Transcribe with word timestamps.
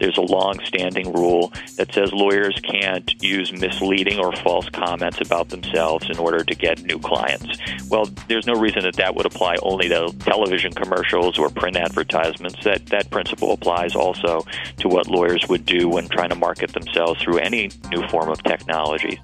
there's 0.00 0.18
a 0.18 0.22
long-standing 0.22 1.12
rule 1.12 1.52
that 1.76 1.92
says 1.92 2.12
lawyers 2.12 2.58
can't 2.62 3.22
use 3.22 3.52
misleading 3.52 4.18
or 4.18 4.32
false 4.36 4.68
comments 4.70 5.20
about 5.20 5.48
themselves 5.48 6.08
in 6.10 6.18
order 6.18 6.44
to 6.44 6.54
get 6.54 6.82
new 6.82 6.98
clients. 6.98 7.58
Well, 7.88 8.06
there's 8.28 8.46
no 8.46 8.54
reason 8.54 8.82
that 8.82 8.96
that 8.96 9.14
would 9.14 9.26
apply 9.26 9.56
only 9.62 9.88
to 9.88 10.14
television 10.20 10.72
commercials 10.72 11.38
or 11.38 11.48
print 11.48 11.76
advertisements. 11.76 12.64
That 12.64 12.86
that 12.86 13.10
principle 13.10 13.52
applies 13.52 13.94
also 13.94 14.44
to 14.78 14.88
what 14.88 15.06
lawyers 15.06 15.46
would 15.48 15.64
do 15.64 15.88
when 15.88 16.08
trying 16.08 16.30
to 16.30 16.36
market 16.36 16.72
themselves 16.72 17.22
through 17.22 17.38
any 17.38 17.70
new 17.90 18.06
form 18.08 18.28
of 18.28 18.42
technology. 18.42 19.20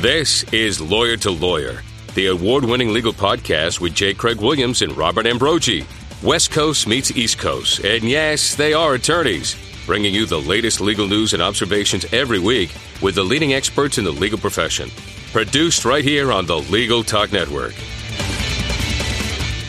This 0.00 0.44
is 0.44 0.80
Lawyer 0.80 1.18
to 1.18 1.30
Lawyer, 1.30 1.82
the 2.20 2.26
award 2.26 2.66
winning 2.66 2.92
legal 2.92 3.14
podcast 3.14 3.80
with 3.80 3.94
J. 3.94 4.12
Craig 4.12 4.42
Williams 4.42 4.82
and 4.82 4.94
Robert 4.94 5.24
Ambrogi. 5.24 5.86
West 6.22 6.50
Coast 6.50 6.86
meets 6.86 7.10
East 7.12 7.38
Coast, 7.38 7.82
and 7.82 8.04
yes, 8.04 8.56
they 8.56 8.74
are 8.74 8.92
attorneys, 8.92 9.56
bringing 9.86 10.12
you 10.12 10.26
the 10.26 10.38
latest 10.38 10.82
legal 10.82 11.08
news 11.08 11.32
and 11.32 11.40
observations 11.40 12.04
every 12.12 12.38
week 12.38 12.74
with 13.00 13.14
the 13.14 13.22
leading 13.24 13.54
experts 13.54 13.96
in 13.96 14.04
the 14.04 14.10
legal 14.10 14.38
profession. 14.38 14.90
Produced 15.32 15.86
right 15.86 16.04
here 16.04 16.30
on 16.30 16.44
the 16.44 16.58
Legal 16.58 17.02
Talk 17.02 17.32
Network. 17.32 17.72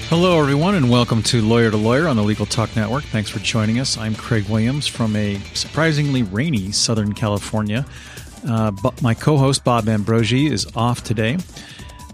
Hello, 0.09 0.37
everyone, 0.37 0.75
and 0.75 0.89
welcome 0.89 1.23
to 1.23 1.41
Lawyer 1.41 1.71
to 1.71 1.77
Lawyer 1.77 2.09
on 2.09 2.17
the 2.17 2.23
Legal 2.23 2.45
Talk 2.45 2.75
Network. 2.75 3.05
Thanks 3.05 3.29
for 3.29 3.39
joining 3.39 3.79
us. 3.79 3.97
I'm 3.97 4.13
Craig 4.13 4.49
Williams 4.49 4.87
from 4.87 5.15
a 5.15 5.39
surprisingly 5.53 6.23
rainy 6.23 6.73
Southern 6.73 7.13
California. 7.13 7.85
Uh, 8.45 8.71
but 8.71 9.01
my 9.01 9.13
co 9.13 9.37
host, 9.37 9.63
Bob 9.63 9.85
Ambrogi, 9.85 10.51
is 10.51 10.67
off 10.75 11.01
today. 11.01 11.37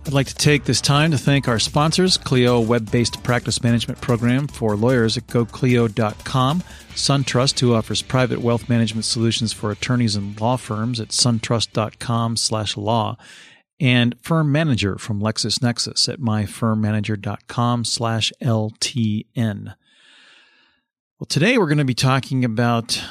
I'd 0.07 0.13
like 0.13 0.27
to 0.27 0.35
take 0.35 0.63
this 0.63 0.79
time 0.79 1.11
to 1.11 1.17
thank 1.17 1.49
our 1.49 1.59
sponsors, 1.59 2.17
Clio 2.17 2.61
web 2.61 2.89
based 2.89 3.21
practice 3.23 3.61
management 3.61 3.99
program 3.99 4.47
for 4.47 4.77
lawyers 4.77 5.17
at 5.17 5.27
goclio.com, 5.27 6.63
SunTrust, 6.91 7.59
who 7.59 7.75
offers 7.75 8.01
private 8.01 8.39
wealth 8.39 8.69
management 8.69 9.03
solutions 9.03 9.51
for 9.51 9.69
attorneys 9.69 10.15
and 10.15 10.39
law 10.39 10.55
firms 10.55 11.01
at 11.01 11.09
suntrust.com 11.09 12.37
slash 12.37 12.77
law, 12.77 13.17
and 13.81 14.15
Firm 14.21 14.49
Manager 14.49 14.97
from 14.97 15.19
LexisNexis 15.19 16.07
at 16.07 16.21
myfirmmanager.com 16.21 17.83
slash 17.83 18.31
LTN. 18.41 19.75
Well, 21.19 21.27
today 21.27 21.57
we're 21.57 21.65
going 21.65 21.79
to 21.79 21.83
be 21.83 21.93
talking 21.93 22.45
about 22.45 23.03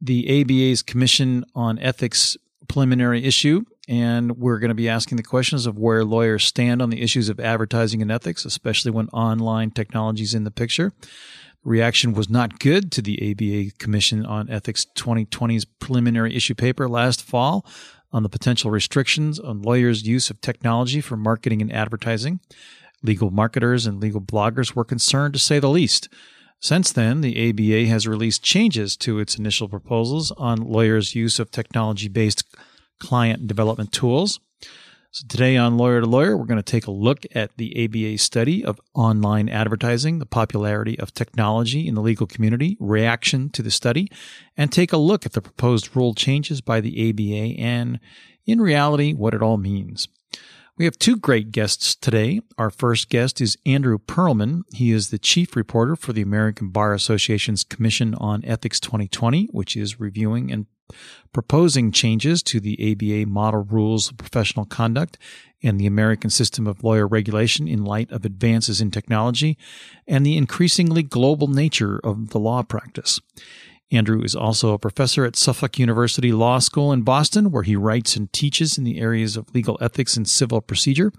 the 0.00 0.40
ABA's 0.40 0.82
Commission 0.82 1.44
on 1.54 1.78
Ethics 1.78 2.38
preliminary 2.68 3.24
issue, 3.24 3.64
and 3.90 4.38
we're 4.38 4.60
going 4.60 4.68
to 4.68 4.74
be 4.74 4.88
asking 4.88 5.16
the 5.16 5.22
questions 5.22 5.66
of 5.66 5.76
where 5.76 6.04
lawyers 6.04 6.44
stand 6.44 6.80
on 6.80 6.90
the 6.90 7.02
issues 7.02 7.28
of 7.28 7.40
advertising 7.40 8.00
and 8.00 8.12
ethics, 8.12 8.44
especially 8.44 8.92
when 8.92 9.08
online 9.08 9.72
technology 9.72 10.22
is 10.22 10.32
in 10.32 10.44
the 10.44 10.50
picture. 10.52 10.92
Reaction 11.64 12.12
was 12.14 12.30
not 12.30 12.60
good 12.60 12.92
to 12.92 13.02
the 13.02 13.18
ABA 13.32 13.76
Commission 13.78 14.24
on 14.24 14.48
Ethics 14.48 14.86
2020's 14.94 15.64
preliminary 15.64 16.36
issue 16.36 16.54
paper 16.54 16.88
last 16.88 17.20
fall 17.20 17.66
on 18.12 18.22
the 18.22 18.28
potential 18.28 18.70
restrictions 18.70 19.40
on 19.40 19.60
lawyers' 19.60 20.06
use 20.06 20.30
of 20.30 20.40
technology 20.40 21.00
for 21.00 21.16
marketing 21.16 21.60
and 21.60 21.72
advertising. 21.72 22.38
Legal 23.02 23.32
marketers 23.32 23.86
and 23.86 24.00
legal 24.00 24.20
bloggers 24.20 24.76
were 24.76 24.84
concerned, 24.84 25.34
to 25.34 25.40
say 25.40 25.58
the 25.58 25.68
least. 25.68 26.08
Since 26.60 26.92
then, 26.92 27.22
the 27.22 27.50
ABA 27.50 27.90
has 27.90 28.06
released 28.06 28.44
changes 28.44 28.96
to 28.98 29.18
its 29.18 29.36
initial 29.36 29.68
proposals 29.68 30.30
on 30.32 30.58
lawyers' 30.58 31.16
use 31.16 31.40
of 31.40 31.50
technology 31.50 32.06
based 32.06 32.44
client 33.00 33.46
development 33.46 33.92
tools. 33.92 34.38
So, 35.12 35.26
today 35.28 35.56
on 35.56 35.76
Lawyer 35.76 36.00
to 36.00 36.06
Lawyer, 36.06 36.36
we're 36.36 36.44
going 36.44 36.62
to 36.62 36.62
take 36.62 36.86
a 36.86 36.92
look 36.92 37.26
at 37.34 37.56
the 37.56 37.84
ABA 37.84 38.18
study 38.18 38.64
of 38.64 38.80
online 38.94 39.48
advertising, 39.48 40.20
the 40.20 40.26
popularity 40.26 40.96
of 41.00 41.12
technology 41.12 41.88
in 41.88 41.96
the 41.96 42.00
legal 42.00 42.28
community, 42.28 42.76
reaction 42.78 43.50
to 43.50 43.62
the 43.62 43.72
study, 43.72 44.08
and 44.56 44.70
take 44.70 44.92
a 44.92 44.96
look 44.96 45.26
at 45.26 45.32
the 45.32 45.42
proposed 45.42 45.96
rule 45.96 46.14
changes 46.14 46.60
by 46.60 46.80
the 46.80 47.10
ABA 47.10 47.60
and, 47.60 47.98
in 48.46 48.60
reality, 48.60 49.12
what 49.12 49.34
it 49.34 49.42
all 49.42 49.56
means. 49.56 50.06
We 50.80 50.84
have 50.84 50.96
two 50.96 51.16
great 51.16 51.50
guests 51.50 51.94
today. 51.96 52.40
Our 52.56 52.70
first 52.70 53.08
guest 53.08 53.40
is 53.40 53.58
Andrew 53.66 53.98
Perlman. 53.98 54.62
He 54.72 54.92
is 54.92 55.10
the 55.10 55.18
chief 55.18 55.56
reporter 55.56 55.96
for 55.96 56.12
the 56.12 56.22
American 56.22 56.70
Bar 56.70 56.94
Association's 56.94 57.64
Commission 57.64 58.14
on 58.14 58.44
Ethics 58.44 58.78
2020, 58.78 59.48
which 59.50 59.76
is 59.76 59.98
reviewing 59.98 60.52
and 60.52 60.66
proposing 61.32 61.92
changes 61.92 62.42
to 62.44 62.60
the 62.60 62.92
ABA 62.92 63.30
model 63.30 63.64
rules 63.64 64.10
of 64.10 64.16
professional 64.16 64.64
conduct 64.64 65.18
and 65.62 65.78
the 65.78 65.86
American 65.86 66.30
system 66.30 66.66
of 66.66 66.82
lawyer 66.82 67.06
regulation 67.06 67.68
in 67.68 67.84
light 67.84 68.10
of 68.10 68.24
advances 68.24 68.80
in 68.80 68.90
technology 68.90 69.58
and 70.06 70.24
the 70.24 70.36
increasingly 70.36 71.02
global 71.02 71.48
nature 71.48 72.00
of 72.02 72.30
the 72.30 72.38
law 72.38 72.62
practice. 72.62 73.20
Andrew 73.92 74.22
is 74.22 74.36
also 74.36 74.72
a 74.72 74.78
professor 74.78 75.24
at 75.24 75.34
Suffolk 75.36 75.78
University 75.78 76.32
Law 76.32 76.60
School 76.60 76.92
in 76.92 77.02
Boston, 77.02 77.50
where 77.50 77.64
he 77.64 77.74
writes 77.74 78.14
and 78.16 78.32
teaches 78.32 78.78
in 78.78 78.84
the 78.84 79.00
areas 79.00 79.36
of 79.36 79.52
legal 79.52 79.76
ethics 79.80 80.16
and 80.16 80.28
civil 80.28 80.60
procedure. 80.60 81.12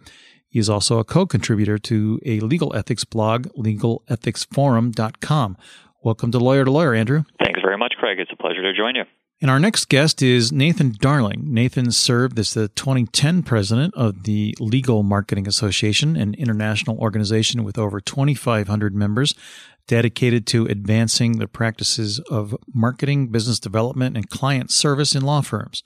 He 0.47 0.59
is 0.59 0.69
also 0.69 0.99
a 0.99 1.03
co 1.03 1.25
contributor 1.25 1.77
to 1.79 2.19
a 2.25 2.39
legal 2.39 2.73
ethics 2.75 3.03
blog, 3.03 3.47
legalethicsforum.com. 3.57 5.57
Welcome 6.03 6.31
to 6.31 6.39
Lawyer 6.39 6.65
to 6.65 6.71
Lawyer, 6.71 6.93
Andrew. 6.93 7.23
Thanks 7.43 7.59
very 7.61 7.77
much, 7.77 7.95
Craig. 7.97 8.19
It's 8.19 8.31
a 8.31 8.37
pleasure 8.37 8.61
to 8.61 8.73
join 8.73 8.95
you. 8.95 9.03
And 9.41 9.49
our 9.49 9.59
next 9.59 9.89
guest 9.89 10.21
is 10.21 10.51
Nathan 10.51 10.93
Darling. 10.99 11.51
Nathan 11.51 11.89
served 11.89 12.37
as 12.37 12.53
the 12.53 12.67
2010 12.67 13.41
president 13.41 13.91
of 13.95 14.21
the 14.21 14.55
Legal 14.59 15.01
Marketing 15.01 15.47
Association, 15.47 16.15
an 16.15 16.35
international 16.35 16.99
organization 16.99 17.63
with 17.63 17.79
over 17.79 17.99
2,500 17.99 18.93
members 18.93 19.33
dedicated 19.87 20.45
to 20.45 20.67
advancing 20.67 21.39
the 21.39 21.47
practices 21.47 22.19
of 22.29 22.55
marketing, 22.71 23.29
business 23.29 23.59
development, 23.59 24.15
and 24.15 24.29
client 24.29 24.69
service 24.69 25.15
in 25.15 25.23
law 25.23 25.41
firms. 25.41 25.81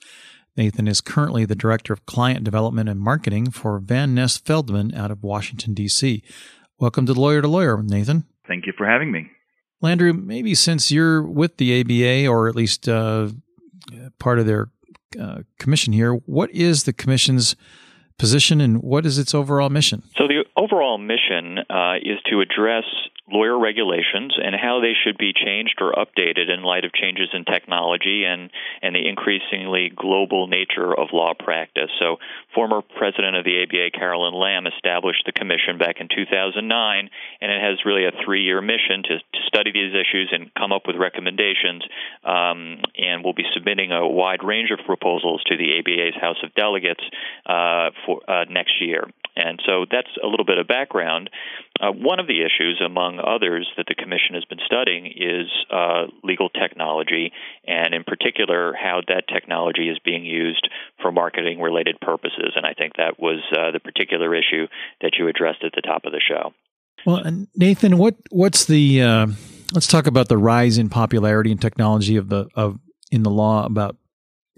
Nathan 0.58 0.86
is 0.86 1.00
currently 1.00 1.46
the 1.46 1.54
Director 1.54 1.94
of 1.94 2.04
Client 2.04 2.44
Development 2.44 2.90
and 2.90 3.00
Marketing 3.00 3.50
for 3.50 3.78
Van 3.78 4.14
Ness 4.14 4.36
Feldman 4.36 4.94
out 4.94 5.10
of 5.10 5.22
Washington, 5.22 5.72
D.C. 5.72 6.22
Welcome 6.78 7.06
to 7.06 7.14
Lawyer 7.14 7.40
to 7.40 7.48
Lawyer, 7.48 7.82
Nathan. 7.82 8.26
Thank 8.46 8.66
you 8.66 8.74
for 8.76 8.86
having 8.86 9.10
me. 9.10 9.30
Andrew, 9.82 10.12
maybe 10.12 10.54
since 10.54 10.90
you're 10.90 11.22
with 11.22 11.56
the 11.56 11.80
ABA 11.80 12.28
or 12.28 12.48
at 12.48 12.56
least 12.56 12.88
uh, 12.88 13.28
part 14.18 14.38
of 14.38 14.46
their 14.46 14.68
uh, 15.20 15.38
commission 15.58 15.92
here, 15.92 16.12
what 16.12 16.50
is 16.50 16.84
the 16.84 16.92
commission's 16.92 17.56
position 18.18 18.60
and 18.60 18.82
what 18.82 19.06
is 19.06 19.18
its 19.18 19.34
overall 19.34 19.70
mission? 19.70 20.02
So, 20.16 20.26
the 20.26 20.44
overall 20.56 20.98
mission 20.98 21.58
uh, 21.70 21.96
is 21.96 22.18
to 22.30 22.40
address 22.40 22.84
lawyer 23.30 23.58
regulations 23.58 24.38
and 24.42 24.54
how 24.54 24.80
they 24.80 24.92
should 24.94 25.18
be 25.18 25.32
changed 25.32 25.78
or 25.80 25.92
updated 25.92 26.48
in 26.48 26.62
light 26.62 26.84
of 26.84 26.92
changes 26.92 27.28
in 27.32 27.44
technology 27.44 28.24
and, 28.24 28.50
and 28.82 28.94
the 28.94 29.08
increasingly 29.08 29.90
global 29.94 30.46
nature 30.46 30.94
of 30.94 31.08
law 31.12 31.34
practice. 31.34 31.90
So, 31.98 32.16
former 32.54 32.82
president 32.82 33.36
of 33.36 33.44
the 33.44 33.62
ABA, 33.62 33.98
Carolyn 33.98 34.34
Lamm, 34.34 34.66
established 34.66 35.24
the 35.26 35.32
commission 35.32 35.78
back 35.78 35.96
in 36.00 36.08
2009, 36.08 37.10
and 37.40 37.50
it 37.50 37.60
has 37.60 37.84
really 37.84 38.06
a 38.06 38.12
three 38.24 38.42
year 38.42 38.60
mission 38.60 39.02
to, 39.04 39.18
to 39.18 39.40
study 39.46 39.72
these 39.72 39.92
issues 39.92 40.30
and 40.32 40.54
come 40.54 40.72
up 40.72 40.86
with 40.86 40.96
recommendations. 40.96 41.82
Um, 42.24 42.82
and 42.96 43.24
we'll 43.24 43.34
be 43.34 43.46
submitting 43.54 43.90
a 43.90 44.06
wide 44.06 44.44
range 44.44 44.70
of 44.70 44.84
proposals 44.86 45.42
to 45.46 45.56
the 45.56 45.78
ABA's 45.78 46.20
House 46.20 46.38
of 46.44 46.54
Delegates 46.54 47.02
uh, 47.44 47.90
for 48.06 48.20
uh, 48.30 48.44
next 48.48 48.80
year. 48.80 49.04
And 49.36 49.60
so 49.66 49.84
that's 49.90 50.08
a 50.22 50.26
little 50.26 50.46
bit 50.46 50.58
of 50.58 50.66
background. 50.66 51.28
Uh, 51.78 51.92
one 51.92 52.20
of 52.20 52.26
the 52.26 52.40
issues, 52.40 52.80
among 52.84 53.15
others, 53.20 53.68
that 53.76 53.86
the 53.88 53.94
Commission 53.94 54.34
has 54.34 54.44
been 54.44 54.58
studying 54.64 55.06
is 55.06 55.48
uh, 55.70 56.06
legal 56.22 56.48
technology, 56.48 57.32
and 57.66 57.94
in 57.94 58.04
particular, 58.04 58.74
how 58.74 59.00
that 59.08 59.24
technology 59.32 59.88
is 59.88 59.98
being 60.04 60.24
used 60.24 60.68
for 61.00 61.12
marketing 61.12 61.60
related 61.60 62.00
purposes. 62.00 62.52
And 62.56 62.66
I 62.66 62.74
think 62.74 62.94
that 62.96 63.18
was 63.18 63.42
uh, 63.52 63.70
the 63.72 63.80
particular 63.80 64.34
issue 64.34 64.66
that 65.00 65.12
you 65.18 65.28
addressed 65.28 65.64
at 65.64 65.72
the 65.74 65.82
top 65.82 66.04
of 66.04 66.12
the 66.12 66.20
show. 66.20 66.52
Well, 67.04 67.46
Nathan, 67.54 67.98
what 67.98 68.16
what's 68.30 68.64
the 68.64 69.02
uh, 69.02 69.26
let's 69.72 69.86
talk 69.86 70.06
about 70.06 70.28
the 70.28 70.38
rise 70.38 70.78
in 70.78 70.88
popularity 70.88 71.52
and 71.52 71.60
technology 71.60 72.16
of 72.16 72.28
the 72.28 72.48
of 72.54 72.78
in 73.10 73.22
the 73.22 73.30
law 73.30 73.64
about 73.64 73.96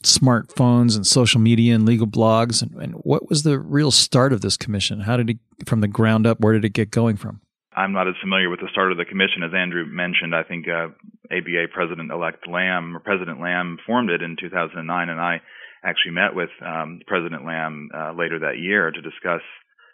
smartphones 0.03 0.95
and 0.95 1.07
social 1.07 1.41
media 1.41 1.75
and 1.75 1.85
legal 1.85 2.07
blogs 2.07 2.63
and, 2.63 2.81
and, 2.81 2.93
what 2.95 3.29
was 3.29 3.43
the 3.43 3.59
real 3.59 3.91
start 3.91 4.33
of 4.33 4.43
this 4.43 4.57
commission 4.57 5.01
how 5.01 5.17
did 5.17 5.29
it 5.29 5.39
from 5.67 5.81
the 5.81 5.89
ground 5.89 6.25
up 6.25 6.39
where 6.39 6.53
did 6.53 6.65
it 6.65 6.73
get 6.73 6.89
going 6.89 7.17
from 7.17 7.41
i'm 7.79 7.93
not 7.93 8.09
as 8.09 8.15
familiar 8.21 8.51
with 8.51 8.61
the 8.61 8.69
start 8.73 8.91
of 8.91 8.99
the 8.99 9.05
commission 9.05 9.43
as 9.47 9.55
andrew 9.55 9.87
mentioned 9.87 10.35
i 10.35 10.43
think 10.43 10.67
uh, 10.67 10.91
aba 11.31 11.71
president-elect 11.73 12.47
lamm 12.47 12.97
or 12.97 13.01
president 13.01 13.41
lamm 13.41 13.79
formed 13.87 14.11
it 14.11 14.23
in 14.23 14.37
2009 14.41 15.09
and 15.09 15.21
i 15.21 15.41
actually 15.85 16.11
met 16.11 16.35
with 16.35 16.51
um, 16.67 17.01
president 17.07 17.45
lamm 17.45 17.89
uh, 17.95 18.13
later 18.13 18.39
that 18.41 18.59
year 18.59 18.91
to 18.91 19.01
discuss 19.01 19.43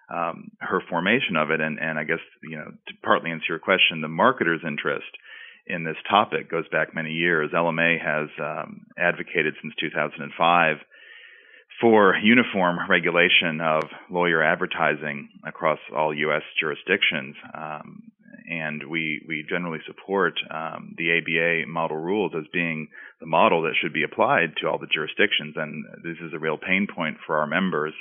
um, 0.09 0.51
her 0.61 0.81
formation 0.89 1.37
of 1.37 1.51
it 1.51 1.61
and, 1.61 1.79
and 1.79 1.99
i 1.99 2.05
guess 2.05 2.25
you 2.43 2.57
know 2.57 2.73
to 2.89 2.95
partly 3.05 3.31
answer 3.31 3.47
your 3.51 3.59
question 3.59 4.01
the 4.01 4.09
marketer's 4.09 4.65
interest 4.67 5.13
in 5.67 5.85
this 5.85 5.97
topic 6.09 6.51
goes 6.51 6.69
back 6.69 6.95
many 6.95 7.11
years. 7.11 7.51
LMA 7.55 7.97
has 7.97 8.29
um, 8.39 8.87
advocated 8.99 9.55
since 9.63 9.73
2005 9.81 10.77
for 11.81 12.17
uniform 12.23 12.79
regulation 12.89 13.61
of 13.61 13.83
lawyer 14.11 14.43
advertising 14.43 15.29
across 15.47 15.79
all 15.95 16.15
U.S. 16.15 16.43
jurisdictions. 16.61 17.37
Um, 17.53 18.03
and 18.49 18.83
we, 18.89 19.23
we 19.27 19.45
generally 19.49 19.81
support 19.87 20.35
um, 20.51 20.95
the 20.99 21.19
ABA 21.19 21.71
model 21.71 21.97
rules 21.97 22.33
as 22.37 22.45
being 22.53 22.89
the 23.21 23.27
model 23.27 23.63
that 23.63 23.75
should 23.81 23.93
be 23.93 24.05
applied 24.05 24.55
to 24.61 24.69
all 24.69 24.79
the 24.79 24.87
jurisdictions. 24.93 25.55
And 25.57 25.85
this 26.05 26.19
is 26.23 26.33
a 26.35 26.39
real 26.39 26.59
pain 26.59 26.87
point 26.95 27.17
for 27.27 27.39
our 27.39 27.47
members, 27.47 27.95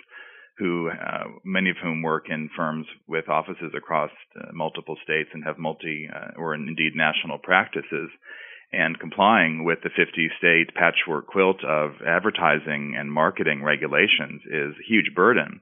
who 0.58 0.90
uh, 0.90 1.24
many 1.44 1.70
of 1.70 1.78
whom 1.82 2.02
work 2.02 2.26
in 2.30 2.50
firms 2.56 2.86
with 3.08 3.30
offices 3.30 3.74
across 3.76 4.12
uh, 4.36 4.52
multiple 4.54 4.98
states 5.04 5.30
and 5.34 5.44
have 5.44 5.58
multi 5.58 6.08
uh, 6.14 6.38
or 6.38 6.54
indeed 6.54 6.94
national 6.96 7.40
practices 7.40 8.10
and 8.74 9.00
complying 9.00 9.64
with 9.64 9.80
the 9.84 9.90
50 9.96 10.30
state 10.38 10.74
patchwork 10.76 11.28
quilt 11.28 11.64
of 11.64 11.92
advertising 12.06 12.96
and 12.98 13.12
marketing 13.12 13.64
regulations 13.64 14.42
is 14.46 14.74
a 14.74 14.88
huge 14.88 15.14
burden. 15.16 15.62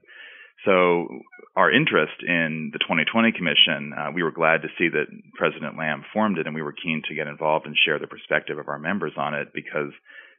So, 0.64 1.08
our 1.54 1.70
interest 1.70 2.22
in 2.22 2.70
the 2.72 2.78
2020 2.78 3.32
Commission, 3.32 3.92
uh, 3.92 4.10
we 4.14 4.22
were 4.22 4.30
glad 4.30 4.62
to 4.62 4.68
see 4.78 4.88
that 4.88 5.10
President 5.34 5.76
Lamm 5.76 6.02
formed 6.12 6.38
it, 6.38 6.46
and 6.46 6.54
we 6.54 6.62
were 6.62 6.72
keen 6.72 7.02
to 7.08 7.14
get 7.14 7.26
involved 7.26 7.66
and 7.66 7.76
share 7.76 7.98
the 7.98 8.06
perspective 8.06 8.58
of 8.58 8.68
our 8.68 8.78
members 8.78 9.12
on 9.16 9.34
it 9.34 9.48
because 9.52 9.92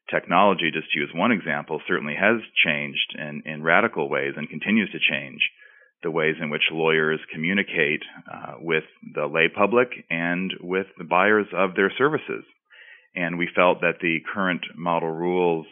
technology, 0.09 0.71
just 0.73 0.91
to 0.91 0.99
use 0.99 1.11
one 1.13 1.31
example, 1.31 1.81
certainly 1.87 2.15
has 2.15 2.41
changed 2.65 3.15
in, 3.19 3.43
in 3.45 3.63
radical 3.63 4.09
ways 4.09 4.33
and 4.35 4.49
continues 4.49 4.89
to 4.91 4.99
change 4.99 5.41
the 6.03 6.11
ways 6.11 6.35
in 6.41 6.49
which 6.49 6.71
lawyers 6.71 7.19
communicate 7.31 8.01
uh, 8.31 8.53
with 8.59 8.83
the 9.13 9.25
lay 9.25 9.47
public 9.47 9.89
and 10.09 10.51
with 10.61 10.87
the 10.97 11.03
buyers 11.03 11.47
of 11.53 11.75
their 11.75 11.91
services 11.97 12.43
and 13.15 13.37
we 13.37 13.47
felt 13.55 13.81
that 13.81 13.99
the 14.01 14.19
current 14.33 14.65
model 14.75 15.09
rules 15.09 15.65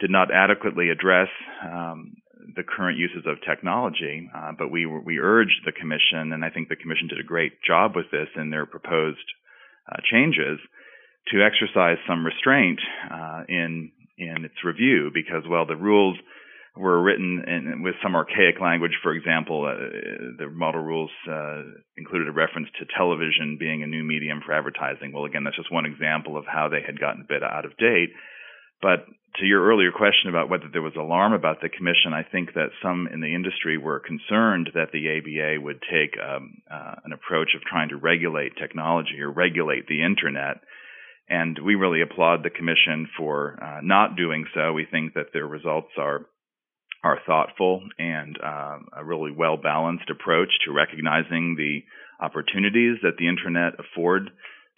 did 0.00 0.10
not 0.10 0.32
adequately 0.32 0.90
address 0.90 1.28
um, 1.62 2.16
the 2.56 2.62
current 2.62 2.98
uses 2.98 3.24
of 3.26 3.36
technology. 3.48 4.28
Uh, 4.34 4.52
but 4.56 4.70
we 4.70 4.86
we 4.86 5.18
urged 5.18 5.60
the 5.64 5.72
commission, 5.72 6.32
and 6.32 6.44
I 6.44 6.50
think 6.50 6.68
the 6.68 6.76
commission 6.76 7.08
did 7.08 7.20
a 7.20 7.24
great 7.24 7.62
job 7.62 7.96
with 7.96 8.10
this 8.10 8.28
in 8.36 8.50
their 8.50 8.66
proposed 8.66 9.26
uh, 9.90 10.00
changes, 10.10 10.58
to 11.28 11.42
exercise 11.42 11.98
some 12.06 12.24
restraint 12.24 12.80
uh, 13.10 13.42
in 13.48 13.90
in 14.18 14.44
its 14.44 14.62
review 14.64 15.10
because 15.12 15.42
well 15.48 15.66
the 15.66 15.76
rules 15.76 16.16
were 16.76 17.00
written 17.02 17.44
in, 17.46 17.82
with 17.82 17.94
some 18.02 18.16
archaic 18.16 18.60
language. 18.60 18.98
For 19.02 19.14
example, 19.14 19.64
uh, 19.64 19.78
the 20.38 20.50
model 20.50 20.82
rules 20.82 21.10
uh, 21.30 21.62
included 21.96 22.28
a 22.28 22.32
reference 22.32 22.68
to 22.78 22.86
television 22.96 23.56
being 23.58 23.82
a 23.82 23.86
new 23.86 24.02
medium 24.02 24.40
for 24.44 24.52
advertising. 24.52 25.12
Well, 25.12 25.24
again, 25.24 25.44
that's 25.44 25.56
just 25.56 25.72
one 25.72 25.86
example 25.86 26.36
of 26.36 26.44
how 26.46 26.68
they 26.68 26.82
had 26.84 26.98
gotten 26.98 27.22
a 27.22 27.28
bit 27.28 27.42
out 27.42 27.64
of 27.64 27.76
date. 27.76 28.10
But 28.82 29.06
to 29.40 29.46
your 29.46 29.64
earlier 29.64 29.90
question 29.92 30.28
about 30.28 30.50
whether 30.50 30.68
there 30.70 30.82
was 30.82 30.94
alarm 30.96 31.32
about 31.32 31.60
the 31.60 31.68
commission, 31.68 32.12
I 32.12 32.22
think 32.22 32.54
that 32.54 32.70
some 32.82 33.08
in 33.12 33.20
the 33.20 33.34
industry 33.34 33.78
were 33.78 34.00
concerned 34.00 34.70
that 34.74 34.90
the 34.92 35.08
ABA 35.08 35.62
would 35.62 35.80
take 35.90 36.18
um, 36.20 36.58
uh, 36.70 36.96
an 37.04 37.12
approach 37.12 37.54
of 37.54 37.62
trying 37.62 37.88
to 37.90 37.96
regulate 37.96 38.56
technology 38.60 39.20
or 39.20 39.30
regulate 39.30 39.86
the 39.86 40.02
internet. 40.02 40.58
And 41.28 41.58
we 41.64 41.76
really 41.76 42.02
applaud 42.02 42.42
the 42.42 42.50
commission 42.50 43.08
for 43.16 43.58
uh, 43.62 43.80
not 43.82 44.16
doing 44.16 44.44
so. 44.54 44.72
We 44.72 44.86
think 44.90 45.14
that 45.14 45.32
their 45.32 45.46
results 45.46 45.92
are 45.98 46.26
are 47.04 47.20
thoughtful 47.26 47.82
and 47.98 48.36
uh, 48.42 48.78
a 48.96 49.04
really 49.04 49.30
well 49.30 49.56
balanced 49.56 50.10
approach 50.10 50.48
to 50.64 50.72
recognizing 50.72 51.54
the 51.56 51.80
opportunities 52.24 52.96
that 53.02 53.16
the 53.18 53.28
internet 53.28 53.74
afford 53.78 54.30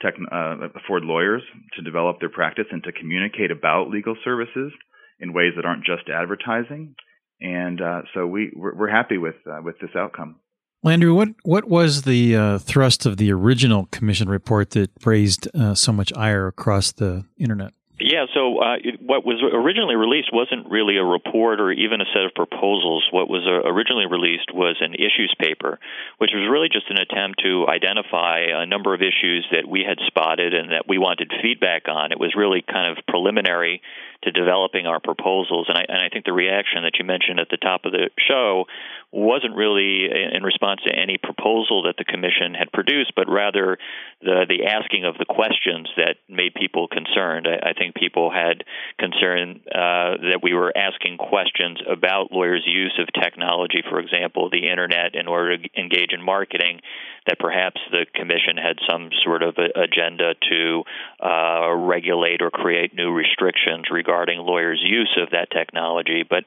tech, 0.02 0.14
uh, 0.32 0.56
afford 0.75 1.05
lawyers 1.05 1.43
to 1.76 1.82
develop 1.82 2.19
their 2.19 2.28
practice 2.28 2.67
and 2.70 2.82
to 2.82 2.93
communicate 2.93 3.50
about 3.50 3.88
legal 3.90 4.17
services 4.25 4.73
in 5.20 5.32
ways 5.32 5.52
that 5.56 5.64
aren't 5.64 5.84
just 5.84 6.08
advertising. 6.12 6.94
And 7.40 7.81
uh, 7.81 8.02
so 8.12 8.26
we 8.26 8.52
we're, 8.55 8.88
happy 8.88 9.19
with 9.19 9.37
uh, 9.46 9.61
with 9.62 9.78
this 9.78 9.90
outcome. 9.96 10.37
Andrew, 10.84 11.14
what 11.14 11.28
what 11.43 11.69
was 11.69 12.02
the 12.02 12.34
uh, 12.34 12.58
thrust 12.58 13.06
of 13.06 13.19
the 13.19 13.31
original 13.32 13.87
commission 13.87 14.28
report 14.28 14.70
that 14.70 14.90
raised 15.05 15.49
uh, 15.55 15.75
so 15.75 15.93
much 15.93 16.12
ire 16.17 16.46
across 16.46 16.93
the 16.93 17.25
internet? 17.38 17.73
Yeah, 17.98 18.26
so 18.34 18.60
uh, 18.60 18.76
it, 18.76 19.00
what 19.00 19.25
was 19.25 19.40
originally 19.40 19.96
released 19.96 20.28
wasn't 20.31 20.69
really 20.69 20.98
a 20.98 21.04
report 21.04 21.60
or 21.60 21.72
even 21.72 22.02
a 22.02 22.08
set 22.12 22.28
of 22.28 22.34
proposals. 22.34 23.08
What 23.10 23.31
was 23.31 23.48
uh, 23.48 23.64
originally 23.64 24.04
released 24.04 24.52
was 24.52 24.76
an 24.81 24.93
issues 24.93 25.34
paper, 25.40 25.81
which 26.19 26.32
was 26.34 26.44
really 26.44 26.69
just 26.69 26.90
an 26.90 27.00
attempt 27.00 27.40
to 27.40 27.64
identify 27.66 28.52
a 28.52 28.66
number 28.66 28.93
of 28.93 29.00
issues 29.00 29.48
that 29.50 29.64
we 29.66 29.81
had 29.81 29.96
spotted 30.06 30.52
and 30.52 30.72
that 30.72 30.84
we 30.87 30.98
wanted 30.98 31.32
feedback 31.40 31.88
on. 31.88 32.12
It 32.12 32.20
was 32.20 32.37
really 32.37 32.60
kind 32.60 32.93
of 32.93 33.02
preliminary 33.08 33.81
to 34.25 34.31
developing 34.32 34.87
our 34.87 35.00
proposals. 35.00 35.66
And 35.69 35.78
I, 35.78 35.84
and 35.88 35.99
I 36.02 36.08
think 36.08 36.25
the 36.25 36.32
reaction 36.32 36.82
that 36.82 36.99
you 36.99 37.04
mentioned 37.04 37.40
at 37.40 37.49
the 37.49 37.56
top 37.56 37.84
of 37.84 37.92
the 37.92 38.10
show 38.28 38.64
wasn't 39.12 39.54
really 39.54 40.08
in 40.10 40.42
response 40.42 40.81
to 40.84 40.92
any 40.92 41.16
proposal 41.16 41.84
that 41.84 41.94
the 41.96 42.04
commission 42.04 42.54
had 42.58 42.72
produced, 42.72 43.12
but 43.14 43.28
rather 43.28 43.78
the 44.20 44.44
the 44.49 44.66
asking 44.66 45.04
of 45.04 45.16
the 45.19 45.25
questions 45.25 45.88
that 45.96 46.16
made 46.28 46.54
people 46.54 46.88
concerned. 46.88 47.46
I, 47.46 47.70
I 47.70 47.72
think 47.72 47.86
people 47.93 48.31
had 48.31 48.65
concern 48.99 49.61
uh, 49.67 50.17
that 50.33 50.41
we 50.43 50.55
were 50.55 50.73
asking 50.77 51.19
questions 51.19 51.79
about 51.91 52.33
lawyers' 52.33 52.65
use 52.67 52.99
of 52.99 53.09
technology, 53.23 53.83
for 53.88 54.00
example, 54.00 54.50
the 54.50 54.69
internet, 54.69 55.15
in 55.15 55.29
order 55.29 55.59
to 55.59 55.69
engage 55.79 56.12
in 56.12 56.23
marketing. 56.23 56.81
That 57.27 57.41
perhaps 57.41 57.81
the 57.91 58.06
commission 58.15 58.56
had 58.56 58.79
some 58.88 59.11
sort 59.25 59.43
of 59.43 59.56
agenda 59.59 60.35
to 60.49 60.85
uh, 61.19 61.75
regulate 61.75 62.41
or 62.41 62.53
create 62.53 62.94
new 62.94 63.11
restrictions 63.11 63.87
regarding 63.91 64.38
lawyers' 64.38 64.81
use 64.81 65.19
of 65.21 65.31
that 65.31 65.50
technology. 65.50 66.23
But 66.23 66.44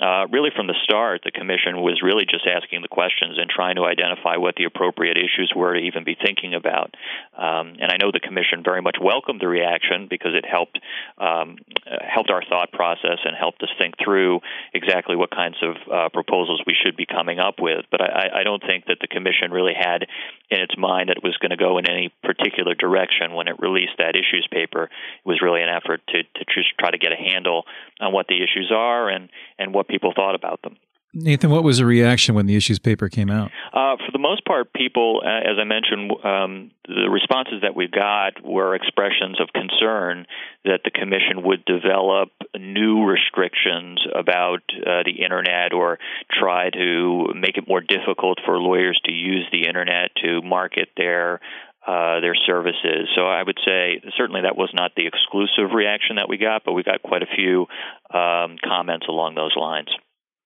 uh, 0.00 0.28
really, 0.30 0.50
from 0.54 0.68
the 0.68 0.78
start, 0.84 1.22
the 1.24 1.32
commission 1.32 1.82
was 1.82 2.00
really 2.02 2.26
just 2.30 2.46
asking 2.46 2.82
the 2.82 2.88
questions 2.88 3.38
and 3.38 3.50
trying 3.50 3.76
to 3.76 3.84
identify 3.84 4.36
what 4.36 4.54
the 4.54 4.64
appropriate 4.64 5.16
issues 5.16 5.52
were 5.54 5.74
to 5.74 5.80
even 5.80 6.04
be 6.04 6.14
thinking 6.14 6.54
about. 6.54 6.94
Um, 7.36 7.76
and 7.80 7.90
I 7.90 7.96
know 7.98 8.10
the 8.12 8.20
commission 8.20 8.62
very 8.64 8.82
much 8.82 8.96
welcomed 9.02 9.40
the 9.40 9.48
reaction 9.48 10.06
because 10.08 10.32
it 10.34 10.44
helped 10.48 10.78
um, 11.18 11.56
helped 11.86 12.30
our 12.30 12.42
thought 12.48 12.72
process 12.72 13.18
and 13.24 13.36
helped 13.36 13.62
us 13.62 13.68
think 13.78 13.94
through 14.02 14.40
exactly 14.74 15.16
what 15.16 15.30
kinds 15.30 15.56
of 15.62 15.76
uh, 15.90 16.08
proposals 16.10 16.62
we 16.66 16.74
should 16.74 16.96
be 16.96 17.06
coming 17.06 17.38
up 17.38 17.56
with. 17.60 17.84
But 17.90 18.00
I, 18.00 18.40
I 18.40 18.42
don't 18.44 18.62
think 18.62 18.86
that 18.86 18.98
the 19.00 19.08
commission 19.08 19.50
really 19.50 19.74
had 19.74 20.06
in 20.50 20.60
its 20.60 20.76
mind 20.76 21.08
that 21.08 21.18
it 21.18 21.24
was 21.24 21.36
going 21.38 21.50
to 21.50 21.56
go 21.56 21.78
in 21.78 21.88
any 21.88 22.12
particular 22.22 22.74
direction 22.74 23.34
when 23.34 23.48
it 23.48 23.60
released 23.60 23.98
that 23.98 24.16
issues 24.16 24.46
paper. 24.50 24.84
It 24.84 25.28
was 25.28 25.40
really 25.42 25.62
an 25.62 25.68
effort 25.68 26.00
to, 26.08 26.22
to 26.22 26.44
just 26.54 26.76
try 26.78 26.90
to 26.90 26.98
get 26.98 27.12
a 27.12 27.16
handle 27.16 27.64
on 28.00 28.12
what 28.12 28.26
the 28.26 28.36
issues 28.42 28.72
are 28.74 29.08
and, 29.08 29.28
and 29.58 29.74
what 29.74 29.88
people 29.88 30.12
thought 30.14 30.34
about 30.34 30.62
them. 30.62 30.76
Nathan, 31.12 31.50
what 31.50 31.64
was 31.64 31.78
the 31.78 31.86
reaction 31.86 32.36
when 32.36 32.46
the 32.46 32.56
issues 32.56 32.78
paper 32.78 33.08
came 33.08 33.30
out? 33.30 33.50
Uh, 33.72 33.96
for 33.96 34.12
the 34.12 34.18
most 34.18 34.44
part, 34.44 34.72
people, 34.72 35.22
uh, 35.24 35.28
as 35.28 35.58
I 35.60 35.64
mentioned, 35.64 36.12
um, 36.24 36.70
the 36.86 37.10
responses 37.10 37.62
that 37.62 37.74
we 37.74 37.88
got 37.88 38.44
were 38.44 38.76
expressions 38.76 39.40
of 39.40 39.48
concern 39.52 40.26
that 40.64 40.80
the 40.84 40.90
commission 40.90 41.42
would 41.42 41.64
develop 41.64 42.30
new 42.56 43.04
restrictions 43.04 44.00
about 44.14 44.62
uh, 44.70 45.02
the 45.04 45.24
internet 45.24 45.72
or 45.72 45.98
try 46.30 46.70
to 46.70 47.32
make 47.34 47.56
it 47.56 47.66
more 47.66 47.80
difficult 47.80 48.38
for 48.44 48.58
lawyers 48.58 49.00
to 49.04 49.12
use 49.12 49.46
the 49.50 49.66
internet 49.66 50.10
to 50.22 50.42
market 50.42 50.90
their 50.96 51.40
uh, 51.86 52.20
their 52.20 52.34
services. 52.46 53.08
So 53.16 53.22
I 53.22 53.42
would 53.42 53.58
say 53.64 54.02
certainly 54.16 54.42
that 54.42 54.56
was 54.56 54.70
not 54.74 54.92
the 54.94 55.06
exclusive 55.06 55.74
reaction 55.74 56.16
that 56.16 56.28
we 56.28 56.36
got, 56.36 56.62
but 56.64 56.74
we 56.74 56.82
got 56.82 57.02
quite 57.02 57.22
a 57.22 57.34
few 57.34 57.66
um, 58.12 58.58
comments 58.62 59.06
along 59.08 59.34
those 59.34 59.56
lines. 59.56 59.88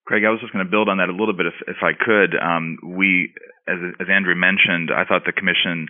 Craig, 0.04 0.24
I 0.24 0.30
was 0.30 0.40
just 0.40 0.52
going 0.52 0.64
to 0.64 0.70
build 0.70 0.88
on 0.88 0.98
that 0.98 1.08
a 1.08 1.16
little 1.16 1.32
bit 1.32 1.46
if, 1.46 1.56
if 1.66 1.80
I 1.80 1.96
could. 1.96 2.36
Um, 2.36 2.76
we, 2.84 3.32
as, 3.64 3.80
as 4.00 4.06
Andrew 4.12 4.36
mentioned, 4.36 4.92
I 4.92 5.08
thought 5.08 5.24
the 5.24 5.32
commission 5.32 5.88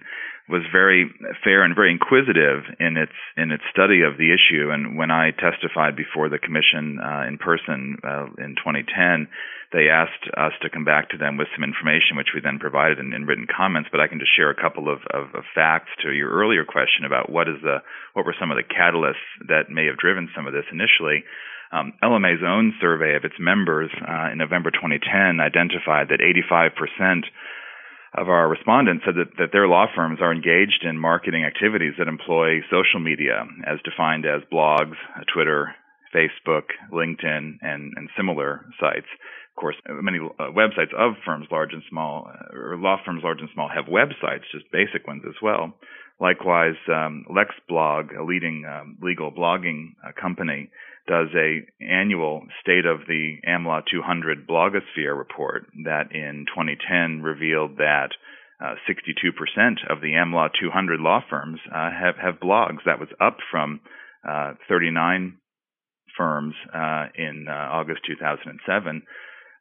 was 0.48 0.62
very 0.70 1.10
fair 1.42 1.64
and 1.64 1.74
very 1.74 1.90
inquisitive 1.90 2.68
in 2.78 3.00
its 3.00 3.16
in 3.36 3.50
its 3.50 3.64
study 3.72 4.02
of 4.04 4.20
the 4.20 4.28
issue. 4.28 4.70
And 4.70 4.96
when 4.96 5.10
I 5.10 5.32
testified 5.32 5.96
before 5.96 6.28
the 6.28 6.38
commission 6.38 7.00
uh, 7.00 7.24
in 7.26 7.38
person 7.38 7.96
uh, 8.04 8.28
in 8.38 8.54
2010, 8.60 9.26
they 9.72 9.88
asked 9.88 10.30
us 10.36 10.52
to 10.62 10.70
come 10.70 10.84
back 10.84 11.10
to 11.10 11.18
them 11.18 11.40
with 11.40 11.48
some 11.56 11.64
information, 11.64 12.14
which 12.14 12.36
we 12.36 12.44
then 12.44 12.60
provided 12.60 13.00
in, 13.00 13.16
in 13.16 13.24
written 13.24 13.48
comments. 13.48 13.88
But 13.90 14.04
I 14.04 14.06
can 14.06 14.20
just 14.20 14.36
share 14.36 14.50
a 14.52 14.54
couple 14.54 14.92
of, 14.92 15.00
of, 15.10 15.34
of 15.34 15.42
facts 15.56 15.90
to 16.04 16.12
your 16.12 16.30
earlier 16.30 16.62
question 16.62 17.08
about 17.08 17.32
what 17.32 17.48
is 17.48 17.58
the 17.64 17.80
what 18.12 18.28
were 18.28 18.36
some 18.38 18.52
of 18.52 18.60
the 18.60 18.68
catalysts 18.68 19.26
that 19.48 19.72
may 19.72 19.86
have 19.86 19.98
driven 19.98 20.28
some 20.36 20.46
of 20.46 20.52
this 20.52 20.68
initially. 20.70 21.24
Um, 21.72 21.92
LMA's 22.02 22.42
own 22.46 22.74
survey 22.80 23.16
of 23.16 23.24
its 23.24 23.34
members 23.38 23.90
uh, 23.96 24.32
in 24.32 24.38
November 24.38 24.70
2010 24.70 25.40
identified 25.40 26.08
that 26.08 26.20
85% 26.20 27.24
of 28.16 28.28
our 28.28 28.48
respondents 28.48 29.04
said 29.04 29.16
that, 29.16 29.36
that 29.38 29.50
their 29.52 29.66
law 29.66 29.86
firms 29.94 30.18
are 30.20 30.32
engaged 30.32 30.84
in 30.84 30.98
marketing 30.98 31.44
activities 31.44 31.94
that 31.98 32.06
employ 32.06 32.60
social 32.70 33.00
media, 33.00 33.44
as 33.66 33.78
defined 33.82 34.24
as 34.24 34.42
blogs, 34.52 34.94
Twitter, 35.32 35.74
Facebook, 36.14 36.70
LinkedIn, 36.92 37.58
and, 37.60 37.92
and 37.96 38.08
similar 38.16 38.64
sites. 38.78 39.10
Of 39.56 39.60
course, 39.60 39.76
many 39.88 40.18
uh, 40.18 40.50
websites 40.54 40.94
of 40.96 41.14
firms 41.24 41.46
large 41.50 41.72
and 41.72 41.82
small, 41.90 42.28
uh, 42.30 42.56
or 42.56 42.76
law 42.76 42.96
firms 43.04 43.22
large 43.24 43.40
and 43.40 43.48
small, 43.52 43.68
have 43.68 43.86
websites, 43.86 44.46
just 44.52 44.70
basic 44.70 45.06
ones 45.06 45.22
as 45.26 45.34
well. 45.42 45.74
Likewise, 46.20 46.78
um, 46.88 47.24
LexBlog, 47.28 48.16
a 48.16 48.22
leading 48.22 48.64
um, 48.64 48.96
legal 49.02 49.32
blogging 49.32 49.94
uh, 50.06 50.12
company, 50.20 50.70
does 51.06 51.28
a 51.36 51.60
annual 51.82 52.42
state 52.60 52.86
of 52.86 53.00
the 53.06 53.36
AmLaw 53.46 53.82
200 53.90 54.46
blogosphere 54.46 55.16
report 55.16 55.66
that 55.84 56.12
in 56.12 56.46
2010 56.48 57.22
revealed 57.22 57.76
that 57.76 58.10
uh, 58.62 58.74
62% 58.88 59.90
of 59.90 60.00
the 60.00 60.12
AmLaw 60.12 60.48
200 60.58 61.00
law 61.00 61.20
firms 61.28 61.60
uh, 61.70 61.90
have 61.90 62.16
have 62.16 62.40
blogs. 62.40 62.84
That 62.86 63.00
was 63.00 63.08
up 63.20 63.36
from 63.50 63.80
uh, 64.26 64.54
39 64.68 65.38
firms 66.16 66.54
uh, 66.72 67.06
in 67.16 67.46
uh, 67.48 67.52
August 67.52 68.00
2007. 68.06 69.02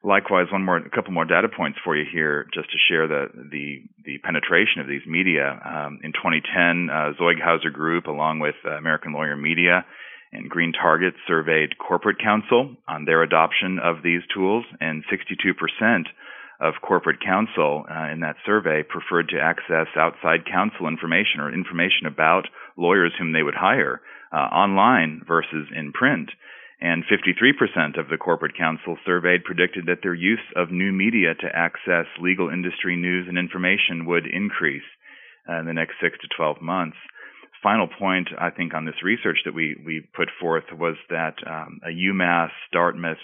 Likewise, 0.05 0.47
one 0.51 0.63
more, 0.63 0.77
a 0.77 0.89
couple 0.89 1.13
more 1.13 1.25
data 1.25 1.47
points 1.47 1.79
for 1.83 1.95
you 1.95 2.03
here, 2.11 2.45
just 2.53 2.69
to 2.69 2.77
share 2.89 3.07
the 3.07 3.27
the, 3.33 3.83
the 4.05 4.17
penetration 4.23 4.81
of 4.81 4.87
these 4.87 5.05
media. 5.07 5.59
Um, 5.65 5.99
in 6.03 6.11
2010, 6.13 6.89
uh, 6.89 7.13
Zeughauser 7.19 7.73
Group, 7.73 8.07
along 8.07 8.39
with 8.39 8.55
American 8.65 9.13
Lawyer 9.13 9.35
Media 9.35 9.85
and 10.33 10.49
Green 10.49 10.73
Target, 10.73 11.13
surveyed 11.27 11.77
Corporate 11.77 12.17
Counsel 12.19 12.75
on 12.87 13.05
their 13.05 13.23
adoption 13.23 13.79
of 13.79 14.03
these 14.03 14.21
tools, 14.33 14.65
and 14.81 15.03
62% 15.05 16.05
of 16.59 16.75
corporate 16.81 17.19
counsel 17.19 17.83
uh, 17.89 18.11
in 18.11 18.21
that 18.21 18.37
survey 18.45 18.83
preferred 18.87 19.27
to 19.29 19.39
access 19.39 19.87
outside 19.97 20.45
counsel 20.45 20.87
information 20.87 21.39
or 21.39 21.53
information 21.53 22.07
about 22.07 22.47
lawyers 22.77 23.11
whom 23.17 23.33
they 23.33 23.43
would 23.43 23.55
hire 23.57 24.01
uh, 24.31 24.37
online 24.37 25.21
versus 25.27 25.67
in 25.75 25.91
print. 25.91 26.29
And 26.79 27.03
53% 27.05 27.99
of 27.99 28.09
the 28.09 28.17
corporate 28.17 28.57
counsel 28.57 28.97
surveyed 29.05 29.43
predicted 29.43 29.85
that 29.87 29.99
their 30.03 30.13
use 30.13 30.43
of 30.55 30.71
new 30.71 30.91
media 30.91 31.33
to 31.35 31.55
access 31.55 32.05
legal 32.19 32.49
industry 32.49 32.95
news 32.95 33.27
and 33.27 33.37
information 33.37 34.05
would 34.05 34.25
increase 34.25 34.83
uh, 35.49 35.59
in 35.59 35.65
the 35.65 35.73
next 35.73 35.95
six 36.01 36.17
to 36.19 36.27
12 36.35 36.61
months. 36.61 36.97
Final 37.63 37.87
point, 37.87 38.27
I 38.37 38.49
think, 38.49 38.73
on 38.73 38.85
this 38.85 39.01
research 39.01 39.39
that 39.45 39.55
we, 39.55 39.77
we 39.85 40.05
put 40.13 40.27
forth 40.39 40.65
was 40.73 40.97
that 41.09 41.35
um, 41.47 41.79
a 41.83 41.89
UMass 41.89 42.51
Dartmouth 42.73 43.17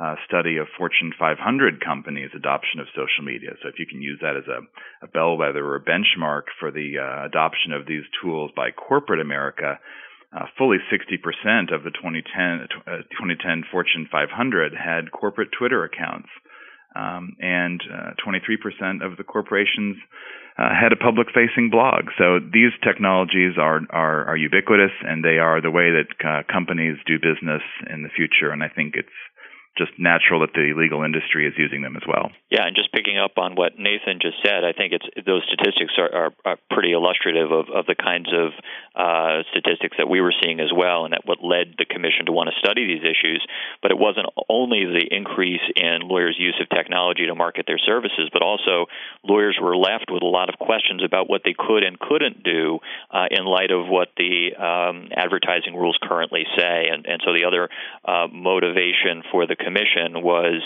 uh, 0.00 0.16
study 0.26 0.56
of 0.56 0.66
Fortune 0.76 1.12
500 1.18 1.84
companies' 1.84 2.30
adoption 2.34 2.80
of 2.80 2.88
social 2.96 3.22
media. 3.22 3.50
So 3.62 3.68
if 3.68 3.78
you 3.78 3.86
can 3.86 4.02
use 4.02 4.18
that 4.22 4.36
as 4.36 4.48
a, 4.48 4.64
a 5.04 5.08
bellwether 5.08 5.64
or 5.64 5.76
a 5.76 5.84
benchmark 5.84 6.50
for 6.58 6.72
the 6.72 6.98
uh, 6.98 7.26
adoption 7.26 7.72
of 7.72 7.86
these 7.86 8.02
tools 8.20 8.50
by 8.56 8.70
corporate 8.72 9.20
America, 9.20 9.78
uh, 10.34 10.46
fully 10.58 10.78
60% 10.90 11.72
of 11.72 11.84
the 11.84 11.92
2010, 11.92 12.66
uh, 12.88 13.06
2010 13.14 13.64
Fortune 13.70 14.08
500 14.10 14.74
had 14.74 15.12
corporate 15.12 15.50
Twitter 15.56 15.84
accounts, 15.84 16.28
um, 16.94 17.36
and 17.40 17.82
23% 18.24 19.02
uh, 19.02 19.06
of 19.06 19.16
the 19.16 19.24
corporations 19.24 19.96
uh, 20.56 20.70
had 20.70 20.92
a 20.92 20.96
public-facing 20.96 21.70
blog. 21.70 22.06
So 22.16 22.38
these 22.38 22.70
technologies 22.82 23.58
are, 23.58 23.80
are, 23.90 24.24
are 24.26 24.36
ubiquitous, 24.36 24.92
and 25.02 25.24
they 25.24 25.38
are 25.38 25.60
the 25.60 25.70
way 25.70 25.90
that 25.90 26.14
uh, 26.22 26.42
companies 26.52 26.96
do 27.06 27.18
business 27.18 27.62
in 27.90 28.02
the 28.02 28.08
future. 28.14 28.50
And 28.50 28.62
I 28.62 28.68
think 28.68 28.94
it's 28.94 29.08
just 29.76 29.92
natural 29.98 30.40
that 30.40 30.54
the 30.54 30.72
legal 30.76 31.02
industry 31.02 31.46
is 31.46 31.54
using 31.58 31.82
them 31.82 31.96
as 31.96 32.02
well. 32.06 32.30
Yeah, 32.50 32.66
and 32.66 32.76
just 32.76 32.92
picking 32.92 33.18
up 33.18 33.38
on 33.38 33.56
what 33.56 33.74
Nathan 33.78 34.22
just 34.22 34.38
said, 34.44 34.62
I 34.62 34.72
think 34.72 34.92
it's 34.94 35.06
those 35.26 35.42
statistics 35.50 35.98
are, 35.98 36.30
are, 36.30 36.32
are 36.44 36.58
pretty 36.70 36.92
illustrative 36.92 37.50
of, 37.50 37.66
of 37.74 37.86
the 37.86 37.98
kinds 37.98 38.30
of 38.30 38.54
uh, 38.94 39.42
statistics 39.50 39.96
that 39.98 40.08
we 40.08 40.20
were 40.20 40.32
seeing 40.42 40.60
as 40.60 40.70
well, 40.70 41.04
and 41.04 41.12
that 41.12 41.26
what 41.26 41.42
led 41.42 41.74
the 41.78 41.84
commission 41.84 42.26
to 42.26 42.32
want 42.32 42.50
to 42.54 42.56
study 42.62 42.86
these 42.86 43.02
issues. 43.02 43.42
But 43.82 43.90
it 43.90 43.98
wasn't 43.98 44.30
only 44.48 44.86
the 44.86 45.02
increase 45.10 45.64
in 45.74 46.06
lawyers' 46.06 46.36
use 46.38 46.54
of 46.62 46.70
technology 46.70 47.26
to 47.26 47.34
market 47.34 47.66
their 47.66 47.82
services, 47.82 48.30
but 48.32 48.42
also 48.42 48.86
lawyers 49.26 49.58
were 49.60 49.76
left 49.76 50.06
with 50.10 50.22
a 50.22 50.30
lot 50.30 50.48
of 50.48 50.58
questions 50.58 51.02
about 51.02 51.28
what 51.28 51.42
they 51.44 51.54
could 51.58 51.82
and 51.82 51.98
couldn't 51.98 52.44
do 52.44 52.78
uh, 53.10 53.26
in 53.30 53.44
light 53.44 53.72
of 53.72 53.88
what 53.88 54.14
the 54.16 54.54
um, 54.54 55.10
advertising 55.10 55.74
rules 55.74 55.98
currently 56.02 56.46
say. 56.56 56.86
And, 56.92 57.06
and 57.06 57.20
so 57.24 57.32
the 57.32 57.44
other 57.44 57.68
uh, 58.04 58.28
motivation 58.30 59.26
for 59.32 59.46
the 59.46 59.56
commission 59.64 60.22
was 60.22 60.62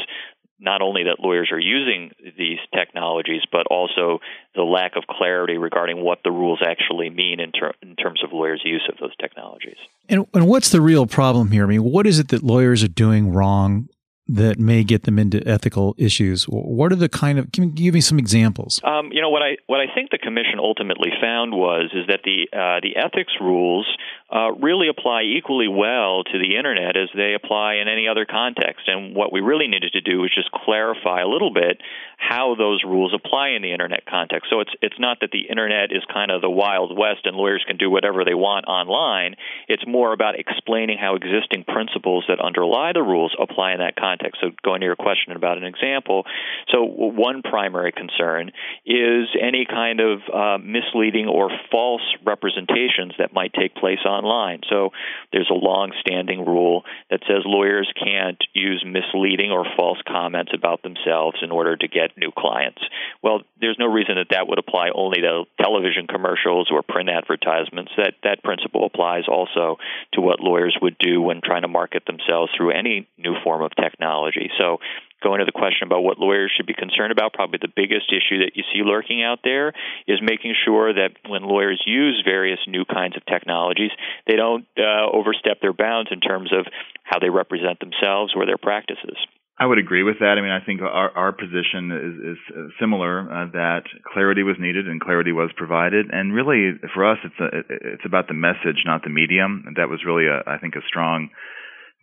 not 0.61 0.83
only 0.83 1.05
that 1.05 1.17
lawyers 1.21 1.51
are 1.53 1.61
using 1.61 2.11
these 2.37 2.59
technologies, 2.75 3.43
but 3.53 3.67
also 3.71 4.19
the 4.55 4.63
lack 4.63 4.97
of 4.97 5.05
clarity 5.07 5.57
regarding 5.57 6.03
what 6.03 6.19
the 6.25 6.31
rules 6.31 6.61
actually 6.67 7.11
mean 7.11 7.39
in, 7.39 7.53
ter- 7.53 7.75
in 7.81 7.95
terms 7.95 8.23
of 8.25 8.33
lawyers' 8.33 8.63
use 8.65 8.89
of 8.91 8.99
those 8.99 9.15
technologies. 9.21 9.77
And, 10.09 10.27
and 10.35 10.49
what's 10.49 10.71
the 10.71 10.81
real 10.81 11.07
problem 11.07 11.53
here? 11.53 11.65
I 11.65 11.69
mean, 11.69 11.85
what 11.85 12.07
is 12.07 12.19
it 12.19 12.29
that 12.29 12.43
lawyers 12.43 12.83
are 12.83 12.89
doing 12.89 13.33
wrong 13.33 13.89
that 14.29 14.59
may 14.59 14.85
get 14.85 15.05
them 15.05 15.19
into 15.19 15.47
ethical 15.49 15.95
issues? 15.97 16.45
What 16.45 16.93
are 16.93 16.97
the 16.97 17.09
kind 17.09 17.39
of? 17.39 17.51
Can 17.53 17.65
you 17.65 17.71
give 17.71 17.95
me 17.95 18.01
some 18.01 18.19
examples? 18.19 18.81
Um, 18.85 19.09
you 19.11 19.23
know 19.23 19.31
what 19.31 19.43
I 19.43 19.57
what 19.67 19.81
I 19.81 19.87
think 19.95 20.11
the 20.11 20.19
commission 20.19 20.59
ultimately 20.59 21.11
found 21.21 21.53
was 21.53 21.91
is 21.95 22.07
that 22.09 22.21
the 22.25 22.47
uh, 22.53 22.81
the 22.83 22.97
ethics 22.97 23.33
rules 23.41 23.87
uh, 24.31 24.53
really 24.53 24.89
apply 24.89 25.23
equally 25.23 25.69
well 25.69 26.23
to 26.23 26.39
the 26.39 26.57
internet 26.57 26.97
as 26.97 27.09
they 27.15 27.33
apply 27.33 27.77
in 27.77 27.89
any 27.89 28.09
other 28.09 28.27
context. 28.27 28.87
And 28.87 29.17
what 29.17 29.33
we 29.33 29.41
really 29.41 29.69
needed 29.69 29.93
to 29.93 30.03
do 30.03 30.21
was 30.21 30.31
just 30.35 30.51
clarify 30.53 31.23
a 31.23 31.27
little 31.27 31.53
bit 31.53 31.81
how 32.19 32.55
those 32.55 32.83
rules 32.85 33.15
apply 33.15 33.51
in 33.51 33.63
the 33.63 33.73
internet 33.73 34.05
context. 34.05 34.51
So 34.51 34.61
it's 34.61 34.73
it's 34.83 34.99
not 34.99 35.19
that 35.21 35.31
the 35.31 35.49
internet 35.49 35.93
is 35.93 36.03
kind 36.13 36.31
of 36.31 36.43
the 36.43 36.51
wild 36.51 36.97
west 36.97 37.25
and 37.25 37.37
lawyers 37.37 37.65
can 37.67 37.79
do 37.79 37.89
whatever 37.89 38.25
they 38.25 38.35
want 38.35 38.67
online. 38.67 39.37
It's 39.67 39.87
more 39.87 40.13
about 40.13 40.39
explaining 40.39 40.99
how 40.99 41.15
existing 41.15 41.65
principles 41.65 42.25
that 42.29 42.41
underlie 42.41 42.93
the 42.93 43.03
rules 43.03 43.35
apply 43.41 43.73
in 43.73 43.79
that 43.79 43.97
context. 43.97 44.41
So 44.43 44.51
going 44.63 44.81
to 44.81 44.87
your 44.87 44.97
question 44.97 45.33
about 45.37 45.57
an 45.57 45.65
example, 45.65 46.25
so 46.71 46.85
one 46.85 47.43
primary 47.43 47.93
concern 47.93 48.51
is 48.85 49.29
any 49.41 49.65
kind 49.65 50.01
of 50.01 50.21
uh, 50.29 50.59
misleading 50.59 51.29
or 51.29 51.51
false 51.71 52.03
representations 52.27 53.15
that 53.19 53.33
might 53.33 53.55
take 53.55 53.75
place 53.75 54.01
on 54.05 54.18
online. 54.19 54.61
So 54.69 54.91
there's 55.33 55.51
a 55.51 55.55
long-standing 55.55 56.45
rule 56.45 56.85
that 57.11 57.21
says 57.27 57.43
lawyers 57.45 57.91
can't 57.97 58.43
use 58.53 58.85
misleading 58.87 59.51
or 59.51 59.65
false 59.77 59.99
comments 60.07 60.53
about 60.55 60.83
themselves 60.83 61.39
in 61.43 61.51
order 61.51 61.77
to 61.77 61.89
get 61.89 62.17
new 62.17 62.33
clients. 62.37 62.83
Well, 63.23 63.43
there's 63.61 63.79
no 63.79 63.87
reason 63.87 64.17
that 64.17 64.31
that 64.31 64.49
would 64.49 64.59
apply 64.59 64.91
only 64.95 65.21
to 65.23 65.45
television 65.61 66.07
commercials 66.07 66.69
or 66.71 66.83
print 66.83 67.09
advertisements. 67.09 67.93
That 67.97 68.15
that 68.25 68.43
principle 68.43 68.87
applies 68.87 69.25
also 69.29 69.77
to 70.15 70.21
what 70.21 70.41
lawyers 70.41 70.77
would 70.81 70.97
do 70.99 71.21
when 71.23 71.41
trying 71.45 71.63
to 71.63 71.69
market 71.69 72.05
themselves 72.07 72.53
through 72.57 72.73
any 72.73 73.09
new 73.17 73.35
form 73.45 73.63
of 73.63 73.73
technology. 73.77 74.51
So 74.59 74.79
going 75.23 75.41
to 75.41 75.45
the 75.45 75.53
question 75.53 75.87
about 75.87 76.03
what 76.03 76.19
lawyers 76.19 76.53
should 76.57 76.67
be 76.67 76.75
concerned 76.75 77.13
about, 77.13 77.33
probably 77.33 77.59
the 77.61 77.73
biggest 77.75 78.13
issue 78.13 78.45
that 78.45 78.53
you 78.55 78.63
see 78.73 78.83
lurking 78.85 79.23
out 79.23 79.41
there 79.43 79.73
is 80.07 80.21
making 80.23 80.55
sure 80.65 80.93
that 80.93 81.11
when 81.29 81.43
lawyers 81.43 81.83
use 81.87 82.23
various 82.25 82.61
new 82.67 82.85
kinds 82.85 83.17
of 83.17 83.25
technologies, 83.27 83.91
they 84.27 84.37
don't 84.37 84.67
uh, 84.79 85.11
overstep 85.13 85.61
their 85.61 85.73
bounds 85.73 86.11
in 86.13 86.21
terms 86.21 86.53
of 86.53 86.67
how 87.03 87.19
they 87.19 87.31
represent 87.31 87.81
themselves 87.81 88.33
or 88.37 88.47
their 88.47 88.59
practices. 88.59 89.17
I 89.61 89.67
would 89.67 89.79
agree 89.79 90.05
with 90.05 90.21
that. 90.21 90.39
I 90.39 90.41
mean, 90.41 90.53
I 90.53 90.65
think 90.65 90.81
our, 90.83 91.11
our 91.11 91.33
position 91.33 91.91
is, 91.91 92.37
is 92.39 92.73
similar 92.79 93.27
uh, 93.27 93.51
that 93.53 93.83
clarity 94.07 94.45
was 94.45 94.55
needed 94.61 94.87
and 94.87 95.01
clarity 95.01 95.33
was 95.33 95.51
provided. 95.57 96.07
And 96.13 96.33
really, 96.33 96.79
for 96.95 97.05
us, 97.05 97.19
it's 97.25 97.41
a, 97.41 97.49
it's 97.69 98.07
about 98.07 98.29
the 98.29 98.35
message, 98.35 98.87
not 98.87 99.03
the 99.03 99.11
medium. 99.11 99.75
That 99.77 99.89
was 99.89 100.05
really, 100.07 100.27
a, 100.29 100.45
I 100.47 100.59
think, 100.59 100.77
a 100.77 100.87
strong 100.87 101.31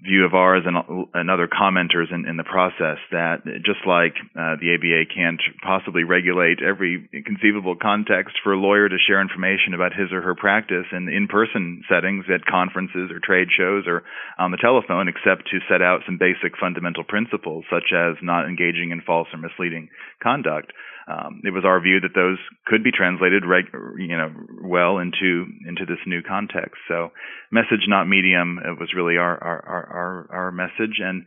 view 0.03 0.25
of 0.25 0.33
ours 0.33 0.63
and, 0.65 0.75
and 1.13 1.31
other 1.31 1.47
commenters 1.47 2.11
in, 2.11 2.27
in, 2.27 2.35
the 2.35 2.43
process 2.43 2.99
that 3.11 3.47
just 3.63 3.79
like 3.87 4.13
uh, 4.35 4.59
the 4.59 4.75
ABA 4.75 5.07
can't 5.15 5.39
possibly 5.63 6.03
regulate 6.03 6.59
every 6.61 7.07
conceivable 7.25 7.75
context 7.79 8.35
for 8.43 8.53
a 8.53 8.59
lawyer 8.59 8.89
to 8.89 8.97
share 8.99 9.21
information 9.21 9.73
about 9.73 9.95
his 9.95 10.11
or 10.11 10.21
her 10.21 10.35
practice 10.35 10.85
in 10.91 11.07
in-person 11.07 11.83
settings 11.87 12.25
at 12.27 12.45
conferences 12.45 13.09
or 13.09 13.19
trade 13.23 13.47
shows 13.55 13.85
or 13.87 14.03
on 14.37 14.51
the 14.51 14.59
telephone, 14.59 15.07
except 15.07 15.47
to 15.49 15.63
set 15.69 15.81
out 15.81 16.01
some 16.05 16.19
basic 16.19 16.59
fundamental 16.59 17.03
principles 17.03 17.63
such 17.71 17.95
as 17.95 18.15
not 18.21 18.47
engaging 18.47 18.91
in 18.91 19.01
false 19.01 19.27
or 19.31 19.39
misleading 19.39 19.87
conduct 20.21 20.73
um, 21.07 21.41
it 21.43 21.53
was 21.53 21.63
our 21.65 21.79
view 21.79 21.99
that 22.01 22.15
those 22.15 22.37
could 22.65 22.83
be 22.83 22.91
translated, 22.91 23.45
reg- 23.45 23.73
you 23.97 24.17
know, 24.17 24.33
well 24.63 24.97
into 24.97 25.45
into 25.67 25.85
this 25.85 26.01
new 26.07 26.21
context. 26.21 26.81
So, 26.87 27.11
message 27.51 27.85
not 27.87 28.09
medium 28.09 28.57
was 28.79 28.93
really 28.95 29.17
our 29.17 29.37
our 29.37 29.61
our, 29.65 30.27
our 30.31 30.51
message, 30.51 30.97
and 30.99 31.25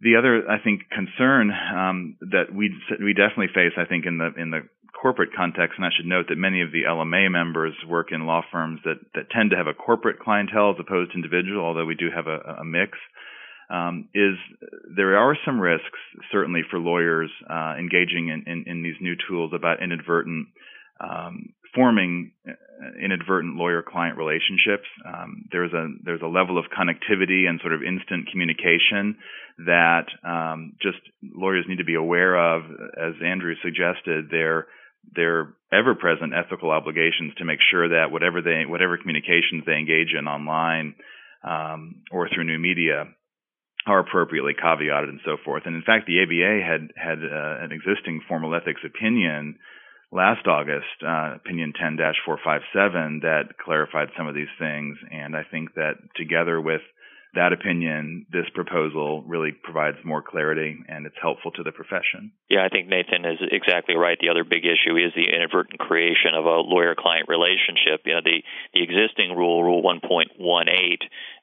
the 0.00 0.14
other 0.16 0.48
I 0.48 0.62
think 0.62 0.88
concern 0.90 1.50
um, 1.50 2.16
that 2.30 2.54
we 2.54 2.70
we 3.02 3.12
definitely 3.12 3.50
face, 3.52 3.74
I 3.76 3.84
think, 3.84 4.06
in 4.06 4.18
the 4.18 4.30
in 4.40 4.50
the 4.50 4.62
corporate 4.94 5.30
context, 5.34 5.74
and 5.76 5.84
I 5.84 5.90
should 5.96 6.06
note 6.06 6.26
that 6.28 6.38
many 6.38 6.62
of 6.62 6.70
the 6.70 6.84
LMA 6.86 7.30
members 7.30 7.74
work 7.88 8.12
in 8.12 8.26
law 8.26 8.42
firms 8.52 8.80
that 8.84 9.02
that 9.14 9.30
tend 9.30 9.50
to 9.50 9.56
have 9.56 9.66
a 9.66 9.74
corporate 9.74 10.20
clientele 10.20 10.70
as 10.70 10.80
opposed 10.80 11.12
to 11.12 11.18
individual, 11.18 11.64
although 11.64 11.86
we 11.86 11.96
do 11.96 12.10
have 12.14 12.28
a, 12.28 12.62
a 12.62 12.64
mix 12.64 12.96
um, 13.70 14.08
is 14.14 14.34
there 14.96 15.16
are 15.16 15.36
some 15.46 15.60
risks, 15.60 15.98
certainly 16.32 16.62
for 16.68 16.78
lawyers 16.78 17.30
uh, 17.48 17.74
engaging 17.78 18.28
in, 18.28 18.42
in, 18.50 18.64
in, 18.66 18.82
these 18.82 18.98
new 19.00 19.14
tools 19.28 19.52
about 19.54 19.82
inadvertent 19.82 20.48
um, 21.00 21.54
forming 21.74 22.32
uh, 22.48 22.52
inadvertent 23.00 23.56
lawyer-client 23.56 24.18
relationships. 24.18 24.88
Um, 25.06 25.44
there's 25.52 25.72
a 25.72 25.86
there's 26.04 26.22
a 26.22 26.26
level 26.26 26.58
of 26.58 26.64
connectivity 26.76 27.48
and 27.48 27.60
sort 27.60 27.72
of 27.72 27.82
instant 27.82 28.28
communication 28.32 29.16
that 29.66 30.06
um, 30.26 30.72
just 30.82 30.98
lawyers 31.22 31.64
need 31.68 31.78
to 31.78 31.84
be 31.84 31.94
aware 31.94 32.34
of. 32.56 32.62
As 32.98 33.14
Andrew 33.24 33.54
suggested, 33.62 34.30
their 34.32 34.66
their 35.14 35.54
ever-present 35.72 36.32
ethical 36.34 36.70
obligations 36.70 37.32
to 37.38 37.44
make 37.44 37.60
sure 37.70 37.88
that 37.88 38.10
whatever 38.10 38.42
they 38.42 38.64
whatever 38.66 38.98
communications 38.98 39.62
they 39.64 39.78
engage 39.78 40.12
in 40.18 40.26
online 40.26 40.96
um, 41.44 42.02
or 42.10 42.28
through 42.28 42.44
new 42.44 42.58
media 42.58 43.06
are 43.90 43.98
appropriately 43.98 44.54
caveated 44.54 45.08
and 45.08 45.20
so 45.24 45.36
forth. 45.44 45.64
And 45.66 45.74
in 45.74 45.82
fact, 45.82 46.06
the 46.06 46.22
ABA 46.22 46.62
had 46.64 46.92
had 46.94 47.18
uh, 47.18 47.64
an 47.64 47.72
existing 47.72 48.22
formal 48.28 48.54
ethics 48.54 48.82
opinion 48.86 49.58
last 50.12 50.46
August, 50.46 50.86
uh, 51.02 51.34
opinion 51.34 51.72
10-457, 51.74 53.22
that 53.22 53.58
clarified 53.62 54.08
some 54.16 54.28
of 54.28 54.34
these 54.34 54.52
things. 54.58 54.96
And 55.10 55.36
I 55.36 55.42
think 55.42 55.74
that 55.74 55.94
together 56.16 56.60
with 56.60 56.82
that 57.34 57.52
opinion, 57.52 58.26
this 58.32 58.46
proposal 58.54 59.22
really 59.22 59.52
provides 59.52 59.96
more 60.04 60.22
clarity 60.22 60.76
and 60.88 61.06
it's 61.06 61.16
helpful 61.22 61.52
to 61.52 61.62
the 61.62 61.70
profession. 61.70 62.32
Yeah, 62.48 62.64
I 62.64 62.68
think 62.68 62.88
Nathan 62.88 63.24
is 63.24 63.38
exactly 63.52 63.94
right. 63.94 64.18
The 64.20 64.30
other 64.30 64.42
big 64.42 64.64
issue 64.66 64.96
is 64.96 65.14
the 65.14 65.30
inadvertent 65.30 65.78
creation 65.78 66.34
of 66.34 66.44
a 66.44 66.58
lawyer 66.66 66.96
client 66.98 67.28
relationship. 67.28 68.02
You 68.04 68.14
know, 68.14 68.24
the, 68.24 68.42
the 68.74 68.82
existing 68.82 69.36
rule, 69.36 69.62
Rule 69.62 69.82
1.18, 69.82 70.34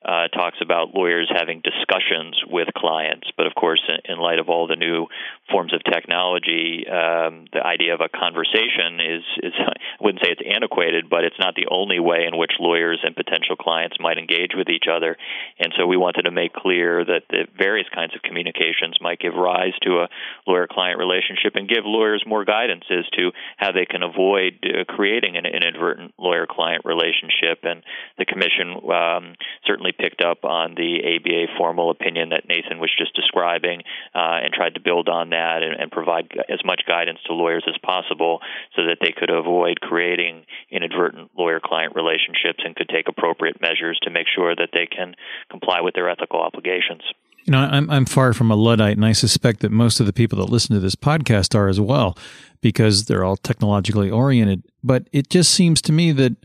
uh, 0.04 0.28
talks 0.30 0.58
about 0.62 0.94
lawyers 0.94 1.32
having 1.32 1.64
discussions 1.64 2.36
with 2.52 2.68
clients. 2.76 3.32
But 3.36 3.48
of 3.48 3.56
course, 3.56 3.82
in, 3.88 4.14
in 4.14 4.20
light 4.20 4.40
of 4.40 4.50
all 4.50 4.68
the 4.68 4.76
new 4.76 5.08
forms 5.50 5.74
of 5.74 5.82
technology, 5.84 6.84
um, 6.88 7.48
the 7.54 7.64
idea 7.64 7.94
of 7.94 8.02
a 8.02 8.10
conversation 8.12 9.00
is, 9.00 9.24
is, 9.42 9.54
I 9.56 10.04
wouldn't 10.04 10.24
say 10.24 10.32
it's 10.32 10.44
antiquated, 10.44 11.10
but 11.10 11.24
it's 11.24 11.40
not 11.40 11.56
the 11.56 11.68
only 11.72 12.00
way 12.00 12.28
in 12.28 12.38
which 12.38 12.60
lawyers 12.60 13.00
and 13.04 13.16
potential 13.16 13.56
clients 13.56 13.98
might 14.00 14.18
engage 14.18 14.52
with 14.54 14.70
each 14.70 14.86
other. 14.92 15.16
And 15.60 15.74
so 15.78 15.86
we 15.86 15.98
wanted 15.98 16.24
to 16.24 16.32
make 16.32 16.54
clear 16.54 17.06
that 17.06 17.24
the 17.30 17.48
various 17.58 17.88
kinds 17.94 18.16
of 18.16 18.22
communications 18.22 18.98
might 19.00 19.20
give 19.20 19.36
rise 19.36 19.74
to 19.84 20.02
a 20.02 20.10
lawyer 20.48 20.68
client 20.70 20.98
relationship 20.98 21.54
and 21.56 21.70
give 21.70 21.86
lawyers 21.86 22.24
more 22.26 22.44
guidance 22.44 22.84
as 22.90 23.06
to 23.18 23.32
how 23.58 23.72
they 23.72 23.86
can 23.86 24.02
avoid 24.04 24.60
uh, 24.66 24.84
creating 24.86 25.38
an 25.38 25.46
inadvertent 25.46 26.14
lawyer 26.18 26.48
client 26.50 26.84
relationship. 26.86 27.60
And 27.64 27.84
the 28.18 28.26
Commission 28.26 28.82
um, 28.90 29.36
certainly 29.66 29.92
picked 29.92 30.22
up 30.22 30.44
on 30.44 30.76
the 30.76 31.00
ABA 31.04 31.58
formal 31.58 31.92
opinion 31.92 32.30
that 32.30 32.48
Nathan 32.50 32.80
was 32.80 32.92
just 32.98 33.16
describing 33.16 33.82
uh, 34.16 34.42
and 34.44 34.54
tried 34.54 34.74
to 34.76 34.82
build 34.82 35.10
on 35.10 35.30
that 35.30 35.62
and, 35.62 35.80
and 35.80 35.92
provide 35.92 36.34
as 36.50 36.60
much 36.66 36.82
guidance 36.88 37.20
to 37.28 37.34
lawyers 37.34 37.64
as 37.68 37.78
possible 37.84 38.40
so 38.76 38.84
that 38.86 38.98
they 39.02 39.12
could 39.12 39.30
avoid 39.30 39.80
creating 39.82 40.46
inadvertent 40.72 41.30
lawyer 41.38 41.60
client 41.64 41.94
relationships 41.96 42.64
and 42.66 42.76
could 42.76 42.90
take 42.90 43.08
appropriate 43.08 43.62
measures 43.62 44.00
to 44.02 44.10
make 44.10 44.28
sure 44.34 44.56
that 44.56 44.70
they 44.74 44.88
can 44.88 45.14
comply 45.50 45.67
with 45.82 45.94
their 45.94 46.10
ethical 46.10 46.40
obligations. 46.40 47.02
You 47.46 47.52
know, 47.52 47.60
I'm 47.60 47.90
I'm 47.90 48.06
far 48.06 48.34
from 48.34 48.52
a 48.52 48.56
luddite, 48.56 48.98
and 48.98 49.06
I 49.06 49.14
suspect 49.14 49.62
that 49.62 49.72
most 49.72 50.00
of 50.00 50.06
the 50.06 50.14
people 50.14 50.40
that 50.40 50.52
listen 50.52 50.76
to 50.76 50.82
this 50.82 50.96
podcast 50.96 51.56
are 51.56 51.70
as 51.70 51.80
well, 51.80 52.18
because 52.62 53.06
they're 53.06 53.24
all 53.24 53.38
technologically 53.38 54.10
oriented. 54.10 54.64
But 54.84 55.08
it 55.14 55.30
just 55.30 55.52
seems 55.52 55.82
to 55.84 55.94
me 55.94 56.12
that 56.14 56.36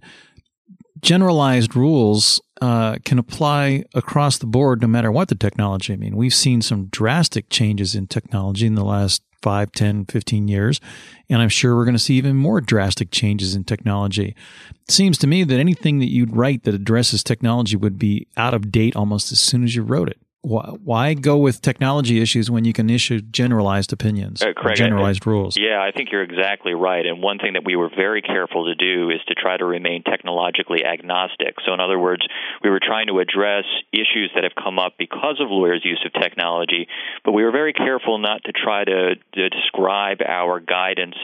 generalized 1.00 1.75
rules 1.75 2.41
uh, 2.61 2.99
can 3.05 3.19
apply 3.19 3.85
across 3.95 4.38
the 4.38 4.47
board 4.47 4.81
no 4.81 4.87
matter 4.87 5.11
what 5.11 5.29
the 5.29 5.35
technology. 5.35 5.93
I 5.93 5.97
mean, 5.97 6.17
we've 6.17 6.35
seen 6.35 6.62
some 6.62 6.87
drastic 6.87 7.50
changes 7.50 7.97
in 7.97 8.07
technology 8.07 8.67
in 8.67 8.76
the 8.76 8.85
last 8.85 9.23
5, 9.42 9.72
10, 9.72 10.06
15 10.06 10.49
years, 10.49 10.80
and 11.28 11.42
I'm 11.42 11.49
sure 11.49 11.76
we're 11.76 11.84
going 11.84 11.94
to 11.94 11.99
see 11.99 12.14
even 12.14 12.37
more 12.37 12.61
drastic 12.61 13.11
changes 13.11 13.54
in 13.54 13.64
technology. 13.64 14.34
It 14.70 14.90
seems 14.90 15.18
to 15.18 15.26
me 15.26 15.44
that 15.44 15.58
anything 15.58 15.99
that 15.99 16.11
you'd 16.11 16.37
write 16.37 16.62
that 16.64 16.75
addresses 16.75 17.22
technology 17.22 17.76
would 17.76 17.99
be 17.99 18.26
out 18.37 18.54
of 18.54 18.72
date 18.72 18.96
almost 18.96 19.32
as 19.32 19.40
soon 19.40 19.64
as 19.64 19.76
you 19.76 19.82
wrote 19.82 20.08
it 20.08 20.18
why 20.42 21.14
go 21.14 21.38
with 21.38 21.62
technology 21.62 22.20
issues 22.20 22.50
when 22.50 22.64
you 22.64 22.72
can 22.72 22.90
issue 22.90 23.20
generalized 23.20 23.92
opinions, 23.92 24.42
uh, 24.42 24.52
Craig, 24.56 24.76
generalized 24.76 25.22
I, 25.25 25.30
rules? 25.30 25.56
Yeah, 25.56 25.80
I 25.80 25.92
think 25.92 26.11
you're 26.11 26.25
exactly 26.25 26.75
right. 26.75 27.06
And 27.06 27.22
one 27.22 27.38
thing 27.38 27.52
that 27.52 27.64
we 27.64 27.76
were 27.76 27.90
very 27.94 28.22
careful 28.22 28.66
to 28.66 28.75
do 28.75 29.11
is 29.11 29.20
to 29.28 29.34
try 29.34 29.56
to 29.56 29.64
remain 29.64 30.02
technologically 30.02 30.84
agnostic. 30.84 31.56
So, 31.64 31.72
in 31.72 31.80
other 31.80 31.99
words, 31.99 32.26
we 32.62 32.70
were 32.70 32.80
trying 32.80 33.06
to 33.06 33.20
address 33.20 33.64
issues 33.92 34.32
that 34.34 34.42
have 34.42 34.54
come 34.61 34.80
up 34.80 34.94
because 34.99 35.40
of 35.40 35.49
lawyers' 35.49 35.84
use 35.84 36.04
of 36.04 36.12
technology, 36.20 36.88
but 37.25 37.32
we 37.32 37.44
were 37.44 37.52
very 37.52 37.72
careful 37.72 38.18
not 38.18 38.42
to 38.44 38.52
try 38.52 38.84
to, 38.84 39.14
to 39.34 39.49
describe 39.49 40.18
our 40.26 40.58
guidance 40.58 41.16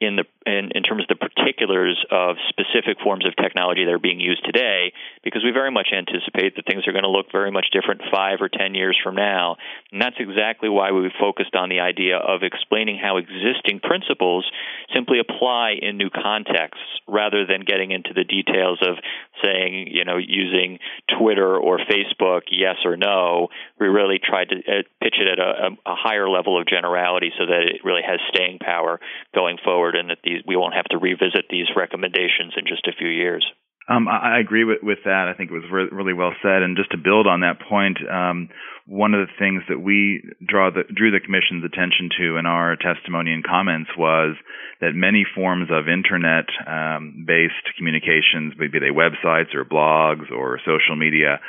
in 0.00 0.16
the 0.16 0.24
in, 0.48 0.72
in 0.74 0.82
terms 0.82 1.04
of 1.04 1.08
the 1.12 1.20
particulars 1.20 1.98
of 2.10 2.36
specific 2.48 2.96
forms 3.04 3.26
of 3.26 3.36
technology 3.36 3.84
that 3.84 3.92
are 3.92 3.98
being 3.98 4.20
used 4.20 4.44
today, 4.44 4.92
because 5.22 5.44
we 5.44 5.52
very 5.52 5.70
much 5.70 5.88
anticipate 5.92 6.56
that 6.56 6.64
things 6.64 6.88
are 6.88 6.92
going 6.92 7.04
to 7.04 7.10
look 7.10 7.30
very 7.30 7.50
much 7.50 7.66
different 7.72 8.00
five 8.10 8.38
or 8.40 8.48
ten 8.48 8.74
years 8.74 8.96
from 9.02 9.14
now. 9.14 9.56
And 9.92 10.00
that's 10.00 10.16
exactly 10.18 10.68
why 10.68 10.92
we 10.92 11.10
focused 11.20 11.54
on 11.54 11.68
the 11.68 11.80
idea 11.80 12.16
of 12.16 12.42
explaining 12.42 12.98
how 12.98 13.18
existing 13.18 13.80
principles 13.80 14.48
simply 14.94 15.18
apply 15.20 15.76
in 15.80 15.96
new 15.98 16.10
contexts, 16.10 16.82
rather 17.06 17.44
than 17.46 17.60
getting 17.62 17.90
into 17.90 18.12
the 18.14 18.24
details 18.24 18.78
of 18.82 18.96
saying, 19.42 19.88
you 19.90 20.04
know, 20.04 20.16
using 20.16 20.78
Twitter 21.18 21.56
or 21.56 21.78
Facebook, 21.78 22.42
yes 22.50 22.76
or 22.84 22.96
no. 22.96 23.48
We 23.78 23.86
really 23.86 24.18
tried 24.18 24.48
to 24.50 24.56
uh, 24.56 24.82
pitch 25.02 25.16
it 25.20 25.28
at 25.28 25.38
a, 25.38 25.70
a 25.86 25.94
higher 25.94 26.28
level 26.28 26.60
of 26.60 26.66
generality 26.66 27.32
so 27.38 27.46
that 27.46 27.62
it 27.62 27.84
really 27.84 28.02
has 28.06 28.20
staying 28.34 28.58
power 28.60 29.00
going 29.34 29.58
forward, 29.64 29.94
and 29.94 30.10
that 30.10 30.18
we 30.46 30.56
won't 30.56 30.74
have 30.74 30.86
to 30.86 30.98
revisit 30.98 31.46
these 31.50 31.66
recommendations 31.76 32.54
in 32.56 32.66
just 32.66 32.86
a 32.86 32.96
few 32.96 33.08
years. 33.08 33.44
Um, 33.88 34.06
I 34.06 34.38
agree 34.38 34.64
with, 34.64 34.78
with 34.82 34.98
that. 35.06 35.32
I 35.32 35.34
think 35.34 35.50
it 35.50 35.54
was 35.54 35.64
re- 35.72 35.88
really 35.90 36.12
well 36.12 36.34
said. 36.42 36.60
And 36.60 36.76
just 36.76 36.90
to 36.90 36.98
build 36.98 37.26
on 37.26 37.40
that 37.40 37.56
point, 37.56 37.96
um, 38.04 38.50
one 38.84 39.14
of 39.14 39.26
the 39.26 39.32
things 39.38 39.62
that 39.70 39.80
we 39.80 40.20
draw 40.46 40.68
the, 40.68 40.84
drew 40.92 41.10
the 41.10 41.24
commission's 41.24 41.64
attention 41.64 42.10
to 42.20 42.36
in 42.36 42.44
our 42.44 42.76
testimony 42.76 43.32
and 43.32 43.42
comments 43.42 43.88
was 43.96 44.36
that 44.82 44.92
many 44.92 45.24
forms 45.24 45.70
of 45.72 45.88
internet-based 45.88 46.58
um, 46.68 47.74
communications, 47.80 48.52
maybe 48.60 48.78
they 48.78 48.92
websites 48.92 49.56
or 49.56 49.64
blogs 49.64 50.30
or 50.30 50.60
social 50.68 50.94
media, 50.94 51.40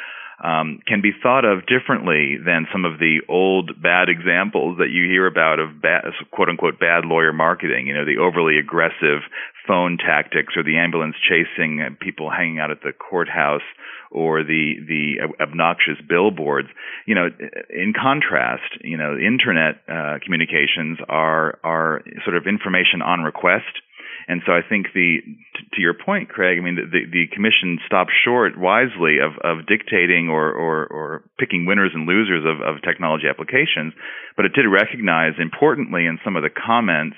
um, 0.44 0.80
can 0.88 1.02
be 1.02 1.12
thought 1.12 1.44
of 1.46 1.66
differently 1.66 2.38
than 2.44 2.68
some 2.72 2.86
of 2.86 3.00
the 3.00 3.20
old 3.28 3.82
bad 3.82 4.08
examples 4.08 4.78
that 4.78 4.90
you 4.90 5.04
hear 5.04 5.28
about 5.28 5.60
of 5.60 5.82
bad, 5.82 6.06
quote 6.32 6.50
unquote 6.50 6.80
bad 6.80 7.06
lawyer 7.06 7.34
marketing. 7.34 7.88
You 7.88 7.94
know, 7.94 8.06
the 8.06 8.22
overly 8.22 8.58
aggressive 8.58 9.22
phone 9.68 9.98
tactics 9.98 10.54
or 10.56 10.64
the 10.64 10.78
ambulance 10.78 11.16
chasing 11.28 11.98
people 12.00 12.30
hanging 12.30 12.60
out 12.60 12.72
at 12.72 12.82
the 12.82 12.94
courthouse 12.94 13.66
or 14.12 14.44
the 14.44 14.76
the 14.88 15.44
obnoxious 15.44 16.00
billboards. 16.08 16.70
You 17.06 17.16
know, 17.16 17.28
in 17.70 17.94
contrast, 17.94 18.80
you 18.82 18.98
know, 18.98 19.18
internet 19.18 19.84
uh, 19.88 20.20
communications 20.24 21.00
are 21.10 21.60
are 21.64 22.02
sort 22.24 22.38
of 22.38 22.48
information 22.48 23.02
on 23.02 23.22
request 23.22 23.84
and 24.30 24.42
so 24.46 24.54
I 24.54 24.62
think 24.62 24.94
the 24.94 25.26
to 25.74 25.82
your 25.82 25.94
point, 25.94 26.30
Craig, 26.30 26.58
I 26.58 26.62
mean 26.62 26.76
the, 26.76 27.04
the, 27.10 27.26
commission 27.34 27.80
stopped 27.86 28.12
short 28.24 28.58
wisely 28.58 29.18
of, 29.18 29.34
of 29.44 29.66
dictating 29.66 30.30
or, 30.30 30.54
or, 30.54 30.88
or 30.88 31.24
picking 31.38 31.66
winners 31.66 31.92
and 31.94 32.08
losers 32.08 32.46
of, 32.46 32.62
of 32.62 32.82
technology 32.82 33.26
applications, 33.28 33.94
but 34.38 34.46
it 34.46 34.54
did 34.54 34.70
recognize 34.70 35.34
importantly 35.38 36.06
in 36.06 36.18
some 36.24 36.38
of 36.38 36.44
the 36.44 36.50
comments 36.50 37.18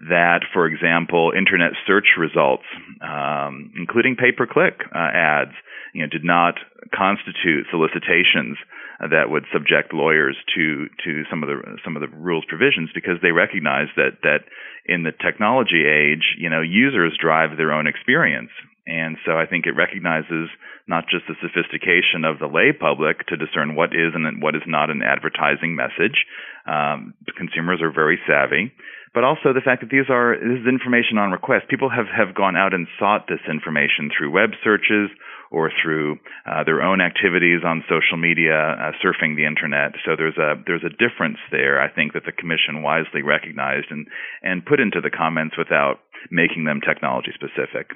that, 0.00 0.40
for 0.52 0.66
example, 0.66 1.32
internet 1.36 1.72
search 1.86 2.18
results, 2.18 2.64
um, 3.00 3.72
including 3.78 4.16
pay-per-click 4.16 4.80
uh, 4.94 5.10
ads, 5.12 5.56
you 5.94 6.02
know, 6.02 6.08
did 6.08 6.24
not 6.24 6.54
constitute 6.92 7.66
solicitations 7.70 8.58
that 9.00 9.28
would 9.28 9.44
subject 9.52 9.92
lawyers 9.92 10.36
to 10.54 10.88
to 11.04 11.24
some 11.28 11.42
of 11.42 11.48
the 11.48 11.60
some 11.84 11.96
of 11.96 12.00
the 12.00 12.08
rules 12.16 12.44
provisions 12.48 12.88
because 12.94 13.20
they 13.20 13.32
recognize 13.32 13.88
that 13.96 14.20
that 14.22 14.48
in 14.86 15.02
the 15.02 15.12
technology 15.12 15.84
age, 15.84 16.36
you 16.38 16.48
know, 16.48 16.62
users 16.62 17.16
drive 17.20 17.56
their 17.56 17.72
own 17.72 17.86
experience. 17.86 18.50
And 18.86 19.16
so 19.26 19.32
I 19.32 19.46
think 19.46 19.66
it 19.66 19.74
recognizes 19.74 20.48
not 20.86 21.10
just 21.10 21.26
the 21.26 21.34
sophistication 21.42 22.22
of 22.24 22.38
the 22.38 22.46
lay 22.46 22.70
public 22.72 23.26
to 23.26 23.36
discern 23.36 23.74
what 23.74 23.90
is 23.90 24.14
and 24.14 24.40
what 24.40 24.54
is 24.54 24.62
not 24.66 24.90
an 24.90 25.02
advertising 25.02 25.74
message. 25.74 26.24
Um, 26.66 27.14
consumers 27.36 27.82
are 27.82 27.90
very 27.90 28.18
savvy, 28.26 28.72
but 29.14 29.24
also 29.24 29.52
the 29.52 29.64
fact 29.64 29.82
that 29.82 29.90
these 29.90 30.08
are 30.10 30.36
this 30.36 30.60
is 30.60 30.66
information 30.66 31.18
on 31.18 31.30
request. 31.30 31.68
People 31.68 31.90
have 31.90 32.06
have 32.06 32.34
gone 32.34 32.56
out 32.56 32.74
and 32.74 32.86
sought 32.98 33.26
this 33.28 33.42
information 33.48 34.10
through 34.10 34.30
web 34.30 34.50
searches 34.62 35.10
or 35.50 35.70
through 35.82 36.18
uh, 36.44 36.64
their 36.64 36.82
own 36.82 37.00
activities 37.00 37.62
on 37.64 37.84
social 37.88 38.18
media, 38.18 38.54
uh, 38.54 38.92
surfing 39.04 39.36
the 39.36 39.46
internet. 39.46 39.92
So 40.04 40.16
there's 40.16 40.36
a 40.36 40.54
there's 40.66 40.84
a 40.84 40.90
difference 40.90 41.38
there. 41.50 41.80
I 41.80 41.88
think 41.88 42.12
that 42.14 42.24
the 42.26 42.32
commission 42.32 42.82
wisely 42.82 43.22
recognized 43.22 43.88
and 43.90 44.06
and 44.42 44.64
put 44.64 44.80
into 44.80 45.00
the 45.00 45.10
comments 45.10 45.56
without 45.56 46.00
making 46.30 46.64
them 46.64 46.80
technology 46.80 47.32
specific. 47.34 47.92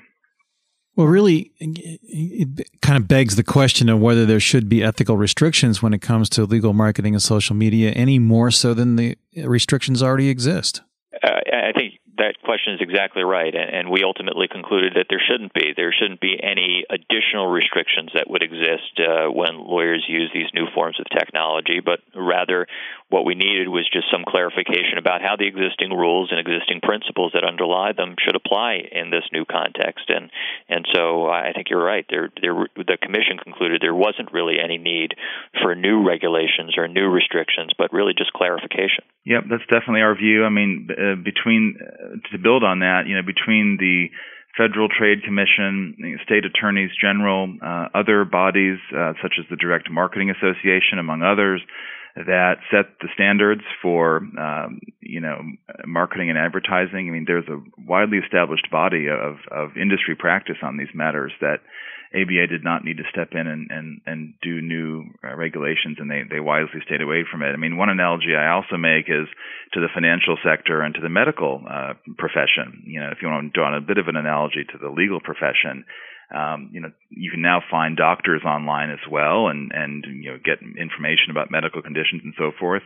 Well, 0.97 1.07
really, 1.07 1.53
it 1.61 2.69
kind 2.83 2.99
of 2.99 3.07
begs 3.07 3.37
the 3.37 3.45
question 3.45 3.89
of 3.89 4.01
whether 4.01 4.27
there 4.27 4.41
should 4.41 4.69
be 4.69 4.83
ethical 4.83 5.17
restrictions 5.17 5.81
when 5.81 5.95
it 5.95 6.03
comes 6.03 6.29
to 6.31 6.45
legal 6.45 6.73
marketing 6.73 7.15
and 7.15 7.23
social 7.23 7.55
media, 7.55 7.93
any 7.93 8.19
more 8.19 8.51
so 8.51 8.75
than 8.75 8.97
the 8.97 9.17
restrictions 9.37 10.03
already 10.03 10.29
exist. 10.29 10.83
Uh, 11.23 11.41
that 12.21 12.37
question 12.45 12.75
is 12.75 12.81
exactly 12.81 13.25
right, 13.25 13.55
and, 13.55 13.69
and, 13.73 13.91
we 13.91 14.05
ultimately 14.05 14.47
concluded 14.47 14.95
that 14.95 15.07
there 15.09 15.21
shouldn't 15.25 15.53
be. 15.53 15.73
There 15.75 15.93
shouldn't 15.93 16.21
be 16.21 16.37
any 16.37 16.85
additional 16.89 17.49
restrictions 17.49 18.13
that 18.15 18.29
would 18.29 18.43
exist 18.43 19.01
uh, 19.01 19.33
when 19.33 19.57
lawyers 19.59 20.05
use 20.07 20.31
these 20.33 20.53
new 20.55 20.67
forms 20.75 21.01
of 21.01 21.07
technology, 21.09 21.81
but 21.81 22.01
rather 22.15 22.69
what 23.11 23.25
we 23.25 23.35
needed 23.35 23.69
was 23.69 23.89
just 23.93 24.07
some 24.13 24.23
clarification 24.23 24.99
about 24.99 25.21
how 25.21 25.35
the 25.35 25.49
existing 25.49 25.91
rules 25.91 26.31
and 26.31 26.39
existing 26.39 26.81
principles 26.81 27.33
that 27.35 27.43
underlie 27.43 27.93
them 27.93 28.15
should 28.23 28.37
apply 28.37 28.87
in 28.93 29.11
this 29.11 29.25
new 29.33 29.45
context. 29.45 30.07
And 30.09 30.31
and 30.69 30.87
so 30.95 31.27
I 31.27 31.53
think 31.53 31.71
you're 31.71 31.83
right. 31.83 32.07
There, 32.09 32.31
there, 32.41 32.55
the 32.77 32.99
commission 33.03 33.39
concluded 33.43 33.83
there 33.83 33.95
wasn't 33.95 34.33
really 34.33 34.63
any 34.63 34.79
need 34.79 35.15
for 35.61 35.75
new 35.75 36.07
regulations 36.07 36.79
or 36.79 36.87
new 36.87 37.09
restrictions, 37.11 37.73
but 37.77 37.93
really 37.93 38.15
just 38.17 38.33
clarification. 38.33 39.03
Yep, 39.27 39.45
that's 39.51 39.67
definitely 39.67 40.03
our 40.03 40.15
view. 40.15 40.45
I 40.45 40.49
mean, 40.49 40.89
uh, 40.91 41.17
between 41.23 41.77
uh, 41.83 42.10
to 42.33 42.39
build 42.39 42.65
on 42.65 42.81
that, 42.81 43.05
you 43.07 43.15
know, 43.15 43.23
between 43.23 43.77
the 43.79 44.09
Federal 44.57 44.89
Trade 44.89 45.23
Commission, 45.23 46.19
state 46.25 46.45
attorneys 46.45 46.91
general, 47.01 47.55
uh, 47.63 47.87
other 47.95 48.25
bodies 48.25 48.79
uh, 48.97 49.13
such 49.23 49.35
as 49.39 49.47
the 49.49 49.57
Direct 49.57 49.91
Marketing 49.91 50.31
Association, 50.31 50.99
among 50.99 51.23
others, 51.23 51.63
that 52.17 52.57
set 52.71 52.99
the 53.01 53.09
standards 53.15 53.63
for 53.81 54.19
um, 54.39 54.81
you 55.01 55.21
know 55.21 55.41
marketing 55.87 56.29
and 56.29 56.39
advertising. 56.39 57.09
I 57.09 57.11
mean, 57.13 57.25
there's 57.27 57.49
a 57.49 57.63
widely 57.87 58.19
established 58.19 58.69
body 58.71 59.07
of 59.09 59.37
of 59.51 59.77
industry 59.77 60.17
practice 60.17 60.57
on 60.63 60.77
these 60.77 60.93
matters 60.95 61.33
that 61.41 61.61
ABA 62.13 62.47
did 62.49 62.65
not 62.65 62.85
need 62.85 62.99
to 62.99 63.11
step 63.11 63.31
in 63.33 63.47
and 63.47 63.71
and, 63.71 64.01
and 64.07 64.35
do 64.43 64.61
new 64.61 65.05
uh, 65.23 65.35
regulations, 65.37 65.99
and 65.99 66.11
they 66.11 66.23
they 66.29 66.41
wisely 66.41 66.81
stayed 66.85 67.03
away 67.03 67.25
from 67.31 67.43
it. 67.43 67.53
I 67.53 67.57
mean, 67.57 67.77
one 67.77 67.89
analogy 67.89 68.35
I 68.35 68.51
also 68.51 68.77
make 68.77 69.07
is 69.09 69.29
to 69.75 69.81
the 69.81 69.93
financial 69.95 70.37
sector 70.43 70.83
and 70.83 70.95
to 70.95 71.01
the 71.01 71.09
medical 71.09 71.63
uh, 71.69 71.95
profession. 72.19 72.83
You 72.87 73.01
know, 73.01 73.11
if 73.11 73.19
you 73.23 73.29
want 73.29 73.47
to 73.47 73.55
draw 73.55 73.77
a 73.77 73.81
bit 73.81 73.99
of 73.99 74.09
an 74.09 74.17
analogy 74.17 74.65
to 74.65 74.79
the 74.79 74.91
legal 74.91 75.21
profession, 75.21 75.85
um, 76.35 76.71
you 76.73 76.81
know, 76.81 76.91
you 77.11 77.31
can 77.31 77.43
now 77.43 77.61
find 77.71 77.97
doctors 77.97 78.43
online 78.45 78.91
as 78.91 79.03
well 79.11 79.49
and, 79.49 79.73
and, 79.75 80.05
you 80.23 80.31
know, 80.31 80.39
get 80.39 80.63
information 80.63 81.31
about 81.31 81.51
medical 81.51 81.83
conditions 81.83 82.23
and 82.25 82.35
so 82.39 82.53
forth. 82.59 82.83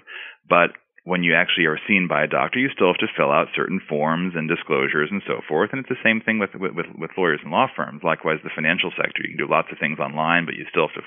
But 0.49 0.73
when 1.05 1.23
you 1.23 1.37
actually 1.37 1.69
are 1.69 1.79
seen 1.87 2.09
by 2.09 2.25
a 2.25 2.27
doctor, 2.27 2.59
you 2.59 2.73
still 2.73 2.89
have 2.89 3.05
to 3.05 3.13
fill 3.13 3.31
out 3.31 3.53
certain 3.55 3.81
forms 3.89 4.33
and 4.35 4.49
disclosures 4.49 5.13
and 5.13 5.21
so 5.29 5.45
forth. 5.47 5.69
And 5.71 5.81
it's 5.81 5.93
the 5.93 6.01
same 6.01 6.25
thing 6.25 6.41
with, 6.41 6.57
with, 6.57 6.89
with 6.97 7.13
lawyers 7.17 7.45
and 7.45 7.53
law 7.53 7.69
firms. 7.69 8.01
Likewise, 8.03 8.41
the 8.43 8.55
financial 8.57 8.91
sector, 8.97 9.21
you 9.21 9.37
can 9.37 9.45
do 9.45 9.53
lots 9.53 9.69
of 9.71 9.77
things 9.79 10.01
online, 10.01 10.49
but 10.49 10.57
you 10.57 10.65
still 10.73 10.89
have 10.89 10.97
to 10.97 11.05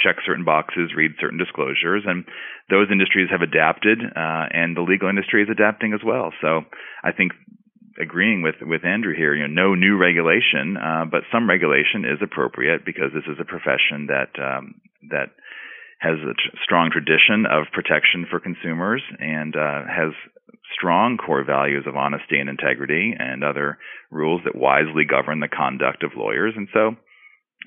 check 0.00 0.16
certain 0.24 0.48
boxes, 0.48 0.96
read 0.96 1.12
certain 1.20 1.38
disclosures, 1.38 2.08
and 2.08 2.24
those 2.72 2.88
industries 2.90 3.28
have 3.30 3.44
adapted, 3.44 4.00
uh, 4.00 4.48
and 4.50 4.74
the 4.76 4.82
legal 4.82 5.12
industry 5.12 5.44
is 5.44 5.52
adapting 5.52 5.92
as 5.92 6.00
well. 6.00 6.32
So 6.40 6.64
I 7.04 7.12
think 7.12 7.32
agreeing 8.00 8.42
with 8.42 8.56
with 8.62 8.84
Andrew 8.84 9.14
here. 9.14 9.34
You 9.34 9.46
know, 9.46 9.68
no 9.68 9.74
new 9.74 9.96
regulation, 9.96 10.76
uh, 10.76 11.04
but 11.04 11.22
some 11.30 11.48
regulation 11.48 12.04
is 12.04 12.18
appropriate 12.22 12.84
because 12.84 13.12
this 13.14 13.28
is 13.30 13.38
a 13.38 13.44
profession 13.44 14.08
that 14.08 14.32
um, 14.40 14.80
that 15.10 15.30
has 16.04 16.20
a 16.20 16.34
tr- 16.34 16.56
strong 16.62 16.90
tradition 16.92 17.46
of 17.48 17.72
protection 17.72 18.26
for 18.28 18.38
consumers 18.38 19.02
and 19.18 19.56
uh, 19.56 19.88
has 19.88 20.12
strong 20.76 21.16
core 21.16 21.44
values 21.44 21.84
of 21.86 21.96
honesty 21.96 22.38
and 22.38 22.48
integrity 22.48 23.14
and 23.18 23.42
other 23.42 23.78
rules 24.10 24.42
that 24.44 24.54
wisely 24.54 25.04
govern 25.08 25.40
the 25.40 25.48
conduct 25.48 26.02
of 26.02 26.12
lawyers. 26.16 26.52
And 26.56 26.68
so, 26.72 26.96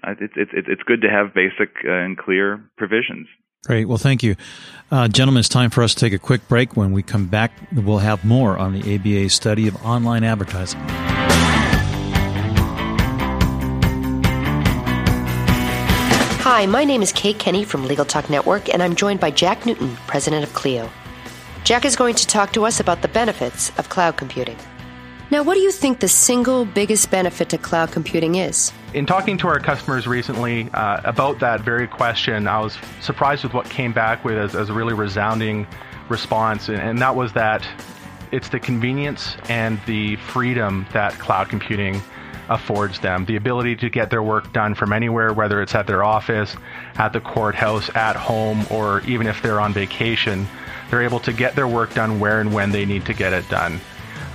uh, 0.06 0.14
it's 0.22 0.34
it's 0.38 0.52
it's 0.54 0.84
good 0.84 1.02
to 1.02 1.10
have 1.10 1.34
basic 1.34 1.74
uh, 1.84 1.92
and 1.92 2.18
clear 2.18 2.70
provisions. 2.78 3.28
Great. 3.66 3.86
Well, 3.86 3.98
thank 3.98 4.22
you. 4.22 4.36
Uh, 4.92 5.08
gentlemen, 5.08 5.40
it's 5.40 5.50
time 5.50 5.72
for 5.72 5.84
us 5.84 5.96
to 5.96 6.00
take 6.00 6.14
a 6.14 6.20
quick 6.20 6.48
break. 6.48 6.78
When 6.78 6.92
we 6.92 7.02
come 7.02 7.28
back, 7.28 7.52
we'll 7.74 7.98
have 7.98 8.24
more 8.24 8.58
on 8.58 8.74
the 8.74 8.96
ABA 8.96 9.30
study 9.30 9.68
of 9.68 9.76
online 9.84 10.24
advertising. 10.24 10.80
Hi, 16.58 16.66
my 16.66 16.86
name 16.86 17.04
is 17.04 17.12
Kate 17.12 17.38
Kenny 17.38 17.64
from 17.64 17.86
Legal 17.86 18.04
Talk 18.04 18.32
Network, 18.32 18.68
and 18.74 18.82
I'm 18.82 18.96
joined 18.96 19.20
by 19.20 19.30
Jack 19.30 19.68
Newton, 19.68 19.96
president 20.08 20.44
of 20.44 20.52
Clio. 20.56 20.90
Jack 21.64 21.86
is 21.86 21.96
going 21.96 22.16
to 22.16 22.26
talk 22.26 22.52
to 22.54 22.66
us 22.66 22.80
about 22.80 23.04
the 23.04 23.08
benefits 23.08 23.70
of 23.78 23.90
cloud 23.90 24.18
computing. 24.18 24.58
Now, 25.30 25.44
what 25.44 25.54
do 25.54 25.60
you 25.60 25.72
think 25.72 26.00
the 26.00 26.08
single 26.08 26.66
biggest 26.66 27.12
benefit 27.12 27.50
to 27.50 27.60
cloud 27.60 27.92
computing 27.92 28.34
is? 28.34 28.72
In 28.96 29.06
talking 29.06 29.38
to 29.38 29.48
our 29.48 29.60
customers 29.60 30.08
recently 30.08 30.68
uh, 30.74 31.02
about 31.04 31.38
that 31.42 31.62
very 31.62 31.88
question, 31.88 32.48
I 32.48 32.60
was 32.60 32.76
surprised 33.02 33.44
with 33.44 33.54
what 33.54 33.70
came 33.70 33.94
back 33.94 34.26
with 34.26 34.40
as, 34.40 34.56
as 34.56 34.72
a 34.72 34.74
really 34.74 34.96
resounding 34.96 35.68
response, 36.10 36.70
and, 36.70 36.80
and 36.80 36.98
that 37.04 37.16
was 37.16 37.34
that 37.34 37.68
it's 38.32 38.50
the 38.50 38.60
convenience 38.60 39.38
and 39.48 39.80
the 39.86 40.16
freedom 40.16 40.88
that 40.92 41.14
cloud 41.20 41.50
computing 41.50 42.02
affords 42.50 43.00
them 43.00 43.26
the 43.26 43.36
ability 43.36 43.76
to 43.78 43.90
get 43.90 44.10
their 44.10 44.24
work 44.24 44.52
done 44.54 44.76
from 44.76 44.94
anywhere, 44.94 45.34
whether 45.34 45.62
it's 45.62 45.76
at 45.76 45.88
their 45.88 46.04
office, 46.04 46.56
at 46.96 47.14
the 47.14 47.20
courthouse, 47.20 47.90
at 47.96 48.16
home, 48.16 48.66
or 48.70 49.02
even 49.02 49.28
if 49.28 49.42
they're 49.42 49.60
on 49.60 49.74
vacation. 49.74 50.48
They're 50.90 51.04
able 51.04 51.20
to 51.22 51.34
get 51.34 51.56
their 51.56 51.68
work 51.68 51.94
done 51.94 52.20
where 52.20 52.40
and 52.40 52.54
when 52.54 52.72
they 52.72 52.86
need 52.86 53.06
to 53.08 53.14
get 53.14 53.34
it 53.34 53.48
done. 53.50 53.80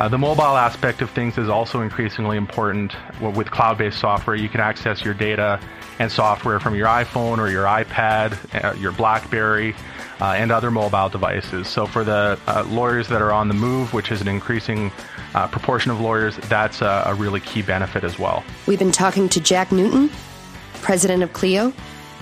Uh, 0.00 0.08
the 0.08 0.18
mobile 0.18 0.56
aspect 0.56 1.02
of 1.02 1.10
things 1.10 1.38
is 1.38 1.48
also 1.48 1.80
increasingly 1.80 2.36
important. 2.36 2.94
With 3.20 3.50
cloud 3.50 3.78
based 3.78 4.00
software, 4.00 4.34
you 4.34 4.48
can 4.48 4.60
access 4.60 5.04
your 5.04 5.14
data 5.14 5.60
and 5.98 6.10
software 6.10 6.58
from 6.58 6.74
your 6.74 6.88
iPhone 6.88 7.38
or 7.38 7.48
your 7.48 7.64
iPad, 7.64 8.64
uh, 8.64 8.74
your 8.74 8.92
Blackberry, 8.92 9.74
uh, 10.20 10.34
and 10.36 10.50
other 10.50 10.70
mobile 10.70 11.08
devices. 11.08 11.68
So, 11.68 11.86
for 11.86 12.04
the 12.04 12.38
uh, 12.46 12.64
lawyers 12.68 13.08
that 13.08 13.22
are 13.22 13.32
on 13.32 13.48
the 13.48 13.54
move, 13.54 13.92
which 13.92 14.10
is 14.10 14.20
an 14.20 14.28
increasing 14.28 14.90
uh, 15.34 15.48
proportion 15.48 15.90
of 15.90 16.00
lawyers, 16.00 16.36
that's 16.48 16.80
a, 16.80 17.04
a 17.06 17.14
really 17.14 17.40
key 17.40 17.62
benefit 17.62 18.04
as 18.04 18.18
well. 18.18 18.44
We've 18.66 18.78
been 18.78 18.92
talking 18.92 19.28
to 19.30 19.40
Jack 19.40 19.72
Newton, 19.72 20.10
president 20.74 21.22
of 21.22 21.32
Clio. 21.32 21.72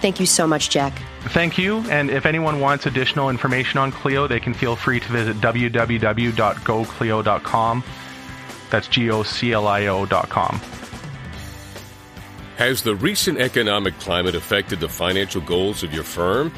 Thank 0.01 0.21
you 0.21 0.27
so 0.27 0.47
much, 0.47 0.71
Jack. 0.71 1.03
Thank 1.29 1.59
you. 1.59 1.79
And 1.91 2.11
if 2.11 2.25
anyone 2.25 2.61
wants 2.61 2.87
additional 2.87 3.29
information 3.29 3.79
on 3.79 3.93
Clio, 3.93 4.27
they 4.27 4.41
can 4.41 4.55
feel 4.55 4.77
free 4.77 5.01
to 5.01 5.13
visit 5.13 5.37
www.goclio.com. 5.37 7.85
That's 8.71 8.89
G 8.89 9.11
O 9.11 9.23
C 9.23 9.53
L 9.53 9.67
I 9.67 9.89
O.com. 9.89 10.61
Has 12.57 12.83
the 12.83 12.95
recent 12.95 13.39
economic 13.39 13.99
climate 13.99 14.35
affected 14.35 14.81
the 14.81 14.89
financial 14.89 15.41
goals 15.41 15.83
of 15.83 15.93
your 15.93 16.05
firm? 16.05 16.53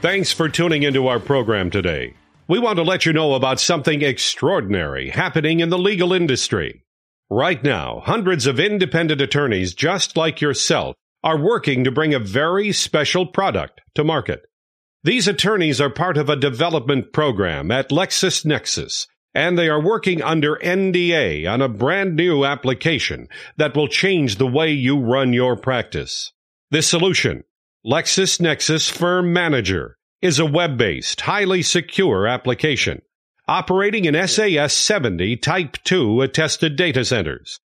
Thanks 0.01 0.31
for 0.31 0.47
tuning 0.47 0.83
into 0.83 1.07
our 1.07 1.19
program 1.19 1.71
today. 1.71 2.13
We 2.47 2.59
want 2.59 2.77
to 2.77 2.83
let 2.83 3.05
you 3.05 3.13
know 3.13 3.33
about 3.33 3.59
something 3.59 4.03
extraordinary 4.03 5.09
happening 5.09 5.59
in 5.59 5.69
the 5.69 5.79
legal 5.79 6.13
industry. 6.13 6.83
Right 7.29 7.61
now, 7.63 8.01
hundreds 8.05 8.45
of 8.45 8.59
independent 8.59 9.19
attorneys 9.19 9.73
just 9.73 10.15
like 10.15 10.39
yourself 10.39 10.95
are 11.23 11.41
working 11.41 11.83
to 11.83 11.91
bring 11.91 12.13
a 12.13 12.19
very 12.19 12.71
special 12.71 13.25
product 13.25 13.81
to 13.95 14.03
market. 14.03 14.43
These 15.03 15.27
attorneys 15.27 15.81
are 15.81 15.89
part 15.89 16.17
of 16.17 16.29
a 16.29 16.35
development 16.35 17.11
program 17.11 17.71
at 17.71 17.89
LexisNexis, 17.89 19.07
and 19.33 19.57
they 19.57 19.67
are 19.67 19.81
working 19.81 20.21
under 20.21 20.55
NDA 20.57 21.51
on 21.51 21.61
a 21.61 21.67
brand 21.67 22.15
new 22.15 22.45
application 22.45 23.27
that 23.57 23.75
will 23.75 23.87
change 23.87 24.35
the 24.35 24.47
way 24.47 24.71
you 24.71 24.99
run 24.99 25.33
your 25.33 25.57
practice. 25.57 26.31
This 26.69 26.89
solution, 26.89 27.45
LexisNexis 27.85 28.91
Firm 28.91 29.31
Manager, 29.31 29.97
is 30.21 30.37
a 30.37 30.45
web-based, 30.45 31.21
highly 31.21 31.61
secure 31.61 32.27
application 32.27 33.01
operating 33.47 34.03
in 34.03 34.27
SAS 34.27 34.73
70 34.73 35.37
Type 35.37 35.77
2 35.85 36.21
attested 36.21 36.75
data 36.75 37.05
centers. 37.05 37.61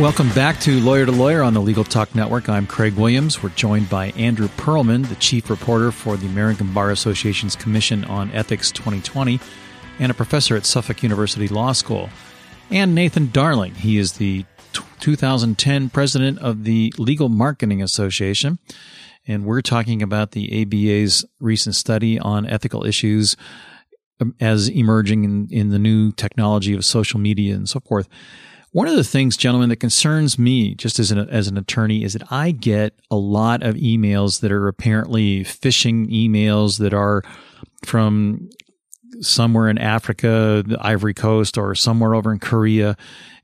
Welcome 0.00 0.28
back 0.34 0.60
to 0.60 0.78
Lawyer 0.80 1.06
to 1.06 1.12
Lawyer 1.12 1.42
on 1.42 1.54
the 1.54 1.62
Legal 1.62 1.84
Talk 1.84 2.14
Network. 2.14 2.50
I'm 2.50 2.66
Craig 2.66 2.94
Williams. 2.96 3.42
We're 3.42 3.48
joined 3.50 3.88
by 3.88 4.08
Andrew 4.10 4.48
Perlman, 4.48 5.08
the 5.08 5.14
chief 5.14 5.48
reporter 5.48 5.90
for 5.90 6.18
the 6.18 6.26
American 6.26 6.74
Bar 6.74 6.90
Association's 6.90 7.56
Commission 7.56 8.04
on 8.04 8.30
Ethics 8.32 8.70
2020 8.72 9.40
and 9.98 10.10
a 10.10 10.14
professor 10.14 10.56
at 10.56 10.66
Suffolk 10.66 11.02
University 11.02 11.48
Law 11.48 11.72
School, 11.72 12.10
and 12.70 12.94
Nathan 12.94 13.30
Darling. 13.30 13.74
He 13.74 13.98
is 13.98 14.12
the 14.14 14.44
2010 15.00 15.90
president 15.90 16.38
of 16.40 16.64
the 16.64 16.92
Legal 16.98 17.28
Marketing 17.28 17.82
Association. 17.82 18.58
And 19.26 19.44
we're 19.44 19.62
talking 19.62 20.02
about 20.02 20.32
the 20.32 20.62
ABA's 20.62 21.24
recent 21.40 21.74
study 21.74 22.18
on 22.18 22.46
ethical 22.46 22.84
issues 22.84 23.36
um, 24.20 24.34
as 24.40 24.68
emerging 24.68 25.24
in, 25.24 25.48
in 25.50 25.68
the 25.70 25.78
new 25.78 26.12
technology 26.12 26.74
of 26.74 26.84
social 26.84 27.18
media 27.18 27.54
and 27.54 27.68
so 27.68 27.80
forth. 27.80 28.08
One 28.72 28.88
of 28.88 28.96
the 28.96 29.04
things, 29.04 29.36
gentlemen, 29.36 29.70
that 29.70 29.76
concerns 29.76 30.38
me 30.38 30.74
just 30.74 30.98
as 30.98 31.10
an, 31.10 31.18
as 31.30 31.48
an 31.48 31.56
attorney 31.56 32.04
is 32.04 32.12
that 32.12 32.30
I 32.30 32.50
get 32.50 32.94
a 33.10 33.16
lot 33.16 33.62
of 33.62 33.74
emails 33.76 34.40
that 34.40 34.52
are 34.52 34.68
apparently 34.68 35.44
phishing 35.44 36.08
emails 36.08 36.78
that 36.78 36.92
are 36.92 37.22
from 37.84 38.50
somewhere 39.20 39.68
in 39.68 39.78
Africa, 39.78 40.64
the 40.66 40.78
Ivory 40.80 41.14
Coast, 41.14 41.58
or 41.58 41.74
somewhere 41.74 42.14
over 42.14 42.32
in 42.32 42.38
Korea. 42.38 42.96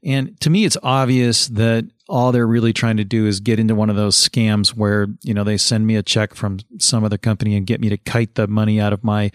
And 0.02 0.38
to 0.40 0.50
me, 0.50 0.64
it's 0.64 0.76
obvious 0.82 1.48
that 1.48 1.84
all 2.08 2.32
they're 2.32 2.46
really 2.46 2.72
trying 2.72 2.96
to 2.96 3.04
do 3.04 3.26
is 3.26 3.40
get 3.40 3.58
into 3.58 3.74
one 3.74 3.88
of 3.88 3.96
those 3.96 4.16
scams 4.16 4.70
where, 4.70 5.06
you 5.22 5.32
know, 5.32 5.44
they 5.44 5.56
send 5.56 5.86
me 5.86 5.96
a 5.96 6.02
check 6.02 6.34
from 6.34 6.58
some 6.78 7.04
other 7.04 7.18
company 7.18 7.56
and 7.56 7.66
get 7.66 7.80
me 7.80 7.88
to 7.88 7.96
kite 7.96 8.34
the 8.34 8.46
money 8.46 8.80
out 8.80 8.92
of 8.92 9.04
my 9.04 9.30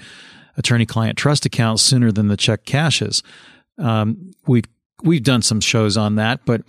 attorney 0.57 0.85
client 0.85 1.17
trust 1.17 1.45
account 1.45 1.79
sooner 1.79 2.11
than 2.11 2.27
the 2.27 2.37
check 2.37 2.65
cashes. 2.65 3.23
Um, 3.77 4.31
we've 4.45 4.65
we've 5.03 5.23
done 5.23 5.41
some 5.41 5.61
shows 5.61 5.97
on 5.97 6.15
that, 6.15 6.41
but 6.45 6.63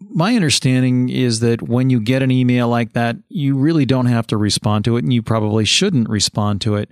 my 0.00 0.34
understanding 0.34 1.08
is 1.08 1.40
that 1.40 1.62
when 1.62 1.90
you 1.90 2.00
get 2.00 2.22
an 2.22 2.30
email 2.30 2.68
like 2.68 2.92
that, 2.92 3.16
you 3.28 3.56
really 3.56 3.84
don't 3.84 4.06
have 4.06 4.26
to 4.28 4.36
respond 4.36 4.84
to 4.86 4.96
it, 4.96 5.04
and 5.04 5.12
you 5.12 5.22
probably 5.22 5.64
shouldn't 5.64 6.08
respond 6.08 6.60
to 6.62 6.76
it. 6.76 6.90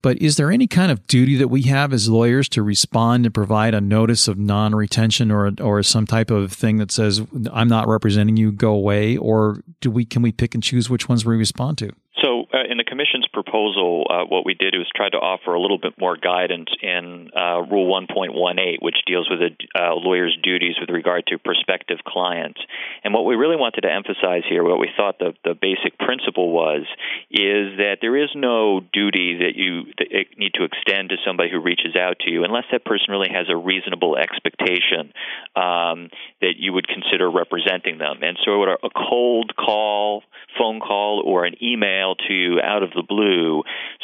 But 0.00 0.18
is 0.22 0.36
there 0.36 0.50
any 0.50 0.66
kind 0.66 0.92
of 0.92 1.06
duty 1.06 1.36
that 1.36 1.48
we 1.48 1.62
have 1.62 1.92
as 1.92 2.08
lawyers 2.08 2.48
to 2.50 2.62
respond 2.62 3.24
and 3.24 3.34
provide 3.34 3.74
a 3.74 3.80
notice 3.80 4.28
of 4.28 4.38
non-retention 4.38 5.30
or 5.30 5.52
or 5.60 5.82
some 5.82 6.06
type 6.06 6.30
of 6.30 6.52
thing 6.52 6.76
that 6.78 6.90
says 6.90 7.22
I'm 7.52 7.68
not 7.68 7.88
representing 7.88 8.36
you, 8.36 8.52
go 8.52 8.72
away, 8.72 9.16
or 9.16 9.62
do 9.80 9.90
we 9.90 10.04
can 10.04 10.22
we 10.22 10.32
pick 10.32 10.54
and 10.54 10.62
choose 10.62 10.88
which 10.88 11.08
ones 11.08 11.24
we 11.24 11.36
respond 11.36 11.78
to? 11.78 11.90
So, 12.22 12.46
uh, 12.52 12.64
in 12.68 12.78
the 12.78 12.84
Commission's 12.84 13.26
proposal, 13.48 14.04
uh, 14.10 14.24
what 14.24 14.44
we 14.44 14.54
did 14.54 14.74
was 14.76 14.86
try 14.94 15.08
to 15.08 15.16
offer 15.16 15.54
a 15.54 15.60
little 15.60 15.78
bit 15.78 15.94
more 15.98 16.16
guidance 16.16 16.68
in 16.82 17.30
uh, 17.34 17.62
Rule 17.70 17.88
1.18, 17.88 18.76
which 18.80 18.96
deals 19.06 19.28
with 19.30 19.40
a 19.40 19.50
uh, 19.78 19.94
lawyer's 19.94 20.36
duties 20.42 20.76
with 20.80 20.90
regard 20.90 21.26
to 21.28 21.38
prospective 21.38 21.98
clients. 22.06 22.60
And 23.04 23.14
what 23.14 23.24
we 23.24 23.34
really 23.36 23.56
wanted 23.56 23.82
to 23.82 23.92
emphasize 23.92 24.42
here, 24.48 24.64
what 24.64 24.78
we 24.78 24.90
thought 24.96 25.18
the, 25.18 25.34
the 25.44 25.54
basic 25.54 25.98
principle 25.98 26.52
was, 26.52 26.82
is 27.30 27.78
that 27.78 27.98
there 28.00 28.16
is 28.16 28.30
no 28.34 28.80
duty 28.92 29.38
that 29.40 29.54
you 29.56 29.92
that 29.98 30.38
need 30.38 30.54
to 30.54 30.64
extend 30.64 31.10
to 31.10 31.16
somebody 31.26 31.50
who 31.50 31.60
reaches 31.60 31.96
out 31.96 32.18
to 32.20 32.30
you 32.30 32.44
unless 32.44 32.64
that 32.72 32.84
person 32.84 33.06
really 33.10 33.30
has 33.30 33.46
a 33.48 33.56
reasonable 33.56 34.16
expectation 34.16 35.12
um, 35.56 36.10
that 36.40 36.56
you 36.58 36.72
would 36.72 36.86
consider 36.86 37.30
representing 37.30 37.98
them. 37.98 38.22
And 38.22 38.38
so, 38.44 38.62
a 38.62 38.90
cold 38.90 39.54
call, 39.56 40.22
phone 40.58 40.80
call, 40.80 41.22
or 41.24 41.44
an 41.44 41.54
email 41.62 41.78
email 41.78 42.14
to 42.14 42.34
you 42.34 42.60
out 42.60 42.82
of 42.82 42.90
the 42.94 43.02
blue, 43.02 43.37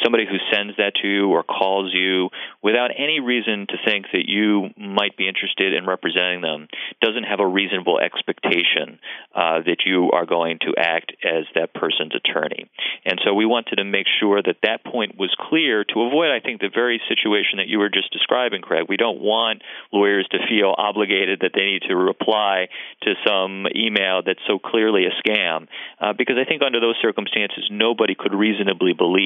somebody 0.03 0.25
who 0.25 0.37
sends 0.51 0.75
that 0.77 0.93
to 1.01 1.07
you 1.07 1.29
or 1.29 1.43
calls 1.43 1.91
you 1.93 2.29
without 2.61 2.91
any 2.97 3.19
reason 3.19 3.65
to 3.69 3.77
think 3.85 4.05
that 4.13 4.25
you 4.27 4.69
might 4.77 5.15
be 5.17 5.27
interested 5.27 5.73
in 5.73 5.85
representing 5.85 6.41
them 6.41 6.67
doesn't 7.01 7.23
have 7.23 7.39
a 7.39 7.47
reasonable 7.47 7.99
expectation 7.99 8.99
uh, 9.33 9.59
that 9.65 9.83
you 9.85 10.11
are 10.11 10.25
going 10.25 10.59
to 10.59 10.73
act 10.77 11.13
as 11.23 11.45
that 11.55 11.73
person's 11.73 12.13
attorney. 12.15 12.69
And 13.05 13.19
so 13.23 13.33
we 13.33 13.45
wanted 13.45 13.77
to 13.77 13.83
make 13.83 14.07
sure 14.19 14.41
that 14.41 14.57
that 14.63 14.83
point 14.83 15.17
was 15.17 15.33
clear 15.49 15.83
to 15.83 16.01
avoid, 16.01 16.29
I 16.31 16.39
think, 16.39 16.61
the 16.61 16.73
very 16.73 17.01
situation 17.07 17.57
that 17.57 17.67
you 17.67 17.79
were 17.79 17.89
just 17.89 18.11
describing, 18.11 18.61
Craig. 18.61 18.85
We 18.89 18.97
don't 18.97 19.21
want 19.21 19.61
lawyers 19.91 20.27
to 20.31 20.39
feel 20.49 20.73
obligated 20.77 21.41
that 21.41 21.51
they 21.53 21.65
need 21.65 21.83
to 21.87 21.95
reply 21.95 22.67
to 23.03 23.13
some 23.25 23.67
email 23.75 24.21
that's 24.25 24.43
so 24.47 24.59
clearly 24.59 25.05
a 25.05 25.13
scam, 25.21 25.67
uh, 25.99 26.13
because 26.13 26.37
I 26.39 26.45
think 26.47 26.61
under 26.61 26.79
those 26.79 26.97
circumstances, 27.01 27.67
nobody 27.69 28.15
could 28.15 28.33
reasonably 28.33 28.93
believe 28.93 29.24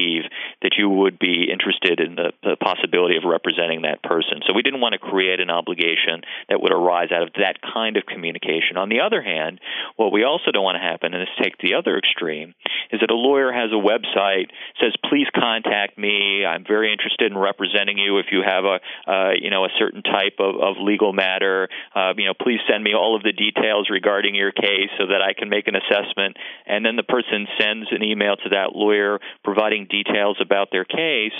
that 0.62 0.76
you 0.78 0.90
would 0.90 1.18
be 1.20 1.50
interested 1.52 2.00
in 2.00 2.16
the, 2.16 2.32
the 2.44 2.56
possibility 2.56 3.18
of 3.18 3.24
representing 3.26 3.84
that 3.84 4.04
person. 4.04 4.40
So 4.46 4.54
we 4.54 4.62
didn't 4.62 4.82
want 4.82 4.94
to 4.94 5.00
create 5.00 5.40
an 5.40 5.50
obligation 5.50 6.22
that 6.48 6.62
would 6.62 6.72
arise 6.72 7.10
out 7.12 7.24
of 7.24 7.34
that 7.40 7.58
kind 7.62 7.98
of 7.98 8.06
communication. 8.06 8.78
On 8.78 8.90
the 8.90 9.02
other 9.02 9.22
hand, 9.22 9.60
what 9.96 10.12
we 10.12 10.24
also 10.24 10.52
don't 10.52 10.64
want 10.64 10.78
to 10.78 10.86
happen, 10.86 11.14
and 11.14 11.22
this 11.22 11.36
take 11.42 11.58
the 11.58 11.76
other 11.76 11.98
extreme, 11.98 12.54
is 12.92 13.02
that 13.02 13.12
a 13.12 13.16
lawyer 13.16 13.52
has 13.52 13.72
a 13.72 13.82
website 13.82 14.50
says, 14.80 14.94
"Please 15.10 15.28
contact 15.36 15.98
me. 15.98 16.46
I'm 16.46 16.64
very 16.64 16.92
interested 16.92 17.32
in 17.32 17.38
representing 17.38 17.98
you. 17.98 18.20
If 18.20 18.28
you 18.32 18.42
have 18.46 18.66
a 18.66 18.78
uh, 19.08 19.32
you 19.36 19.50
know 19.50 19.66
a 19.66 19.74
certain 19.78 20.04
type 20.04 20.40
of, 20.40 20.56
of 20.56 20.78
legal 20.80 21.14
matter, 21.14 21.70
uh, 21.96 22.14
you 22.18 22.26
know, 22.26 22.34
please 22.34 22.60
send 22.70 22.84
me 22.84 22.94
all 22.94 23.16
of 23.16 23.24
the 23.24 23.34
details 23.34 23.90
regarding 23.90 24.36
your 24.36 24.52
case 24.52 24.92
so 24.98 25.08
that 25.08 25.22
I 25.22 25.34
can 25.34 25.50
make 25.50 25.68
an 25.68 25.76
assessment." 25.76 26.38
And 26.66 26.86
then 26.86 26.96
the 26.96 27.04
person 27.04 27.48
sends 27.60 27.88
an 27.92 28.04
email 28.04 28.36
to 28.38 28.50
that 28.50 28.60
that 28.60 28.76
lawyer 28.76 29.20
providing 29.44 29.88
details 29.90 30.38
about 30.40 30.70
their 30.72 30.86
case, 30.86 31.34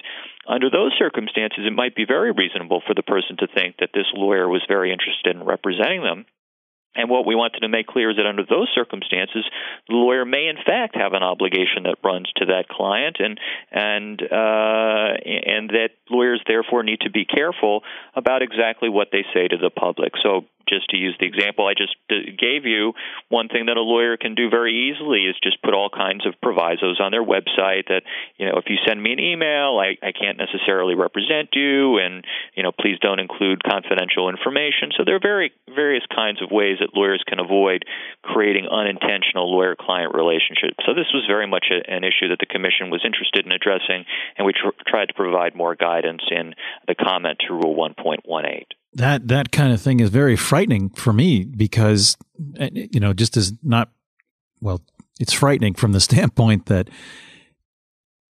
under 0.48 0.70
those 0.70 0.94
circumstances, 0.98 1.66
it 1.66 1.74
might 1.74 1.96
be 1.96 2.06
very 2.06 2.32
reasonable 2.32 2.82
for 2.86 2.94
the 2.94 3.04
person 3.04 3.38
to 3.38 3.48
think 3.48 3.78
that 3.80 3.92
this 3.94 4.08
lawyer 4.14 4.48
was 4.48 4.66
very 4.68 4.92
interested 4.92 5.36
in 5.36 5.44
representing 5.44 6.02
them. 6.04 6.26
And 6.96 7.10
what 7.10 7.26
we 7.26 7.36
wanted 7.36 7.60
to 7.60 7.70
make 7.70 7.88
clear 7.88 8.10
is 8.10 8.18
that 8.18 8.26
under 8.26 8.44
those 8.44 8.68
circumstances, 8.74 9.46
the 9.88 9.96
lawyer 9.96 10.26
may 10.26 10.48
in 10.48 10.58
fact 10.66 10.96
have 10.96 11.14
an 11.14 11.24
obligation 11.24 11.84
that 11.84 11.98
runs 12.04 12.30
to 12.38 12.46
that 12.48 12.68
client, 12.68 13.18
and 13.20 13.40
and 13.72 14.22
uh, 14.22 15.14
and 15.24 15.70
that 15.70 15.90
lawyers 16.10 16.42
therefore 16.48 16.84
need 16.84 17.02
to 17.02 17.12
be 17.12 17.26
careful 17.26 17.84
about 18.16 18.42
exactly 18.42 18.90
what 18.90 19.10
they 19.12 19.24
say 19.34 19.48
to 19.48 19.58
the 19.58 19.70
public. 19.70 20.14
So 20.24 20.46
just 20.68 20.90
to 20.90 20.98
use 20.98 21.16
the 21.20 21.26
example 21.26 21.66
I 21.66 21.74
just 21.74 21.96
uh, 22.12 22.30
gave 22.38 22.66
you, 22.66 22.94
one 23.30 23.48
thing 23.48 23.66
that 23.68 23.78
a 23.78 23.82
lawyer 23.82 24.18
can 24.18 24.36
do 24.36 24.50
very 24.50 24.90
easily 24.90 25.26
is 25.26 25.36
just 25.42 25.62
put 25.64 25.74
all 25.74 25.90
kinds 25.90 26.28
of 26.28 26.36
provisos 26.42 27.00
on 27.02 27.10
their 27.10 27.24
website 27.24 27.90
that, 27.90 28.04
you 28.38 28.46
know, 28.46 28.58
if 28.58 28.66
you 28.68 28.78
send 28.86 29.02
me 29.02 29.14
an 29.14 29.20
email, 29.20 29.82
I, 29.82 29.98
I 30.06 30.12
can't 30.12 30.38
necessarily 30.38 30.94
represent 30.94 31.50
you, 31.54 31.98
and, 31.98 32.24
you 32.54 32.62
know, 32.62 32.72
please 32.72 33.00
don't 33.02 33.20
include 33.20 33.64
confidential 33.64 34.30
information. 34.30 34.94
So 34.96 35.04
there 35.06 35.16
are 35.16 35.20
very 35.20 35.52
various 35.80 36.04
kinds 36.14 36.42
of 36.42 36.52
ways 36.52 36.78
that 36.84 36.92
lawyers 36.94 37.24
can 37.26 37.40
avoid 37.40 37.88
creating 38.22 38.68
unintentional 38.68 39.48
lawyer 39.48 39.76
client 39.80 40.12
relationships. 40.14 40.76
So 40.84 40.92
this 40.92 41.08
was 41.16 41.24
very 41.24 41.48
much 41.48 41.72
a, 41.72 41.80
an 41.88 42.04
issue 42.04 42.28
that 42.28 42.40
the 42.44 42.52
Commission 42.52 42.92
was 42.92 43.08
interested 43.08 43.46
in 43.46 43.52
addressing, 43.56 44.04
and 44.36 44.46
we 44.46 44.52
tr- 44.52 44.76
tried 44.86 45.08
to 45.08 45.14
provide 45.14 45.56
more 45.56 45.76
guidance 45.76 46.24
in 46.30 46.54
the 46.88 46.96
comment 46.96 47.40
to 47.48 47.54
Rule 47.54 47.76
1.18 47.76 48.66
that 48.94 49.28
that 49.28 49.52
kind 49.52 49.72
of 49.72 49.80
thing 49.80 50.00
is 50.00 50.10
very 50.10 50.36
frightening 50.36 50.90
for 50.90 51.14
me 51.14 51.44
because 51.44 52.18
eh, 52.58 52.70
you 52.74 53.00
know 53.00 53.14
just 53.14 53.38
as 53.38 53.54
not 53.62 53.92
well 54.62 54.82
it's 55.20 55.34
frightening 55.34 55.76
from 55.76 55.92
the 55.92 56.00
standpoint 56.10 56.66
that 56.66 56.90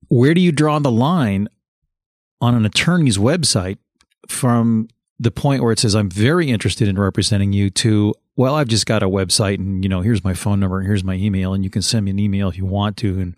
where 0.08 0.34
do 0.34 0.42
you 0.42 0.52
draw 0.52 0.80
the 0.80 0.92
line 0.92 1.48
on 2.42 2.56
an 2.56 2.66
attorney's 2.66 3.20
website 3.20 3.78
from 4.28 4.88
the 5.20 5.32
point 5.32 5.64
where 5.64 5.72
it 5.72 5.80
says 5.80 5.96
I'm 5.96 6.10
very 6.10 6.50
interested 6.50 6.88
in 6.88 6.98
representing 6.98 7.54
you 7.54 7.70
to 7.72 8.14
well 8.36 8.56
I've 8.56 8.68
just 8.68 8.86
got 8.86 9.04
a 9.04 9.10
website 9.10 9.56
and 9.56 9.84
you 9.84 9.90
know 9.90 10.02
here's 10.02 10.24
my 10.24 10.34
phone 10.34 10.60
number 10.60 10.78
and 10.78 10.88
here's 10.88 11.04
my 11.04 11.16
email 11.16 11.54
and 11.54 11.64
you 11.64 11.70
can 11.70 11.82
send 11.82 12.06
me 12.06 12.12
an 12.12 12.20
email 12.20 12.50
if 12.50 12.58
you 12.58 12.66
want 12.66 12.98
to 12.98 13.20
and 13.20 13.36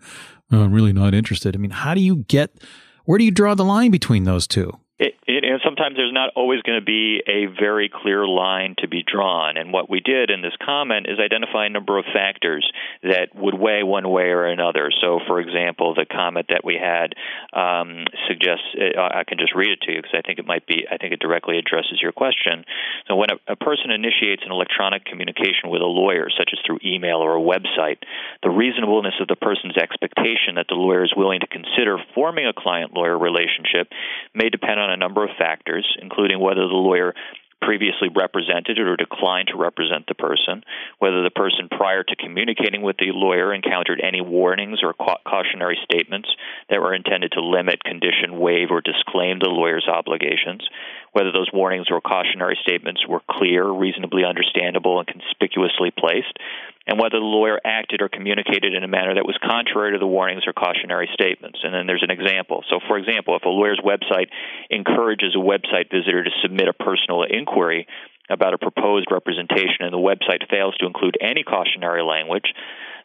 oh, 0.52 0.62
I'm 0.62 0.72
really 0.72 0.92
not 0.92 1.14
interested. 1.14 1.54
I 1.54 1.58
mean 1.58 1.70
how 1.70 1.94
do 1.94 2.00
you 2.00 2.16
get 2.28 2.62
where 3.04 3.18
do 3.18 3.24
you 3.24 3.30
draw 3.30 3.54
the 3.54 3.64
line 3.64 3.90
between 3.90 4.24
those 4.24 4.46
two? 4.46 4.78
It, 5.00 5.16
it, 5.26 5.44
and 5.48 5.58
sometimes 5.64 5.96
there's 5.96 6.12
not 6.12 6.28
always 6.36 6.60
going 6.60 6.78
to 6.78 6.84
be 6.84 7.22
a 7.26 7.46
very 7.46 7.88
clear 7.88 8.26
line 8.28 8.74
to 8.84 8.86
be 8.86 9.02
drawn. 9.02 9.56
And 9.56 9.72
what 9.72 9.88
we 9.88 10.00
did 10.00 10.28
in 10.28 10.42
this 10.42 10.52
comment 10.60 11.06
is 11.08 11.18
identify 11.18 11.64
a 11.64 11.70
number 11.70 11.96
of 11.96 12.04
factors 12.12 12.70
that 13.02 13.32
would 13.34 13.54
weigh 13.54 13.82
one 13.82 14.10
way 14.10 14.28
or 14.28 14.44
another. 14.44 14.90
So, 15.00 15.18
for 15.26 15.40
example, 15.40 15.94
the 15.94 16.04
comment 16.04 16.48
that 16.50 16.68
we 16.68 16.76
had 16.76 17.16
um, 17.56 18.04
suggests 18.28 18.68
uh, 18.76 19.00
I 19.00 19.24
can 19.24 19.38
just 19.38 19.56
read 19.56 19.72
it 19.72 19.80
to 19.88 19.92
you 19.92 20.02
because 20.04 20.12
I 20.12 20.20
think 20.20 20.38
it 20.38 20.44
might 20.44 20.66
be 20.66 20.84
I 20.84 20.98
think 20.98 21.14
it 21.14 21.20
directly 21.20 21.56
addresses 21.56 21.96
your 22.02 22.12
question. 22.12 22.68
So, 23.08 23.16
when 23.16 23.32
a, 23.32 23.52
a 23.52 23.56
person 23.56 23.90
initiates 23.90 24.42
an 24.44 24.52
electronic 24.52 25.06
communication 25.06 25.72
with 25.72 25.80
a 25.80 25.88
lawyer, 25.88 26.28
such 26.28 26.50
as 26.52 26.58
through 26.66 26.84
email 26.84 27.24
or 27.24 27.40
a 27.40 27.40
website, 27.40 28.04
the 28.42 28.50
reasonableness 28.50 29.14
of 29.18 29.28
the 29.28 29.36
person's 29.36 29.78
expectation 29.78 30.60
that 30.60 30.68
the 30.68 30.76
lawyer 30.76 31.04
is 31.04 31.14
willing 31.16 31.40
to 31.40 31.48
consider 31.48 31.96
forming 32.14 32.44
a 32.44 32.52
client-lawyer 32.52 33.16
relationship 33.16 33.88
may 34.34 34.50
depend 34.50 34.76
on 34.78 34.89
on 34.90 34.94
a 34.94 34.96
number 34.96 35.24
of 35.24 35.30
factors, 35.38 35.86
including 36.00 36.40
whether 36.40 36.66
the 36.66 36.74
lawyer 36.74 37.14
previously 37.62 38.08
represented 38.08 38.78
or 38.78 38.96
declined 38.96 39.48
to 39.48 39.58
represent 39.58 40.06
the 40.08 40.14
person, 40.14 40.64
whether 40.98 41.22
the 41.22 41.30
person 41.30 41.68
prior 41.68 42.02
to 42.02 42.16
communicating 42.16 42.80
with 42.82 42.96
the 42.96 43.12
lawyer 43.12 43.52
encountered 43.52 44.00
any 44.02 44.20
warnings 44.20 44.80
or 44.82 44.94
cautionary 44.94 45.78
statements 45.84 46.28
that 46.70 46.80
were 46.80 46.94
intended 46.94 47.32
to 47.32 47.40
limit, 47.42 47.84
condition, 47.84 48.38
waive, 48.38 48.70
or 48.70 48.80
disclaim 48.80 49.38
the 49.38 49.48
lawyer's 49.48 49.86
obligations, 49.86 50.66
whether 51.12 51.32
those 51.32 51.50
warnings 51.52 51.86
or 51.90 52.00
cautionary 52.00 52.58
statements 52.62 53.06
were 53.06 53.20
clear, 53.28 53.66
reasonably 53.66 54.24
understandable, 54.24 54.98
and 54.98 55.08
conspicuously 55.08 55.90
placed, 55.90 56.38
and 56.86 56.98
whether 56.98 57.18
the 57.18 57.24
lawyer 57.24 57.60
acted 57.64 58.00
or 58.00 58.08
communicated 58.08 58.74
in 58.74 58.84
a 58.84 58.88
manner 58.88 59.14
that 59.14 59.26
was 59.26 59.38
contrary 59.42 59.92
to 59.92 59.98
the 59.98 60.06
warnings 60.06 60.46
or 60.46 60.52
cautionary 60.52 61.08
statements. 61.12 61.58
And 61.62 61.74
then 61.74 61.86
there's 61.86 62.04
an 62.06 62.10
example. 62.10 62.64
So, 62.70 62.78
for 62.86 62.98
example, 62.98 63.36
if 63.36 63.42
a 63.44 63.48
lawyer's 63.48 63.80
website 63.84 64.30
encourages 64.70 65.34
a 65.34 65.42
website 65.42 65.90
visitor 65.90 66.24
to 66.24 66.30
submit 66.42 66.68
a 66.68 66.72
personal 66.72 67.22
inquiry 67.22 67.86
about 68.30 68.54
a 68.54 68.58
proposed 68.58 69.08
representation 69.10 69.82
and 69.82 69.92
the 69.92 69.98
website 69.98 70.48
fails 70.48 70.76
to 70.78 70.86
include 70.86 71.18
any 71.20 71.42
cautionary 71.42 72.02
language, 72.02 72.54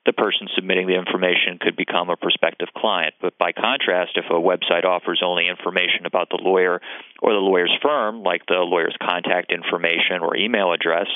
the 0.05 0.13
person 0.13 0.47
submitting 0.55 0.87
the 0.87 0.97
information 0.97 1.57
could 1.59 1.75
become 1.75 2.09
a 2.09 2.17
prospective 2.17 2.69
client. 2.77 3.13
But 3.21 3.37
by 3.37 3.51
contrast, 3.51 4.13
if 4.15 4.25
a 4.29 4.39
website 4.39 4.85
offers 4.85 5.21
only 5.25 5.47
information 5.47 6.05
about 6.05 6.29
the 6.29 6.39
lawyer 6.41 6.79
or 7.21 7.33
the 7.33 7.41
lawyer's 7.41 7.73
firm, 7.81 8.21
like 8.21 8.45
the 8.47 8.61
lawyer's 8.61 8.95
contact 9.01 9.51
information 9.51 10.21
or 10.21 10.37
email 10.37 10.73
address, 10.73 11.07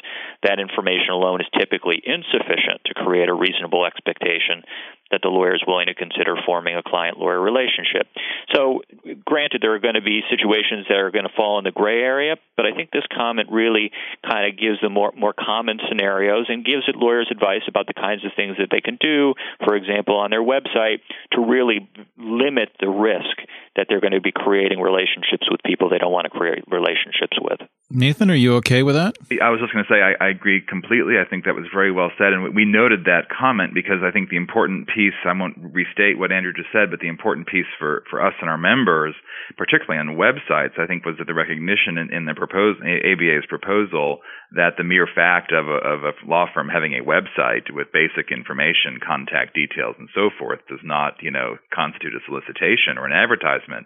that 0.43 0.59
information 0.59 1.11
alone 1.11 1.41
is 1.41 1.47
typically 1.57 2.01
insufficient 2.03 2.81
to 2.85 2.93
create 2.93 3.29
a 3.29 3.33
reasonable 3.33 3.85
expectation 3.85 4.63
that 5.11 5.21
the 5.21 5.29
lawyer 5.29 5.55
is 5.55 5.63
willing 5.65 5.87
to 5.87 5.95
consider 5.95 6.35
forming 6.45 6.75
a 6.75 6.83
client 6.83 7.17
lawyer 7.17 7.39
relationship. 7.39 8.07
So, 8.53 8.81
granted, 9.25 9.61
there 9.61 9.73
are 9.73 9.79
going 9.79 9.95
to 9.95 10.05
be 10.05 10.21
situations 10.29 10.85
that 10.89 10.97
are 10.97 11.11
going 11.11 11.25
to 11.25 11.33
fall 11.35 11.57
in 11.57 11.63
the 11.63 11.71
gray 11.71 12.01
area, 12.01 12.35
but 12.55 12.65
I 12.65 12.73
think 12.73 12.91
this 12.91 13.05
comment 13.15 13.49
really 13.51 13.91
kind 14.23 14.51
of 14.51 14.59
gives 14.59 14.79
the 14.81 14.89
more, 14.89 15.11
more 15.15 15.33
common 15.33 15.79
scenarios 15.87 16.45
and 16.49 16.65
gives 16.65 16.83
it 16.87 16.95
lawyers 16.95 17.27
advice 17.31 17.63
about 17.67 17.87
the 17.87 17.93
kinds 17.93 18.25
of 18.25 18.31
things 18.35 18.57
that 18.57 18.69
they 18.71 18.81
can 18.81 18.97
do, 18.99 19.33
for 19.65 19.75
example, 19.75 20.17
on 20.17 20.29
their 20.29 20.43
website 20.43 21.01
to 21.33 21.41
really 21.41 21.89
limit 22.17 22.69
the 22.79 22.89
risk 22.89 23.37
that 23.75 23.87
they're 23.89 24.01
going 24.01 24.13
to 24.13 24.21
be 24.21 24.31
creating 24.31 24.79
relationships 24.79 25.47
with 25.49 25.61
people 25.65 25.89
they 25.89 25.97
don't 25.97 26.11
want 26.11 26.25
to 26.25 26.37
create 26.37 26.63
relationships 26.67 27.37
with. 27.39 27.59
Nathan, 27.91 28.29
are 28.29 28.37
you 28.37 28.53
okay 28.61 28.83
with 28.83 28.93
that? 28.93 29.17
I 29.41 29.49
was 29.49 29.57
just 29.59 29.73
going 29.73 29.81
to 29.81 29.89
say 29.89 29.97
I, 29.97 30.13
I 30.21 30.29
agree 30.29 30.61
completely. 30.61 31.17
I 31.17 31.25
think 31.25 31.45
that 31.45 31.57
was 31.57 31.65
very 31.73 31.91
well 31.91 32.13
said, 32.21 32.37
and 32.37 32.53
we 32.53 32.61
noted 32.63 33.05
that 33.05 33.33
comment 33.33 33.73
because 33.73 34.05
I 34.05 34.11
think 34.11 34.29
the 34.29 34.37
important 34.37 34.85
piece. 34.93 35.17
I 35.25 35.33
won't 35.33 35.57
restate 35.57 36.21
what 36.21 36.31
Andrew 36.31 36.53
just 36.53 36.69
said, 36.69 36.93
but 36.93 37.01
the 37.01 37.09
important 37.09 37.47
piece 37.47 37.69
for 37.81 38.05
for 38.05 38.21
us 38.21 38.37
and 38.41 38.49
our 38.49 38.61
members, 38.61 39.15
particularly 39.57 39.97
on 39.97 40.21
websites, 40.21 40.77
I 40.77 40.85
think 40.85 41.01
was 41.01 41.17
that 41.17 41.25
the 41.25 41.33
recognition 41.33 41.97
in, 41.97 42.13
in 42.13 42.25
the 42.29 42.37
proposed 42.37 42.77
ABA's 42.85 43.49
proposal 43.49 44.21
that 44.53 44.77
the 44.77 44.83
mere 44.83 45.05
fact 45.05 45.51
of 45.51 45.65
a, 45.65 45.77
of 45.81 46.03
a 46.05 46.13
law 46.25 46.45
firm 46.53 46.69
having 46.69 46.93
a 46.93 47.05
website 47.05 47.69
with 47.69 47.93
basic 47.93 48.29
information, 48.29 49.01
contact 49.01 49.53
details, 49.53 49.95
and 49.97 50.09
so 50.13 50.29
forth 50.37 50.59
does 50.69 50.81
not, 50.83 51.21
you 51.21 51.29
know, 51.29 51.57
constitute 51.73 52.13
a 52.13 52.25
solicitation 52.25 52.97
or 52.97 53.05
an 53.05 53.13
advertisement. 53.13 53.85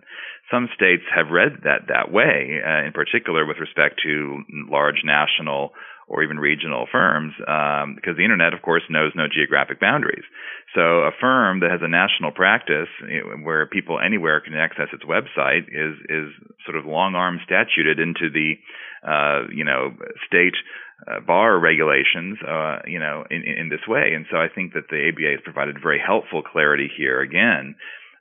Some 0.51 0.69
states 0.75 1.03
have 1.11 1.31
read 1.31 1.63
that 1.63 1.87
that 1.87 2.11
way, 2.11 2.59
uh, 2.63 2.87
in 2.87 2.91
particular 2.91 3.45
with 3.45 3.59
respect 3.59 3.92
to 4.03 4.43
large 4.69 5.01
national 5.03 5.71
or 6.08 6.21
even 6.23 6.38
regional 6.38 6.86
firms, 6.91 7.34
um, 7.47 7.95
because 7.95 8.17
the 8.17 8.23
internet, 8.23 8.53
of 8.53 8.62
course, 8.62 8.84
knows 8.89 9.12
no 9.15 9.25
geographic 9.32 9.79
boundaries. 9.79 10.23
So 10.75 10.82
a 10.82 11.12
firm 11.19 11.62
that 11.62 11.71
has 11.71 11.82
a 11.82 11.88
national 11.88 12.32
practice 12.32 12.89
where 13.43 13.65
people 13.67 13.99
anywhere 13.99 14.41
can 14.41 14.53
access 14.53 14.89
its 14.91 15.03
website 15.03 15.67
is 15.69 15.95
is 16.10 16.29
sort 16.65 16.77
of 16.77 16.86
long 16.86 17.15
arm 17.15 17.39
statuted 17.45 17.99
into 17.99 18.29
the 18.29 18.56
uh, 19.08 19.47
you 19.53 19.63
know 19.63 19.93
state 20.27 20.56
uh, 21.08 21.19
bar 21.21 21.60
regulations 21.60 22.38
uh, 22.47 22.79
you 22.86 22.99
know 22.99 23.23
in, 23.29 23.43
in 23.43 23.69
this 23.69 23.88
way. 23.88 24.13
And 24.15 24.25
so 24.29 24.38
I 24.38 24.47
think 24.53 24.73
that 24.73 24.89
the 24.89 25.10
ABA 25.10 25.32
has 25.32 25.41
provided 25.43 25.77
very 25.82 26.01
helpful 26.03 26.41
clarity 26.41 26.89
here 26.95 27.21
again. 27.21 27.75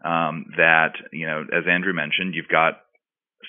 Um, 0.04 0.46
that 0.56 0.94
you 1.12 1.26
know, 1.26 1.44
as 1.52 1.64
Andrew 1.70 1.92
mentioned, 1.92 2.34
you've 2.34 2.48
got 2.48 2.81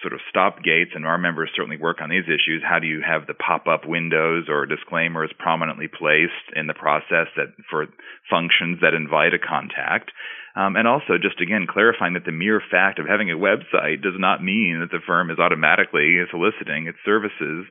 sort 0.04 0.14
of 0.14 0.20
stop 0.30 0.62
gates, 0.62 0.92
and 0.94 1.08
our 1.08 1.18
members 1.18 1.50
certainly 1.56 1.78
work 1.78 1.98
on 2.02 2.10
these 2.10 2.28
issues. 2.28 2.62
How 2.62 2.78
do 2.78 2.86
you 2.86 3.02
have 3.02 3.26
the 3.26 3.34
pop-up 3.34 3.88
windows 3.88 4.46
or 4.50 4.68
disclaimers 4.68 5.32
prominently 5.40 5.88
placed 5.88 6.54
in 6.56 6.68
the 6.68 6.76
process 6.76 7.32
that 7.36 7.56
for 7.72 7.88
functions 8.30 8.78
that 8.82 8.94
invite 8.94 9.34
a 9.34 9.40
contact? 9.40 10.12
Um, 10.56 10.76
and 10.76 10.88
also, 10.88 11.18
just 11.18 11.42
again, 11.42 11.66
clarifying 11.66 12.14
that 12.14 12.26
the 12.26 12.32
mere 12.32 12.62
fact 12.62 13.00
of 13.00 13.08
having 13.08 13.32
a 13.32 13.40
website 13.40 14.04
does 14.04 14.20
not 14.20 14.44
mean 14.44 14.82
that 14.82 14.92
the 14.92 15.02
firm 15.08 15.32
is 15.32 15.40
automatically 15.40 16.22
soliciting 16.30 16.86
its 16.86 17.00
services 17.04 17.66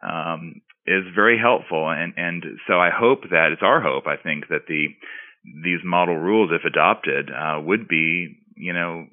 um, 0.00 0.62
is 0.86 1.04
very 1.14 1.38
helpful. 1.38 1.90
And, 1.90 2.14
and 2.16 2.42
so 2.66 2.80
I 2.80 2.88
hope 2.88 3.28
that 3.30 3.50
it's 3.52 3.62
our 3.62 3.82
hope, 3.82 4.06
I 4.06 4.16
think, 4.16 4.48
that 4.48 4.66
the 4.66 4.88
these 5.44 5.80
model 5.84 6.16
rules, 6.16 6.50
if 6.52 6.64
adopted, 6.64 7.28
uh, 7.28 7.60
would 7.60 7.88
be, 7.88 8.38
you 8.54 8.72
know, 8.72 9.06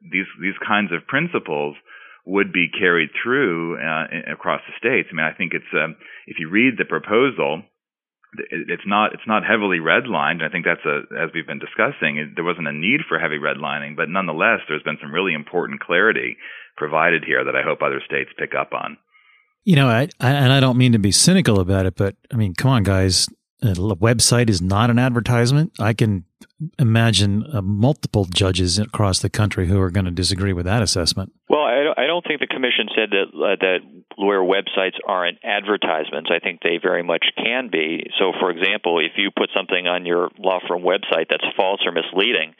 these 0.00 0.26
these 0.40 0.54
kinds 0.66 0.92
of 0.92 1.06
principles 1.06 1.76
would 2.24 2.52
be 2.52 2.68
carried 2.68 3.10
through 3.22 3.78
uh, 3.78 4.32
across 4.32 4.60
the 4.66 4.74
states. 4.78 5.08
I 5.10 5.14
mean, 5.14 5.26
I 5.26 5.36
think 5.36 5.52
it's 5.54 5.72
um, 5.74 5.96
if 6.26 6.38
you 6.38 6.48
read 6.48 6.74
the 6.78 6.84
proposal, 6.84 7.62
it's 8.50 8.86
not 8.86 9.12
it's 9.12 9.26
not 9.26 9.44
heavily 9.44 9.78
redlined. 9.78 10.42
I 10.42 10.48
think 10.48 10.64
that's 10.64 10.84
a 10.86 11.02
as 11.20 11.30
we've 11.34 11.46
been 11.46 11.58
discussing, 11.58 12.32
there 12.34 12.44
wasn't 12.44 12.68
a 12.68 12.72
need 12.72 13.00
for 13.08 13.18
heavy 13.18 13.38
redlining, 13.38 13.96
but 13.96 14.08
nonetheless, 14.08 14.60
there's 14.68 14.82
been 14.82 14.98
some 15.00 15.12
really 15.12 15.34
important 15.34 15.80
clarity 15.80 16.36
provided 16.76 17.24
here 17.24 17.44
that 17.44 17.56
I 17.56 17.62
hope 17.62 17.82
other 17.82 18.00
states 18.04 18.30
pick 18.38 18.52
up 18.58 18.72
on. 18.72 18.96
You 19.64 19.76
know, 19.76 19.88
I, 19.88 20.08
I 20.20 20.30
and 20.30 20.52
I 20.52 20.60
don't 20.60 20.78
mean 20.78 20.92
to 20.92 20.98
be 20.98 21.12
cynical 21.12 21.60
about 21.60 21.86
it, 21.86 21.96
but 21.96 22.16
I 22.32 22.36
mean, 22.36 22.54
come 22.54 22.70
on, 22.70 22.82
guys, 22.84 23.28
a 23.62 23.74
website 23.96 24.50
is 24.50 24.60
not 24.60 24.90
an 24.90 24.98
advertisement. 24.98 25.72
I 25.78 25.92
can 25.92 26.24
imagine 26.78 27.44
uh, 27.52 27.62
multiple 27.62 28.24
judges 28.24 28.78
across 28.78 29.20
the 29.20 29.30
country 29.30 29.68
who 29.68 29.80
are 29.80 29.90
going 29.90 30.04
to 30.04 30.10
disagree 30.10 30.52
with 30.52 30.66
that 30.66 30.82
assessment. 30.82 31.32
Well, 31.48 31.62
I, 31.62 31.92
I 31.96 32.06
don't 32.06 32.24
think 32.26 32.40
the 32.40 32.46
commission 32.46 32.88
said 32.94 33.10
that 33.10 33.26
uh, 33.34 33.56
that 33.60 33.78
lawyer 34.18 34.42
websites 34.42 34.98
aren't 35.06 35.38
advertisements. 35.44 36.30
I 36.32 36.38
think 36.38 36.60
they 36.62 36.78
very 36.82 37.02
much 37.02 37.24
can 37.36 37.68
be. 37.70 38.10
So, 38.18 38.32
for 38.38 38.50
example, 38.50 38.98
if 38.98 39.12
you 39.16 39.30
put 39.36 39.50
something 39.56 39.86
on 39.86 40.06
your 40.06 40.30
law 40.38 40.60
firm 40.68 40.82
website 40.82 41.26
that's 41.30 41.44
false 41.56 41.80
or 41.86 41.92
misleading, 41.92 42.54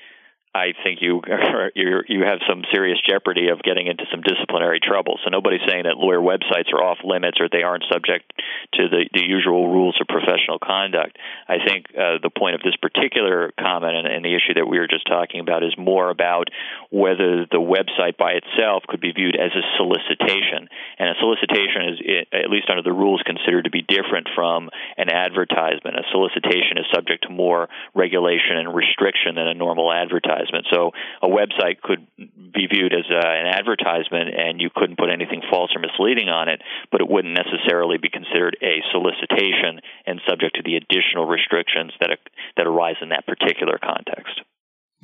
I 0.55 0.77
think 0.85 1.01
you 1.01 1.23
you 1.75 2.03
you 2.09 2.21
have 2.29 2.41
some 2.47 2.62
serious 2.73 3.01
jeopardy 3.01 3.49
of 3.49 3.62
getting 3.62 3.87
into 3.87 4.05
some 4.12 4.21
disciplinary 4.21 4.81
trouble. 4.81 5.19
So 5.25 5.31
nobody's 5.31 5.65
saying 5.67 5.85
that 5.85 5.97
lawyer 5.97 6.21
websites 6.21 6.69
are 6.77 6.85
off 6.85 6.99
limits 7.05 7.41
or 7.41 7.49
they 7.49 7.62
aren't 7.62 7.85
subject 7.91 8.33
to 8.75 8.88
the, 8.88 9.09
the 9.12 9.25
usual 9.25 9.73
rules 9.73 9.97
of 10.01 10.09
professional 10.09 10.59
conduct. 10.61 11.17
I 11.49 11.57
think 11.65 11.87
uh, 11.97 12.21
the 12.21 12.29
point 12.29 12.55
of 12.55 12.61
this 12.61 12.77
particular 12.77 13.53
comment 13.59 13.97
and, 13.97 14.07
and 14.07 14.25
the 14.25 14.37
issue 14.37 14.61
that 14.61 14.69
we 14.69 14.79
were 14.79 14.88
just 14.88 15.09
talking 15.09 15.41
about 15.41 15.65
is 15.65 15.73
more 15.79 16.11
about 16.11 16.49
whether 16.91 17.49
the 17.49 17.61
website 17.61 18.21
by 18.21 18.37
itself 18.37 18.85
could 18.88 19.01
be 19.01 19.12
viewed 19.12 19.37
as 19.37 19.57
a 19.57 19.65
solicitation, 19.81 20.69
and 20.99 21.09
a 21.09 21.17
solicitation 21.17 21.97
is, 21.97 22.27
at 22.33 22.53
least 22.53 22.69
under 22.69 22.83
the 22.83 22.93
rules, 22.93 23.25
considered 23.25 23.65
to 23.65 23.73
be 23.73 23.81
different 23.81 24.29
from 24.35 24.69
an 24.99 25.09
advertisement. 25.09 25.97
A 25.97 26.05
solicitation 26.12 26.77
is 26.77 26.85
subject 26.93 27.25
to 27.25 27.33
more 27.33 27.69
regulation 27.95 28.61
and 28.61 28.75
restriction 28.75 29.37
than 29.37 29.49
a 29.49 29.55
normal 29.55 29.93
advertisement 29.93 30.41
advertisement. 30.42 30.66
So 30.72 30.90
a 31.22 31.28
website 31.28 31.81
could 31.81 32.07
be 32.16 32.66
viewed 32.70 32.92
as 32.92 33.05
a, 33.11 33.26
an 33.26 33.46
advertisement, 33.46 34.31
and 34.35 34.61
you 34.61 34.70
couldn't 34.74 34.98
put 34.98 35.11
anything 35.11 35.42
false 35.50 35.70
or 35.74 35.81
misleading 35.81 36.28
on 36.28 36.48
it, 36.48 36.61
but 36.90 37.00
it 37.00 37.09
wouldn't 37.09 37.35
necessarily 37.35 37.98
be 37.98 38.09
considered 38.09 38.57
a 38.62 38.83
solicitation 38.90 39.81
and 40.07 40.20
subject 40.28 40.57
to 40.57 40.62
the 40.64 40.76
additional 40.76 41.26
restrictions 41.26 41.92
that 42.00 42.11
uh, 42.11 42.16
that 42.57 42.66
arise 42.66 42.96
in 43.00 43.11
that 43.11 43.26
particular 43.26 43.78
context. 43.83 44.40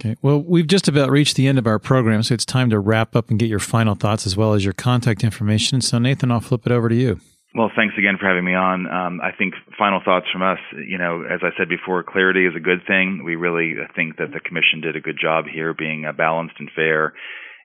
Okay. 0.00 0.16
Well, 0.22 0.40
we've 0.40 0.66
just 0.66 0.86
about 0.86 1.10
reached 1.10 1.36
the 1.36 1.48
end 1.48 1.58
of 1.58 1.66
our 1.66 1.78
program, 1.78 2.22
so 2.22 2.34
it's 2.34 2.44
time 2.44 2.70
to 2.70 2.78
wrap 2.78 3.16
up 3.16 3.30
and 3.30 3.38
get 3.38 3.48
your 3.48 3.58
final 3.58 3.94
thoughts 3.94 4.26
as 4.26 4.36
well 4.36 4.54
as 4.54 4.64
your 4.64 4.74
contact 4.74 5.24
information. 5.24 5.80
So, 5.80 5.98
Nathan, 5.98 6.30
I'll 6.30 6.40
flip 6.40 6.66
it 6.66 6.72
over 6.72 6.88
to 6.88 6.94
you. 6.94 7.20
Well, 7.54 7.70
thanks 7.74 7.94
again 7.98 8.18
for 8.20 8.28
having 8.28 8.44
me 8.44 8.54
on. 8.54 8.86
Um, 8.86 9.20
I 9.22 9.32
think 9.32 9.54
final 9.78 10.00
thoughts 10.04 10.26
from 10.32 10.42
us. 10.42 10.58
You 10.76 10.98
know, 10.98 11.22
as 11.22 11.40
I 11.42 11.50
said 11.56 11.68
before, 11.68 12.02
clarity 12.02 12.46
is 12.46 12.54
a 12.54 12.60
good 12.60 12.80
thing. 12.86 13.22
We 13.24 13.36
really 13.36 13.74
think 13.96 14.18
that 14.18 14.32
the 14.32 14.40
commission 14.40 14.80
did 14.82 14.96
a 14.96 15.00
good 15.00 15.18
job 15.20 15.46
here, 15.46 15.72
being 15.74 16.04
uh, 16.04 16.12
balanced 16.12 16.56
and 16.58 16.70
fair. 16.74 17.14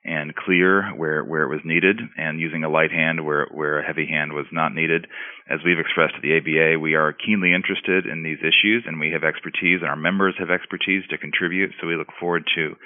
and 0.04 0.36
clear 0.36 0.92
where, 0.96 1.24
where 1.24 1.44
it 1.44 1.48
was 1.48 1.64
needed 1.64 1.98
and 2.18 2.38
using 2.38 2.62
a 2.62 2.68
light 2.68 2.92
hand 2.92 3.24
where, 3.24 3.48
where 3.50 3.80
a 3.80 3.86
heavy 3.86 4.06
hand 4.06 4.32
was 4.34 4.44
not 4.52 4.74
needed. 4.74 5.06
As 5.48 5.60
we've 5.64 5.78
expressed 5.78 6.14
to 6.16 6.20
the 6.20 6.36
ABA, 6.36 6.78
we 6.78 6.94
are 6.94 7.14
keenly 7.14 7.54
interested 7.54 8.04
in 8.04 8.22
these 8.22 8.38
issues 8.40 8.84
and 8.86 9.00
we 9.00 9.10
have 9.12 9.24
expertise 9.24 9.80
and 9.80 9.88
our 9.88 9.96
members 9.96 10.34
have 10.38 10.50
expertise 10.50 11.04
to 11.08 11.16
contribute. 11.16 11.72
So 11.80 11.86
we 11.86 11.96
look 11.96 12.12
forward 12.20 12.44
to 12.54 12.76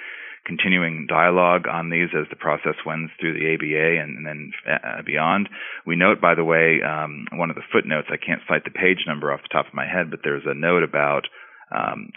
continuing 0.49 1.05
dialogue 1.05 1.67
on 1.69 1.91
these 1.91 2.09
as 2.17 2.25
the 2.31 2.35
process 2.35 2.73
wends 2.83 3.11
through 3.19 3.37
the 3.37 3.53
ABA 3.53 4.01
and, 4.01 4.17
and 4.17 4.25
then 4.25 4.51
uh, 4.65 5.03
beyond. 5.05 5.47
We 5.85 5.95
note, 5.95 6.19
by 6.19 6.33
the 6.33 6.43
way, 6.43 6.81
um, 6.81 7.27
one 7.31 7.51
of 7.51 7.55
the 7.55 7.69
footnotes, 7.71 8.07
I 8.09 8.17
can't 8.17 8.41
cite 8.49 8.63
the 8.63 8.71
page 8.71 9.05
number 9.05 9.31
off 9.31 9.43
the 9.43 9.53
top 9.53 9.67
of 9.67 9.75
my 9.75 9.85
head, 9.85 10.09
but 10.09 10.21
there's 10.23 10.49
a 10.49 10.57
note 10.57 10.81
about 10.81 11.27
um, 11.71 12.09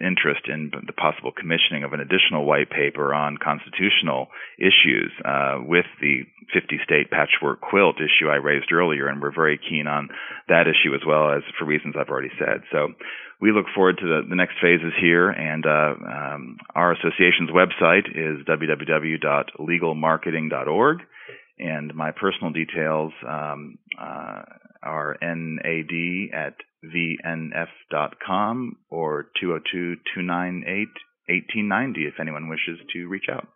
interest 0.00 0.48
in 0.48 0.70
the 0.86 0.92
possible 0.92 1.32
commissioning 1.32 1.82
of 1.84 1.92
an 1.92 2.00
additional 2.00 2.44
white 2.44 2.70
paper 2.70 3.14
on 3.14 3.38
constitutional 3.38 4.26
issues 4.58 5.12
uh, 5.24 5.60
with 5.62 5.86
the 6.00 6.24
50 6.52 6.80
state 6.84 7.08
patchwork 7.10 7.60
quilt 7.60 7.96
issue 7.96 8.28
I 8.28 8.36
raised 8.36 8.70
earlier, 8.72 9.08
and 9.08 9.20
we're 9.20 9.34
very 9.34 9.58
keen 9.58 9.86
on 9.86 10.08
that 10.48 10.66
issue 10.66 10.94
as 10.94 11.00
well 11.06 11.32
as 11.32 11.42
for 11.58 11.64
reasons 11.64 11.94
I've 11.98 12.10
already 12.10 12.32
said. 12.38 12.62
So 12.70 12.88
we 13.40 13.52
look 13.52 13.66
forward 13.74 13.98
to 13.98 14.06
the, 14.06 14.22
the 14.28 14.36
next 14.36 14.54
phases 14.60 14.92
here, 15.00 15.30
and 15.30 15.64
uh, 15.66 15.94
um, 16.04 16.58
our 16.74 16.92
association's 16.92 17.50
website 17.50 18.06
is 18.10 18.44
www.legalmarketing.org, 18.46 20.98
and 21.58 21.94
my 21.94 22.12
personal 22.12 22.52
details 22.52 23.12
um, 23.28 23.78
uh, 24.00 24.42
are 24.82 25.18
NAD 25.22 26.30
at 26.34 26.54
vnf.com 26.84 28.76
or 28.90 29.26
202 29.40 29.96
298 30.14 30.88
1890 31.28 32.06
if 32.06 32.14
anyone 32.20 32.48
wishes 32.48 32.78
to 32.92 33.08
reach 33.08 33.26
out. 33.30 33.48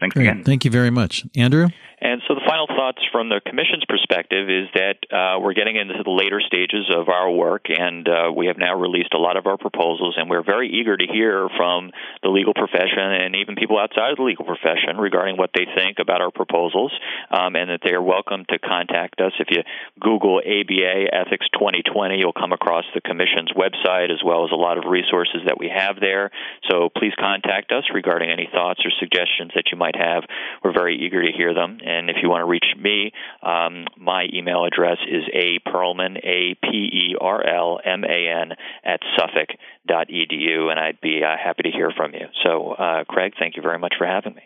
Thanks 0.00 0.14
Great. 0.14 0.28
again. 0.28 0.44
Thank 0.44 0.64
you 0.64 0.70
very 0.70 0.90
much. 0.90 1.26
Andrew? 1.36 1.68
And 2.00 2.22
so 2.26 2.32
the 2.32 2.40
final 2.48 2.64
thoughts 2.64 3.04
from 3.12 3.28
the 3.28 3.44
Commission's 3.44 3.84
perspective 3.84 4.48
is 4.48 4.72
that 4.72 5.04
uh, 5.12 5.36
we're 5.36 5.52
getting 5.52 5.76
into 5.76 5.92
the 6.00 6.08
later 6.08 6.40
stages 6.40 6.88
of 6.88 7.12
our 7.12 7.30
work, 7.30 7.68
and 7.68 8.08
uh, 8.08 8.32
we 8.32 8.46
have 8.48 8.56
now 8.56 8.72
released 8.72 9.12
a 9.12 9.20
lot 9.20 9.36
of 9.36 9.44
our 9.44 9.58
proposals, 9.60 10.16
and 10.16 10.30
we're 10.30 10.42
very 10.42 10.72
eager 10.72 10.96
to 10.96 11.04
hear 11.04 11.48
from 11.60 11.92
the 12.22 12.32
legal 12.32 12.54
profession 12.54 13.04
and 13.04 13.36
even 13.36 13.52
people 13.52 13.76
outside 13.76 14.12
of 14.12 14.16
the 14.16 14.24
legal 14.24 14.48
profession 14.48 14.96
regarding 14.96 15.36
what 15.36 15.50
they 15.52 15.68
think 15.76 16.00
about 16.00 16.24
our 16.24 16.30
proposals, 16.32 16.88
um, 17.28 17.54
and 17.54 17.68
that 17.68 17.84
they 17.84 17.92
are 17.92 18.02
welcome 18.02 18.48
to 18.48 18.58
contact 18.58 19.20
us. 19.20 19.36
If 19.36 19.52
you 19.52 19.60
Google 20.00 20.40
ABA 20.40 21.12
Ethics 21.12 21.52
2020, 21.52 22.16
you'll 22.16 22.32
come 22.32 22.56
across 22.56 22.88
the 22.94 23.04
Commission's 23.04 23.52
website 23.52 24.08
as 24.08 24.24
well 24.24 24.48
as 24.48 24.52
a 24.52 24.60
lot 24.60 24.78
of 24.78 24.88
resources 24.88 25.44
that 25.44 25.60
we 25.60 25.68
have 25.68 26.00
there. 26.00 26.30
So 26.70 26.88
please 26.88 27.12
contact 27.20 27.72
us 27.72 27.84
regarding 27.92 28.30
any 28.30 28.48
thoughts 28.50 28.80
or 28.88 28.90
suggestions 28.96 29.52
that 29.54 29.68
you 29.68 29.76
might 29.76 29.89
might 29.90 30.02
have. 30.02 30.24
We're 30.62 30.72
very 30.72 30.96
eager 30.96 31.22
to 31.22 31.32
hear 31.32 31.54
them. 31.54 31.78
And 31.84 32.10
if 32.10 32.16
you 32.22 32.28
want 32.28 32.42
to 32.42 32.46
reach 32.46 32.64
me, 32.78 33.12
um, 33.42 33.86
my 33.98 34.26
email 34.32 34.64
address 34.64 34.98
is 35.08 35.22
a 35.32 35.58
perlman, 35.68 36.16
a 36.18 36.54
p 36.62 36.68
e 36.70 37.16
r 37.20 37.46
l 37.46 37.80
m 37.84 38.04
a 38.04 38.42
n 38.42 38.52
at 38.84 39.00
suffolk.edu, 39.16 40.70
and 40.70 40.78
I'd 40.78 41.00
be 41.00 41.22
uh, 41.24 41.36
happy 41.42 41.62
to 41.64 41.70
hear 41.70 41.90
from 41.96 42.12
you. 42.14 42.26
So, 42.44 42.72
uh, 42.72 43.04
Craig, 43.04 43.32
thank 43.38 43.56
you 43.56 43.62
very 43.62 43.78
much 43.78 43.94
for 43.98 44.06
having 44.06 44.34
me. 44.34 44.42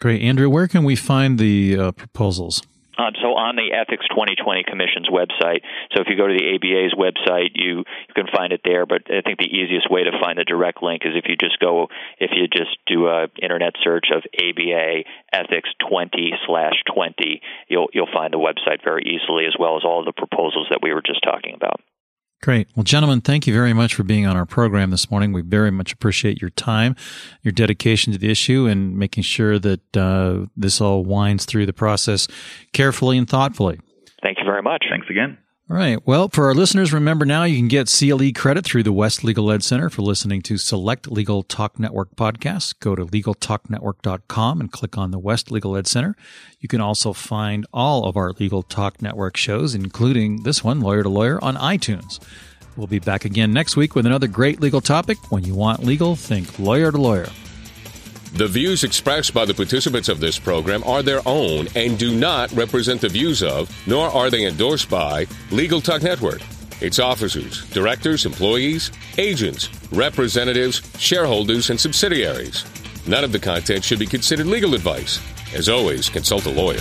Great, 0.00 0.22
Andrew. 0.22 0.50
Where 0.50 0.66
can 0.66 0.84
we 0.84 0.96
find 0.96 1.38
the 1.38 1.78
uh, 1.78 1.92
proposals? 1.92 2.62
Um, 2.98 3.16
so 3.22 3.32
on 3.32 3.56
the 3.56 3.72
Ethics 3.72 4.04
2020 4.10 4.64
Commission's 4.68 5.08
website, 5.08 5.64
so 5.92 6.04
if 6.04 6.08
you 6.08 6.16
go 6.16 6.26
to 6.26 6.36
the 6.36 6.54
ABA's 6.56 6.92
website, 6.92 7.52
you 7.54 7.84
you 7.84 8.14
can 8.14 8.26
find 8.28 8.52
it 8.52 8.60
there. 8.64 8.84
But 8.84 9.08
I 9.08 9.22
think 9.22 9.38
the 9.38 9.48
easiest 9.48 9.90
way 9.90 10.04
to 10.04 10.12
find 10.20 10.38
the 10.38 10.44
direct 10.44 10.82
link 10.82 11.02
is 11.04 11.16
if 11.16 11.24
you 11.26 11.36
just 11.36 11.58
go 11.58 11.88
if 12.18 12.30
you 12.36 12.48
just 12.48 12.76
do 12.86 13.08
a 13.08 13.28
internet 13.40 13.74
search 13.82 14.12
of 14.12 14.22
ABA 14.36 15.04
Ethics 15.32 15.70
20 15.88 16.32
slash 16.46 16.76
20, 16.92 17.40
you'll 17.68 17.88
you'll 17.92 18.12
find 18.12 18.32
the 18.32 18.38
website 18.38 18.84
very 18.84 19.02
easily 19.08 19.46
as 19.46 19.56
well 19.58 19.76
as 19.76 19.84
all 19.84 20.00
of 20.00 20.06
the 20.06 20.12
proposals 20.12 20.68
that 20.70 20.80
we 20.82 20.92
were 20.92 21.02
just 21.02 21.22
talking 21.22 21.54
about. 21.54 21.80
Great. 22.42 22.66
Well, 22.74 22.82
gentlemen, 22.82 23.20
thank 23.20 23.46
you 23.46 23.54
very 23.54 23.72
much 23.72 23.94
for 23.94 24.02
being 24.02 24.26
on 24.26 24.36
our 24.36 24.44
program 24.44 24.90
this 24.90 25.08
morning. 25.12 25.32
We 25.32 25.42
very 25.42 25.70
much 25.70 25.92
appreciate 25.92 26.40
your 26.40 26.50
time, 26.50 26.96
your 27.42 27.52
dedication 27.52 28.12
to 28.12 28.18
the 28.18 28.30
issue, 28.30 28.66
and 28.66 28.98
making 28.98 29.22
sure 29.22 29.60
that 29.60 29.96
uh, 29.96 30.46
this 30.56 30.80
all 30.80 31.04
winds 31.04 31.44
through 31.44 31.66
the 31.66 31.72
process 31.72 32.26
carefully 32.72 33.16
and 33.16 33.30
thoughtfully. 33.30 33.78
Thank 34.22 34.38
you 34.38 34.44
very 34.44 34.60
much. 34.60 34.84
Thanks 34.90 35.06
again. 35.08 35.38
All 35.72 35.78
right. 35.78 36.06
Well, 36.06 36.28
for 36.28 36.48
our 36.48 36.54
listeners, 36.54 36.92
remember 36.92 37.24
now 37.24 37.44
you 37.44 37.56
can 37.56 37.66
get 37.66 37.90
CLE 37.90 38.32
credit 38.34 38.62
through 38.62 38.82
the 38.82 38.92
West 38.92 39.24
Legal 39.24 39.50
Ed 39.50 39.62
Center 39.64 39.88
for 39.88 40.02
listening 40.02 40.42
to 40.42 40.58
select 40.58 41.10
Legal 41.10 41.42
Talk 41.42 41.80
Network 41.80 42.14
podcasts. 42.14 42.78
Go 42.78 42.94
to 42.94 43.06
legaltalknetwork.com 43.06 44.60
and 44.60 44.70
click 44.70 44.98
on 44.98 45.12
the 45.12 45.18
West 45.18 45.50
Legal 45.50 45.74
Ed 45.74 45.86
Center. 45.86 46.14
You 46.60 46.68
can 46.68 46.82
also 46.82 47.14
find 47.14 47.64
all 47.72 48.04
of 48.04 48.18
our 48.18 48.32
Legal 48.32 48.62
Talk 48.62 49.00
Network 49.00 49.38
shows, 49.38 49.74
including 49.74 50.42
this 50.42 50.62
one, 50.62 50.82
Lawyer 50.82 51.04
to 51.04 51.08
Lawyer, 51.08 51.42
on 51.42 51.56
iTunes. 51.56 52.20
We'll 52.76 52.86
be 52.86 52.98
back 52.98 53.24
again 53.24 53.54
next 53.54 53.74
week 53.74 53.94
with 53.94 54.04
another 54.04 54.28
great 54.28 54.60
legal 54.60 54.82
topic. 54.82 55.32
When 55.32 55.42
you 55.42 55.54
want 55.54 55.82
legal, 55.84 56.16
think 56.16 56.58
lawyer 56.58 56.92
to 56.92 56.98
lawyer. 56.98 57.28
The 58.34 58.48
views 58.48 58.82
expressed 58.82 59.34
by 59.34 59.44
the 59.44 59.52
participants 59.52 60.08
of 60.08 60.18
this 60.18 60.38
program 60.38 60.82
are 60.84 61.02
their 61.02 61.20
own 61.26 61.68
and 61.74 61.98
do 61.98 62.14
not 62.18 62.50
represent 62.52 63.02
the 63.02 63.10
views 63.10 63.42
of, 63.42 63.70
nor 63.86 64.08
are 64.08 64.30
they 64.30 64.46
endorsed 64.46 64.88
by, 64.88 65.26
Legal 65.50 65.82
Talk 65.82 66.02
Network, 66.02 66.40
its 66.80 66.98
officers, 66.98 67.68
directors, 67.72 68.24
employees, 68.24 68.90
agents, 69.18 69.68
representatives, 69.92 70.80
shareholders, 70.98 71.68
and 71.68 71.78
subsidiaries. 71.78 72.64
None 73.06 73.22
of 73.22 73.32
the 73.32 73.38
content 73.38 73.84
should 73.84 73.98
be 73.98 74.06
considered 74.06 74.46
legal 74.46 74.74
advice. 74.74 75.20
As 75.54 75.68
always, 75.68 76.08
consult 76.08 76.46
a 76.46 76.50
lawyer. 76.50 76.80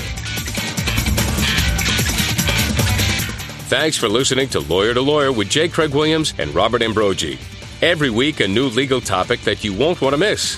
Thanks 3.67 3.97
for 3.97 4.07
listening 4.07 4.47
to 4.49 4.61
Lawyer 4.61 4.93
to 4.93 5.01
Lawyer 5.01 5.33
with 5.33 5.49
J. 5.49 5.67
Craig 5.67 5.93
Williams 5.93 6.33
and 6.37 6.55
Robert 6.55 6.81
Ambrogi. 6.81 7.37
Every 7.81 8.09
week, 8.09 8.39
a 8.39 8.47
new 8.47 8.67
legal 8.67 9.01
topic 9.01 9.41
that 9.41 9.65
you 9.65 9.73
won't 9.73 9.99
want 9.99 10.13
to 10.13 10.17
miss. 10.17 10.57